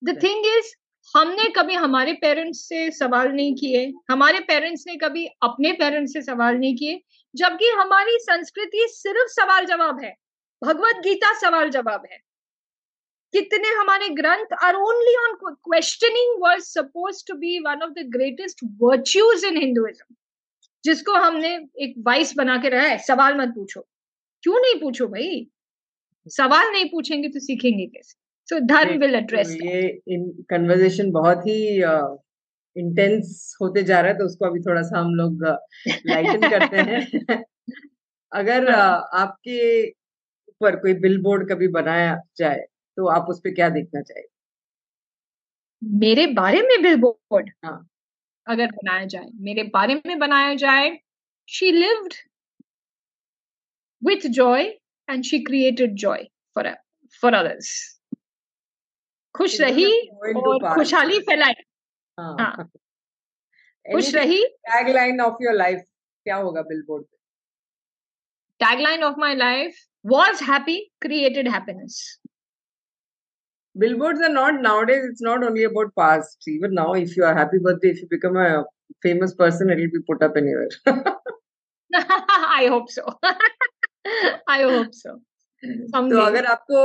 द 0.02 0.18
थिंग 0.24 0.46
इज़ 0.48 0.74
हमने 1.16 1.50
कभी 1.50 1.74
हमारे 1.74 2.14
पेरेंट्स 2.14 2.60
से 2.70 2.90
सवाल 2.92 3.28
नहीं 3.32 3.54
किए 3.56 3.86
हमारे 4.12 4.40
पेरेंट्स 4.40 4.84
ने 4.88 4.96
कभी 4.96 5.26
अपने 5.44 5.72
पेरेंट्स 5.74 6.14
से 6.14 6.22
सवाल 6.22 6.56
नहीं 6.56 6.76
किए 6.76 7.00
जबकि 7.34 7.70
हमारी 7.70 8.18
संस्कृति 8.20 8.86
सिर्फ़ 8.90 9.32
सवाल 9.32 9.66
जवाब 9.66 10.00
है। 10.04 10.14
भगवत 10.62 11.02
गीता 11.04 11.34
सवाल 11.40 11.70
जवाब 11.70 12.06
है। 12.12 12.18
कितने 13.34 13.70
हमारे 13.70 14.10
ग्रंथ 14.10 14.54
are 14.64 14.76
only 14.76 15.16
on 15.18 15.36
questioning 15.46 16.42
word 16.44 16.62
suppose 16.64 17.24
to 17.28 17.36
be 17.38 17.60
one 17.60 17.84
of 17.84 17.92
the 17.92 18.06
greatest 18.16 18.62
virtues 18.84 19.46
in 19.46 19.58
Hinduism 19.58 20.16
जिसको 20.84 21.14
हमने 21.18 21.54
एक 21.84 21.96
वाइस 22.08 22.34
बना 22.38 22.58
के 22.58 22.70
रहा 22.70 22.86
है 22.86 22.98
सवाल 23.08 23.38
मत 23.38 23.54
पूछो। 23.56 23.82
क्यों 24.44 24.60
नहीं 24.62 24.80
पूछो 24.82 25.08
भाई? 25.08 25.48
सवाल 26.28 26.72
नहीं 26.72 26.86
पूछेंगे 26.90 27.30
तो 27.30 27.40
सीखेंगे 27.40 27.86
कैसे? 27.86 28.29
सो 28.50 28.60
धर्म 28.60 29.00
विल 29.00 29.16
एड्रेस 29.16 29.52
ये 29.64 29.82
इन 30.08 30.30
कन्वर्सेशन 30.50 31.12
बहुत 31.12 31.38
ही 31.38 31.60
इंटेंस 32.76 33.54
uh, 33.54 33.62
होते 33.62 33.84
जा 33.84 34.00
रहा 34.02 34.12
है 34.12 34.18
तो 34.18 34.26
उसको 34.26 34.46
अभी 34.46 34.60
थोड़ा 34.60 34.82
सा 34.82 35.00
हम 35.00 35.14
लोग 35.16 35.44
लाइटन 36.06 36.42
uh, 36.42 36.50
करते 36.50 36.78
हैं। 36.78 37.44
अगर 38.32 38.66
uh, 38.66 39.02
आपके 39.14 39.90
ऊपर 40.50 40.76
कोई 40.76 40.94
बिल 40.94 41.22
बोर्ड 41.22 41.50
कभी 41.52 41.68
बनाया 41.68 42.22
जाए 42.38 42.66
तो 42.98 43.08
आप 43.08 43.30
उस 43.30 43.40
पर 43.40 43.54
क्या 43.54 43.70
देखना 43.70 44.02
चाहिए 44.02 44.28
मेरे 45.84 46.28
बारे 46.28 46.62
में 46.62 46.82
बिल 46.82 46.96
बोर्ड 46.96 47.50
हाँ। 47.66 47.88
अगर 48.48 48.66
बनाया 48.66 49.06
जाए 49.06 49.30
मेरे 49.36 49.64
बारे 49.64 50.02
में 50.06 50.20
बनाया 50.20 50.56
जाए 50.56 50.98
she 51.48 51.72
lived 51.72 52.14
with 54.02 54.34
joy 54.34 54.74
and 55.08 55.26
she 55.26 55.44
created 55.44 55.96
joy 55.96 56.30
for 56.56 56.76
for 57.24 57.36
others. 57.36 57.99
खुश 59.40 59.60
रही 59.62 59.92
और 60.12 60.74
खुशहाली 60.76 61.20
फैलाई 61.30 61.54
हाँ, 62.20 62.36
हाँ। 62.40 62.70
खुश 63.86 64.14
रही 64.16 64.44
टैगलाइन 64.70 65.22
ऑफ़ 65.22 65.44
योर 65.44 65.54
लाइफ 65.56 65.84
क्या 66.26 66.36
होगा 66.36 66.62
बिलबोर्ड 66.62 67.04
पे 67.04 68.66
tagline 68.66 69.04
of 69.04 69.20
my 69.20 69.36
life 69.36 69.78
was 70.06 70.42
happy 70.50 70.80
created 71.02 71.48
happiness 71.50 72.02
billboards 73.76 74.22
are 74.22 74.32
not 74.36 74.56
nowadays 74.62 75.04
it's 75.08 75.22
not 75.26 75.44
only 75.48 75.66
about 75.66 75.92
past 76.00 76.48
even 76.54 76.74
now 76.78 76.86
if 77.02 77.12
you 77.18 77.26
are 77.26 77.34
happy 77.36 77.60
birthday 77.60 77.92
if 77.96 78.00
you 78.02 78.08
become 78.14 78.40
a 78.44 78.48
famous 79.06 79.36
person 79.42 79.70
it 79.70 79.82
will 79.82 79.92
be 79.94 80.02
put 80.08 80.24
up 80.28 80.40
anywhere 80.42 80.68
i 82.56 82.66
hope 82.74 82.90
so 82.96 83.06
i 84.56 84.58
hope 84.64 84.98
so 85.02 85.14
तो 85.66 86.20
अगर 86.20 86.46
आपको 86.46 86.78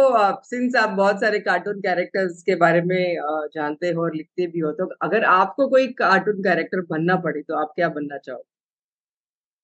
since 0.42 0.76
आप 0.76 0.90
बहुत 0.90 1.20
सारे 1.20 1.38
cartoon 1.38 1.80
characters 1.80 2.42
के 2.42 2.54
बारे 2.54 2.80
में 2.82 3.16
जानते 3.54 3.88
हो 3.88 4.02
और 4.02 4.14
लिखते 4.14 4.46
भी 4.46 4.58
हो 4.58 4.72
तो 4.72 4.94
अगर 5.02 5.24
आपको 5.24 5.68
कोई 5.68 5.86
कार्टून 5.92 6.40
कैरेक्टर 6.40 6.80
बनना 6.80 7.16
पड़े 7.16 7.42
तो 7.42 7.54
आप 7.54 7.72
क्या 7.76 7.88
बनना 7.88 8.18
चाहोगे 8.18 8.54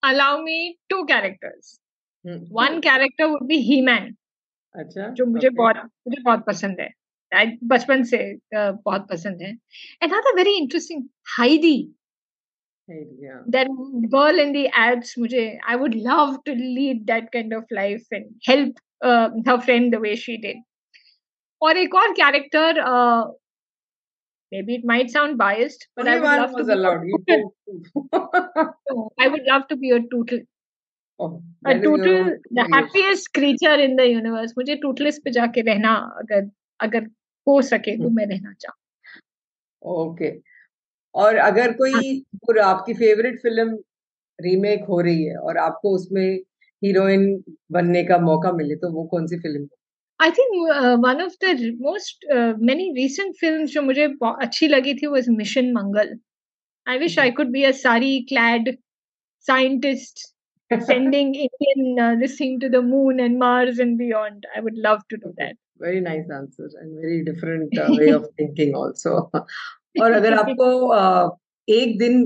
allow 0.08 0.42
me 0.42 0.78
to 0.90 1.02
characters 1.02 1.80
one 2.52 2.80
character 2.80 3.24
would 3.24 3.46
be 3.46 3.56
He-Man 3.80 4.16
अच्छा 4.74 5.08
जो 5.08 5.26
मुझे 5.26 5.48
okay. 5.48 5.58
बहुत 5.58 5.76
मुझे 5.76 6.22
बहुत 6.22 6.46
पसंद 6.46 6.80
है। 6.80 6.90
बचपन 7.64 8.02
से 8.02 8.38
बहुत 8.54 9.08
पसंद 9.10 9.42
है। 9.42 9.50
And 10.02 10.12
other 10.12 10.36
very 10.36 10.56
interesting 10.56 11.04
Heidi 11.38 11.94
that 13.48 13.68
girl 14.12 14.38
in 14.42 14.48
the 14.54 14.62
ads 14.78 15.10
mujhe 15.16 15.42
i 15.72 15.74
would 15.80 15.92
love 16.06 16.30
to 16.46 16.54
lead 16.54 17.02
that 17.10 17.28
kind 17.34 17.52
of 17.58 17.74
life 17.76 18.16
and 18.18 18.32
help 18.48 18.80
her 19.02 19.60
friend 19.60 19.92
the 19.92 20.00
way 20.00 20.16
she 20.16 20.36
did. 20.36 20.56
Or 21.60 21.76
a 21.76 21.86
core 21.88 22.14
character, 22.14 22.74
uh, 22.82 23.24
maybe 24.52 24.76
it 24.76 24.84
might 24.84 25.10
sound 25.10 25.36
biased, 25.36 25.88
but 25.94 26.08
Only 26.08 26.26
I 26.26 26.40
would 26.40 26.40
love 26.40 26.56
to 26.56 26.64
be 26.64 26.72
allowed. 26.72 27.04
I 29.18 29.28
would 29.28 29.42
love 29.46 29.68
to 29.68 29.76
be 29.76 29.90
a 29.90 30.00
tootle. 30.00 30.40
Oh, 31.18 31.42
a 31.66 31.74
tootle, 31.74 32.38
the 32.50 32.66
happiest 32.72 33.34
creature 33.34 33.74
in 33.74 33.96
the 33.96 34.06
universe. 34.06 34.52
मुझे 34.58 34.76
Tootles 34.76 35.18
पे 35.18 35.30
जाके 35.30 35.60
रहना 35.60 35.94
अगर 36.18 36.50
अगर 36.80 37.06
हो 37.48 37.62
सके 37.62 37.96
तो 37.96 38.08
मैं 38.10 38.26
रहना 38.26 38.52
चाहूँ 38.52 38.76
ओके 39.82 40.30
और 41.14 41.36
अगर 41.36 41.72
कोई 41.72 42.24
आपकी 42.62 42.94
फेवरेट 42.94 43.38
फ़िल्म 43.42 43.78
रीमेक 44.40 44.84
हो 44.84 45.00
रही 45.00 45.24
है 45.24 45.36
और 45.36 45.58
आपको 45.58 45.94
उसमें 45.94 46.38
हीरोइन 46.84 47.26
बनने 47.72 48.02
का 48.04 48.18
मौका 48.18 48.52
मिले 48.52 48.76
तो 48.82 48.90
वो 48.92 49.04
कौन 49.12 49.26
सी 49.26 49.38
film 49.38 49.68
I 50.20 50.30
think 50.38 50.54
one 51.04 51.22
of 51.24 51.36
the 51.44 51.76
most 51.82 52.26
many 52.70 52.90
recent 52.96 53.34
film 53.40 53.64
जो 53.74 53.82
मुझे 53.82 54.04
अच्छी 54.24 54.68
लगी 54.68 54.94
थी 54.94 55.06
वो 55.06 55.20
mission 55.36 55.72
Mangal 55.72 56.18
I 56.86 56.98
wish 56.98 57.18
I 57.18 57.30
could 57.40 57.50
be 57.52 57.62
a 57.64 57.70
sari 57.84 58.18
clad 58.28 58.76
scientist 59.46 60.28
sending 60.70 61.34
Indian 61.34 61.98
uh, 61.98 62.14
this 62.16 62.36
thing 62.36 62.60
to 62.60 62.68
the 62.68 62.80
moon 62.80 63.18
and 63.20 63.38
Mars 63.38 63.78
and 63.78 63.98
beyond. 63.98 64.46
I 64.56 64.60
would 64.60 64.76
love 64.76 65.00
to 65.10 65.16
do 65.16 65.32
that. 65.38 65.56
Very 65.78 66.00
nice 66.00 66.26
answer 66.30 66.68
and 66.80 66.94
very 67.00 67.24
different 67.24 67.76
uh, 67.76 67.88
way 67.90 68.10
of 68.10 68.28
thinking 68.36 68.74
also. 68.74 69.30
और 70.02 70.12
अगर 70.12 70.34
आपको 70.34 70.66
uh, 70.96 71.30
एक 71.68 71.98
दिन 71.98 72.22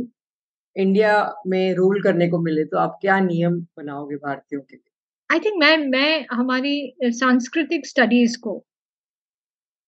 India 0.76 1.42
में 1.46 1.74
rule 1.74 2.02
करने 2.02 2.28
को 2.28 2.38
मिले 2.38 2.64
तो 2.64 2.78
आप 2.78 2.98
क्या 3.00 3.18
नियम 3.20 3.60
बनाओगे 3.76 4.16
भारतीयों 4.16 4.62
के 4.62 4.76
लिए? 4.76 4.90
आई 5.30 5.40
थिंक 5.40 5.54
मैं 5.60 5.76
मैं 5.88 6.26
हमारी 6.32 6.96
सांस्कृतिक 7.04 7.86
स्टडीज़ 7.86 8.38
को 8.38 8.58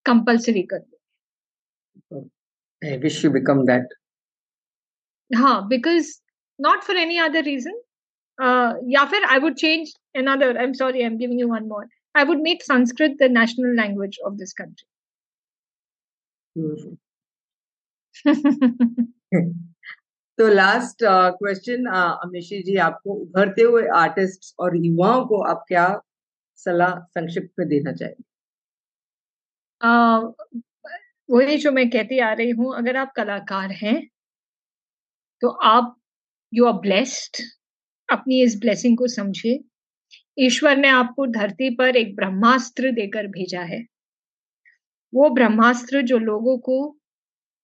कंपलसरी 0.05 0.61
कर 0.73 0.79
दूँ 0.79 2.29
I 2.81 2.97
wish 2.97 3.23
you 3.25 3.31
become 3.31 3.65
that 3.65 3.93
हाँ 5.35 5.67
because 5.67 6.11
not 6.59 6.83
for 6.83 6.97
any 6.97 7.17
other 7.17 7.43
reason 7.43 7.81
या 8.91 9.05
फिर 9.05 9.23
I 9.23 9.39
would 9.39 9.55
change 9.55 9.93
another 10.17 10.47
i'm 10.57 10.71
sorry 10.73 11.01
i'm 11.05 11.17
giving 11.17 11.39
you 11.39 11.47
one 11.47 11.65
more. 11.71 11.87
I 12.15 12.21
would 12.23 12.39
make 12.39 12.63
sanskrit 12.63 13.17
the 13.19 13.27
national 13.29 13.75
language 13.75 14.15
of 14.25 14.37
this 14.37 14.53
country. 14.53 14.87
तो 20.39 20.47
last 20.47 21.03
question 21.03 21.85
अमिशी 22.23 22.61
जी 22.63 22.75
आपको 22.79 23.13
उभरते 23.13 23.61
हुए 23.63 23.87
artist 23.95 24.53
और 24.59 24.75
युवाओं 24.77 25.25
को 25.27 25.41
आप 25.43 25.63
क्या 25.67 25.85
सलाह 26.59 26.99
संक्षिप्त 27.09 27.49
में 27.59 27.67
देना 27.67 27.91
चाहेंगे? 27.91 28.23
वही 31.29 31.57
जो 31.57 31.71
मैं 31.71 31.89
कहती 31.89 32.19
आ 32.19 32.31
रही 32.33 32.49
हूँ, 32.51 32.75
अगर 32.77 32.97
आप 32.97 33.11
कलाकार 33.15 33.71
हैं 33.73 34.07
तो 35.41 35.47
आप 35.49 35.95
यू 36.53 36.65
आर 36.65 36.73
ब्लेस्ड 36.81 37.41
अपनी 38.09 38.41
इस 38.43 38.59
ब्लेसिंग 38.59 38.97
को 38.97 39.07
समझिए। 39.07 39.59
ईश्वर 40.37 40.77
ने 40.77 40.87
आपको 40.89 41.25
धरती 41.29 41.69
पर 41.75 41.95
एक 41.97 42.15
ब्रह्मास्त्र 42.15 42.91
देकर 42.93 43.27
भेजा 43.29 43.61
है। 43.63 43.83
वो 45.13 45.29
ब्रह्मास्त्र 45.31 46.01
जो 46.03 46.17
लोगों 46.19 46.57
को 46.59 46.77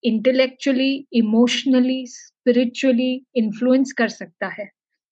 इंटेलेक्चुअली 0.03 1.07
इमोशनली 1.13 2.05
स्पिरिचुअली 2.07 3.25
इन्फ्लुएंस 3.35 3.91
कर 3.91 4.07
सकता 4.07 4.47
है। 4.47 4.69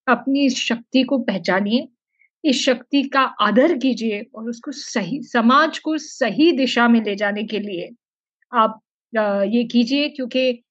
अपनी 0.07 0.45
इस 0.45 0.55
शक्ति 0.55 1.03
को 1.03 1.17
पहचानिए 1.19 1.87
इस 2.45 2.65
शक्ति 2.65 3.03
का 3.03 3.21
आदर 3.21 3.77
कीजिए 3.77 4.21
और 4.35 4.49
उसको 4.49 4.71
सही 4.71 5.21
समाज 5.23 5.79
को 5.79 5.97
सही 5.97 6.51
दिशा 6.51 6.87
में 6.87 7.03
ले 7.03 7.15
जाने 7.15 7.43
के 7.43 7.59
लिए 7.59 7.89
आप 8.51 8.79
ये 9.47 9.63
कीजिए 9.63 10.09
क्योंकि 10.09 10.63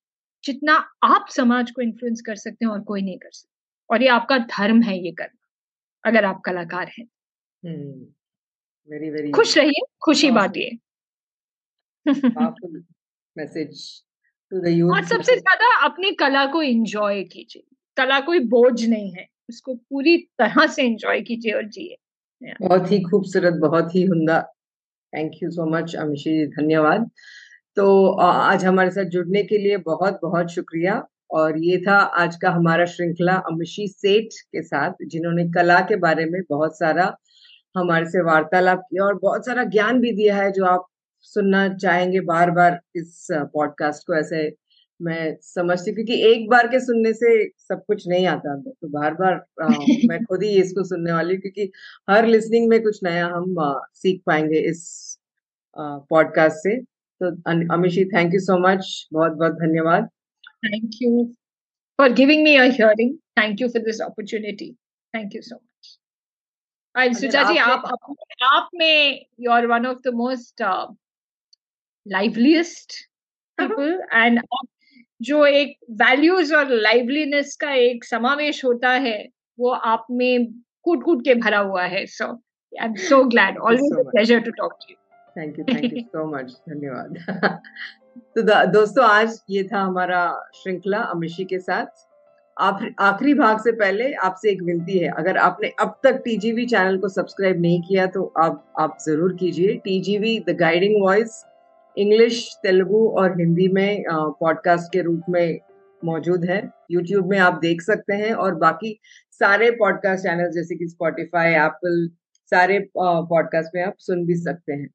जितना 0.44 0.74
आप 1.02 1.26
समाज 1.30 1.70
को 1.70 1.82
इन्फ्लुएंस 1.82 2.20
कर 2.26 2.36
सकते 2.36 2.64
हैं 2.64 2.72
और 2.72 2.80
कोई 2.80 3.02
नहीं 3.02 3.18
कर 3.18 3.30
सकता। 3.32 3.94
और 3.94 4.02
ये 4.02 4.08
आपका 4.08 4.38
धर्म 4.38 4.82
है 4.82 5.04
ये 5.04 5.12
करना 5.12 6.08
अगर 6.08 6.24
आप 6.24 6.40
कलाकार 6.44 6.90
हैं। 6.98 7.06
वेरी 8.88 9.10
वेरी 9.10 9.30
खुश 9.30 9.58
रहिए 9.58 9.82
खुशी 10.04 10.30
बांटिए। 10.30 10.78
मैसेज 13.38 14.02
और 14.52 15.04
सबसे 15.04 15.36
ज़्यादा 15.36 15.74
अपनी 15.84 16.10
कला 16.10 16.46
को 16.46 16.62
एंजॉय 16.62 17.22
कीजिए। 17.22 17.62
कला 17.96 18.20
कोई 18.20 18.38
बोझ 18.38 18.84
नहीं 18.84 19.10
है। 19.12 19.26
उसको 19.48 19.74
पूरी 19.74 20.16
तरह 20.38 20.66
से 20.66 20.82
एंजॉय 20.82 21.20
कीजिए 21.20 21.52
और 21.52 21.64
जिए। 21.64 21.96
बहुत 22.60 22.90
ही 22.92 23.00
खूबसूरत 23.00 23.54
बहुत 23.54 23.94
ही 23.94 24.02
हुंदा। 24.02 24.40
Thank 25.12 25.32
you 25.42 25.50
so 25.50 25.66
much 25.66 25.94
Amishi 25.96 26.30
ji 26.30 26.46
धन्यवाद। 26.46 27.10
तो 27.76 28.06
आज 28.16 28.64
हमारे 28.64 28.90
साथ 28.90 29.04
जुड़ने 29.04 29.42
के 29.42 29.58
लिए 29.58 29.76
बहुत 29.76 30.18
बहुत 30.22 30.50
शुक्रिया। 30.50 31.02
और 31.30 31.58
ये 31.58 31.78
था 31.78 31.96
आज 31.96 32.36
का 32.36 32.50
हमारा 32.50 32.84
श्रृंखला 32.84 33.34
अमिशी 33.50 33.86
सेठ 33.88 34.32
के 34.52 34.62
साथ 34.62 34.92
जिन्होंने 35.06 35.44
कला 35.44 35.80
के 35.80 35.96
बारे 35.96 36.24
में 36.24 36.40
बहुत 36.50 36.78
सारा 36.78 37.04
हमारे 37.76 38.06
से 38.06 38.22
वार्तालाप 38.22 38.78
किया 38.80 39.04
और 39.04 39.18
बहुत 39.18 39.46
सारा 39.46 39.64
ज्ञान 39.64 40.00
भी 40.00 40.12
दिया 40.12 40.36
है 40.36 40.50
जो 40.52 40.64
आप 40.64 40.86
सुनना 41.22 41.68
चाहेंगे 41.74 42.20
बार 42.20 42.50
बार 42.50 42.80
इस 42.96 43.26
पॉडकास्ट 43.32 44.06
को 44.06 44.14
ऐसे 44.14 44.56
मैं 45.02 45.36
समझती 45.40 45.92
क्योंकि 45.92 46.14
एक 46.22 46.48
बार 46.50 46.66
के 46.68 46.80
सुनने 46.80 47.12
से 47.12 47.48
सब 47.48 47.84
कुछ 47.86 48.08
नहीं 48.08 48.26
आता 48.26 48.56
तो 48.60 48.88
बार 48.88 49.14
बार 49.14 49.32
आ, 49.62 49.68
मैं 50.04 50.24
खुद 50.24 50.42
ही 50.42 50.48
इसको 50.48 50.84
सुनने 50.84 51.12
वाली 51.12 51.34
हूँ 51.34 51.40
क्योंकि 51.40 51.72
हर 52.10 52.26
लिसनिंग 52.26 52.68
में 52.68 52.82
कुछ 52.82 53.00
नया 53.04 53.26
हम 53.26 53.58
आ, 53.58 53.80
सीख 53.94 54.22
पाएँगे 54.26 54.58
इस 54.58 55.18
पॉडकास्ट 55.78 56.56
से। 56.56 56.80
तो 57.20 57.30
Amishi 57.74 58.04
thank 58.04 58.34
you 58.34 58.40
so 58.40 58.58
much 58.58 59.08
बहुत 59.12 59.32
बहुत 59.32 59.52
धन्यवाद। 59.52 60.08
Thank 60.64 60.90
you 61.02 61.24
for 61.98 62.12
giving 62.12 62.44
me 62.44 62.56
a 62.56 62.64
hearing 62.64 63.16
thank 63.38 63.60
you 63.60 63.68
for 63.68 63.82
this 63.82 64.00
opportunity 64.00 64.72
thank 65.14 65.34
you 65.34 65.42
so 65.42 65.56
much 65.56 67.16
Suja 67.16 67.42
ji 67.52 67.58
आप 67.58 67.84
आप 68.42 68.68
में 68.74 69.26
you 69.40 69.50
are 69.50 69.66
one 69.66 69.86
of 69.86 69.98
the 70.04 70.14
most 70.14 70.62
liveliest 72.06 72.92
people 73.58 74.00
and 74.14 74.40
जो 75.20 75.44
एक 75.46 75.76
values 76.02 76.54
और 76.54 76.70
liveliness 76.72 77.56
का 77.60 77.72
एक 77.74 78.04
समावेश 78.04 78.64
होता 78.64 78.90
है 79.06 79.18
वो 79.58 79.70
आप 79.70 80.06
में 80.10 80.46
कूट 80.84 81.02
कूट 81.04 81.24
के 81.24 81.34
भरा 81.36 81.58
हुआ 81.58 81.82
है। 81.84 82.04
So 82.08 82.26
I 82.26 82.86
am 82.86 82.94
so 83.08 83.22
glad 83.24 83.58
always 83.58 83.98
a 83.98 84.10
pleasure 84.10 84.40
to 84.40 84.50
talk 84.52 84.76
to 84.82 84.92
you 84.92 84.96
thank 85.36 85.58
you 85.58 85.64
thank 85.64 85.92
you 85.92 86.02
so 86.02 86.24
much 86.30 86.52
धन्यवाद। 86.68 87.58
तो 88.36 88.42
दोस्तों 88.72 89.04
आज 89.06 89.40
ये 89.50 89.62
था 89.64 89.80
हमारा 89.80 90.22
श्रृंखला 90.54 90.98
अमिशी 90.98 91.44
के 91.44 91.58
साथ। 91.58 92.06
आप 92.56 92.80
आखिरी 93.00 93.34
भाग 93.34 93.60
से 93.60 93.72
पहले 93.72 94.12
आपसे 94.14 94.50
एक 94.50 94.62
विनती 94.62 94.98
है। 94.98 95.10
अगर 95.18 95.36
आपने 95.38 95.68
अब 95.80 95.94
तक 96.04 96.20
टीजीवी 96.24 96.66
चैनल 96.66 96.98
को 96.98 97.08
सब्सक्राइब 97.08 97.60
नहीं 97.60 97.80
किया 97.82 98.06
तो 98.06 98.24
आप 98.38 98.64
आप 98.80 98.96
ज़रूर 99.06 99.36
कीजिए। 99.40 99.76
TGV 99.84 100.38
the 100.48 100.56
guiding 100.58 101.00
voice 101.02 101.42
English, 101.96 102.46
Telugu 102.62 103.06
और 103.18 103.38
हिंदी 103.40 103.68
में 103.68 104.04
पॉडकास्ट 104.10 104.92
के 104.92 105.02
रूप 105.02 105.22
में 105.28 105.58
मौजूद 106.02 106.44
है। 106.44 106.62
यूट्यूब 106.90 107.30
में 107.30 107.38
आप 107.38 107.58
देख 107.62 107.82
सकते 107.82 108.14
हैं 108.14 108.32
और 108.34 108.54
बाकी 108.56 108.98
सारे 109.40 109.70
पॉडकास्ट 109.72 110.22
चैनल 110.24 110.50
जैसे 110.52 110.76
कि 110.76 110.88
स्पॉटिफाई 110.88 111.52
एप्पल 111.56 112.08
सारे 112.52 112.78
पॉडकास्ट 112.96 113.74
में 113.74 113.82
आप 113.82 113.94
सुन 113.98 114.24
भी 114.26 114.34
सकते 114.36 114.72
हैं। 114.72 114.88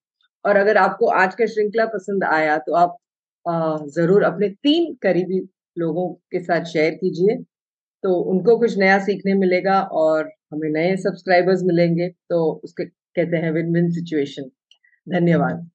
और 0.46 0.56
अगर 0.58 0.78
आपको 0.78 1.08
आज 1.16 1.36
का 1.36 1.46
श्रृंखला 1.46 1.86
पसंद 1.88 2.24
आया 2.26 2.58
तो 2.60 2.74
आप 2.76 2.98
ज़रूर 3.96 4.24
अपने 4.24 4.50
तीन 4.50 4.93
करीबी 5.02 5.39
लोगों 5.78 6.08
के 6.32 6.39
साथ 6.39 6.66
शेयर 6.66 6.93
कीजिए। 6.96 7.36
तो 8.04 8.16
उनको 8.32 8.58
कुछ 8.60 8.78
नया 8.78 8.98
सीखने 9.00 9.34
मिलेगा 9.36 9.80
और 10.00 10.30
हमें 10.54 10.70
नए 10.72 10.96
सब्सक्राइबर्स 10.98 11.64
मिलेंगे 11.64 12.08
तो 12.30 12.43
उसके, 12.64 12.86
कहते 12.86 13.38
हैं 13.38 13.52
विन 13.52 13.74
विन 13.74 13.89
सिचुएशन 13.91 14.50
धन्यवाद। 15.08 15.70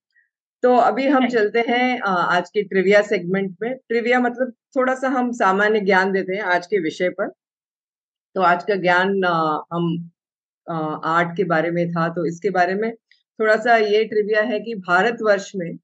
तो 0.63 0.75
अभी 0.77 1.07
हम 1.09 1.27
चलते 1.29 1.61
हैं 1.69 2.01
आज 2.03 2.49
के 2.51 2.63
ट्रिविया 2.63 3.01
सेगमेंट 3.03 3.57
में। 3.63 3.75
ट्रिविया 3.79 4.19
मतलब 4.21 4.53
थोड़ा 4.77 4.95
सा 4.95 5.09
हम 5.11 5.31
सामान्य 5.35 5.81
ज्ञान 5.81 6.13
देते 6.13 6.35
हैं 6.35 6.43
आज 6.55 6.67
के 6.67 6.79
विषय 6.83 7.09
पर। 7.11 7.29
तो 8.37 8.43
आज 8.43 8.65
का 8.65 8.75
ज्ञान 8.77 9.25
हम 9.73 9.87
आर्ट 10.67 11.37
के 11.37 11.45
बारे 11.45 11.71
में 11.71 11.89
था 11.93 12.09
तो 12.15 12.27
इसके 12.27 12.51
बारे 12.51 12.75
में 12.75 12.93
थोड़ा 12.95 13.57
सा 13.59 13.77
ये 13.77 14.05
ट्रिविया 14.07 14.43
है 14.45 14.61
कि 14.61 14.75
भारतवर्ष 14.89 15.51
में 15.57 15.77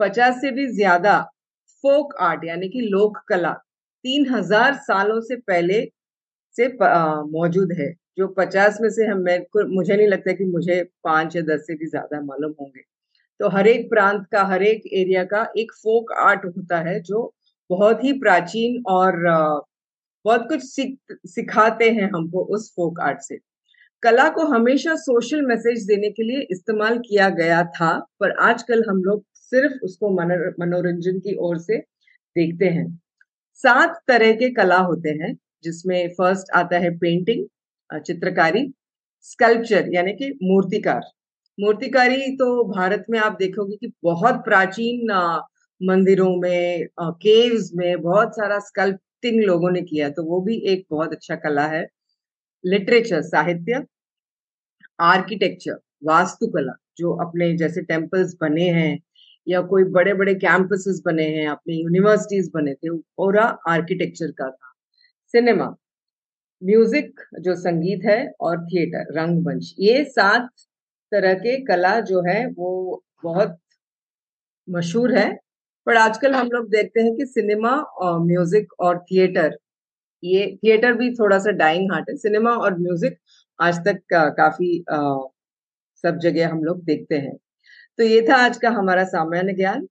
पचास 0.00 0.40
से 0.40 0.50
भी 0.52 0.66
ज़्यादा 0.68 1.20
फोक 1.84 2.14
आर्ट 2.22 2.44
यानी 2.44 2.68
कि 2.68 2.80
लोक 2.90 3.18
कला 3.28 3.52
तीन 4.04 4.28
हज़ार 4.30 4.74
सालों 4.82 5.20
से 5.22 5.36
पहले 5.48 5.84
से 6.56 6.68
मौजूद 7.32 7.72
है 7.80 7.92
जो 8.18 8.28
पचास 8.38 8.78
में 8.82 8.90
से 8.90 9.06
हम 9.06 9.24
को 9.52 9.66
मुझे 9.74 9.96
नहीं 9.96 10.08
लगता 10.08 10.32
कि 10.34 10.44
मुझे 10.46 10.82
पाँच 11.04 11.36
या 11.36 11.42
दस 11.44 11.66
से 11.66 11.74
भी 11.76 11.86
ज़्यादा 11.88 12.20
मालूम 12.22 12.54
होंगे। 12.60 12.82
तो 13.40 13.48
हर 13.48 13.66
एक 13.68 13.88
प्रांत 13.90 14.26
का 14.32 14.42
हर 14.44 14.62
एक 14.62 14.82
एरिया 14.94 15.24
का 15.24 15.46
एक 15.58 15.72
फोक 15.74 16.12
आर्ट 16.20 16.44
होता 16.46 16.78
है, 16.80 17.00
जो 17.00 17.32
बहुत 17.70 18.04
ही 18.04 18.12
प्राचीन 18.20 18.82
और 18.88 19.16
बहुत 20.24 20.46
कुछ 20.48 20.62
सिखाते 21.28 21.90
हैं 21.90 22.10
हमको 22.14 22.44
उस 22.54 22.70
फोक 22.76 23.00
आर्ट 23.00 23.20
से। 23.20 23.38
कला 24.02 24.28
को 24.30 24.44
हमेशा 24.46 24.94
सोशल 24.96 25.42
मैसेज 25.46 25.84
देने 25.86 26.10
के 26.10 26.22
लिए 26.22 26.46
इस्तेमाल 26.50 26.98
किया 27.00 27.28
गया 27.32 27.62
था, 27.64 27.90
पर 28.20 28.36
आजकल 28.40 28.84
हम 28.88 29.02
लोग 29.04 29.24
सिर्फ़ 29.34 29.84
उसको 29.84 30.10
मनोरंजन 30.10 31.18
की 31.18 31.36
ओर 31.40 31.58
से 31.58 31.78
देखते 32.36 32.66
हैं। 32.68 32.86
सात 33.60 34.00
तरह 34.08 34.32
के 34.32 34.50
कला 34.54 34.78
होते 34.80 35.10
हैं, 35.22 35.34
जिसमें 35.64 36.08
फ़र्स्ट 36.10 36.52
आता 36.56 36.78
है 36.78 36.90
पेंटिंग 36.98 37.46
चित्रकारी 38.00 38.66
स्कल्पचर 39.24 39.88
यानी 39.92 40.12
कि 40.12 40.30
मूर्तिकार। 40.42 41.00
मूर्तिकारी 41.58 42.36
तो 42.36 42.64
भारत 42.66 43.04
में 43.10 43.18
आप 43.18 43.36
देखोगे 43.38 43.76
कि 43.76 43.92
बहुत 44.04 44.34
प्राचीन 44.44 45.10
मंदिरों 45.80 46.28
में 46.36 46.86
केव्स 47.00 47.70
में 47.76 48.00
बहुत 48.02 48.36
सारा 48.36 48.58
स्कल्पटिंग 48.60 49.42
लोगों 49.44 49.70
ने 49.70 49.82
किया 49.82 50.08
तो 50.10 50.24
वो 50.24 50.40
भी 50.42 50.56
एक 50.72 50.86
बहुत 50.90 51.12
अच्छा 51.12 51.36
कला 51.36 51.66
है। 51.66 51.86
लिटरेचर 52.64 53.22
साहित्य 53.22 53.84
आर्किटेक्चर 54.98 55.78
वास्तुकला, 56.04 56.72
जो 56.98 57.12
अपने 57.24 57.52
जैसे 57.56 57.82
टेम्पल्स 57.84 58.34
बने 58.40 58.68
हैं, 58.70 58.98
या 59.46 59.60
कोई 59.64 59.84
बड़े 59.90 60.14
बड़े 60.14 60.34
कैंपसेस 60.36 61.02
बने 61.06 61.26
हैं, 61.30 61.48
अपने 61.48 61.74
यूनिवर्सिटीज 61.74 62.50
बने 62.54 62.74
थे 62.74 62.96
और 63.18 63.36
आर्किटेक्चर 63.38 64.30
का 64.32 64.50
था। 64.50 64.72
सिनेमा 65.34 65.74
म्यूज़िक 66.62 67.20
जो 67.40 67.54
संगीत 67.56 68.04
है, 68.04 68.20
और 68.40 68.64
थिएटर 68.64 69.12
रंगमंच, 69.18 69.74
ये 69.78 70.04
सात 70.06 70.48
तरह 71.12 71.34
के 71.34 71.56
कला 71.64 71.98
जो 72.02 72.22
है 72.28 72.44
वो 72.48 73.02
बहुत 73.24 73.58
मशहूर 74.68 75.16
है। 75.18 75.28
पर 75.86 75.96
आजकल 75.96 76.34
हम 76.34 76.48
लोग 76.52 76.68
देखते 76.70 77.00
हैं 77.00 77.14
कि 77.16 77.26
सिनेमा 77.26 77.70
और 78.00 78.18
म्यूज़िक 78.20 78.72
और 78.80 78.98
थिएटर 79.02 79.56
ये 80.22 80.46
थिएटर 80.64 80.92
भी 80.92 81.10
थोड़ा 81.14 81.38
सा 81.38 81.50
डाइंग 81.50 81.92
हार्ट 81.92 82.08
है। 82.10 82.16
सिनेमा 82.16 82.50
और 82.52 82.78
म्यूज़िक 82.78 83.18
आज 83.58 83.78
तक 83.84 84.00
का, 84.10 84.28
काफ़ी 84.30 84.84
आ, 84.90 84.98
सब 86.04 86.18
जगह 86.18 86.48
हम 86.48 86.62
लोग 86.64 86.82
देखते 86.84 87.16
हैं। 87.16 87.36
तो 87.98 88.04
ये 88.04 88.20
था 88.28 88.36
आज 88.36 88.56
का 88.56 88.70
हमारा 88.70 89.04
सामान्य 89.04 89.52
ज्ञान 89.52 89.86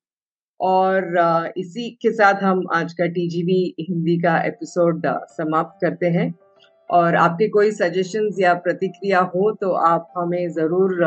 और 0.59 1.18
आ, 1.18 1.47
इसी 1.57 1.89
के 2.01 2.11
साथ 2.11 2.43
हम 2.43 2.63
आज 2.74 2.93
का 2.93 3.05
टीजीवी 3.07 3.76
हिंदी 3.80 4.18
का 4.22 4.38
एपिसोड 4.43 5.07
समाप्त 5.32 5.80
करते 5.82 6.09
हैं। 6.09 6.34
और 6.89 7.15
आपके 7.15 7.47
कोई 7.47 7.71
सजेशंस 7.71 8.39
या 8.39 8.53
प्रतिक्रिया 8.55 9.19
हो 9.35 9.51
तो 9.61 9.71
आप 9.85 10.11
हमें 10.17 10.49
ज़रूर 10.49 10.99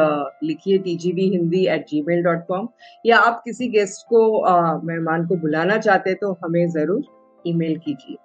लिखिए 0.45 0.79
T 0.79 0.97
G 0.97 1.13
V 1.13 1.29
Hindi 1.31 1.65
at 1.67 1.87
gmail 2.09 2.23
dot 2.23 2.47
com 2.49 2.69
या 3.07 3.19
आप 3.19 3.41
किसी 3.45 3.69
गेस्ट 3.69 4.07
को 4.09 4.23
मेहमान 4.87 5.27
को 5.27 5.37
बुलाना 5.37 5.79
चाहते 5.79 6.15
तो 6.15 6.33
हमें 6.45 6.67
ज़रूर 6.71 7.05
ईमेल 7.45 7.79
कीजिए। 7.79 8.17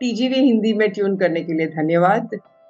टी 0.00 0.12
जी 0.12 0.28
वी 0.28 0.40
हिंदी 0.40 0.72
में 0.74 0.90
ट्यून 0.90 1.16
करने 1.16 1.42
के 1.42 1.52
लिए 1.52 1.66
धन्यवाद। 1.68 2.28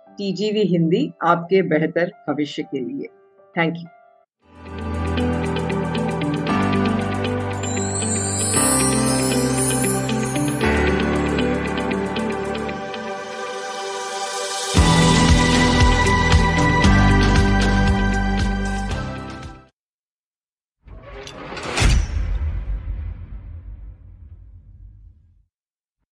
टी 0.09 0.33
जी 0.33 0.51
वी 0.53 0.62
हिंदी 0.68 1.11
आपके 1.25 1.62
बेहतर 1.68 2.12
भविष्य 2.29 2.62
के 2.62 2.81
लिए। 2.81 3.09
Thank 3.55 3.77
you 3.77 3.85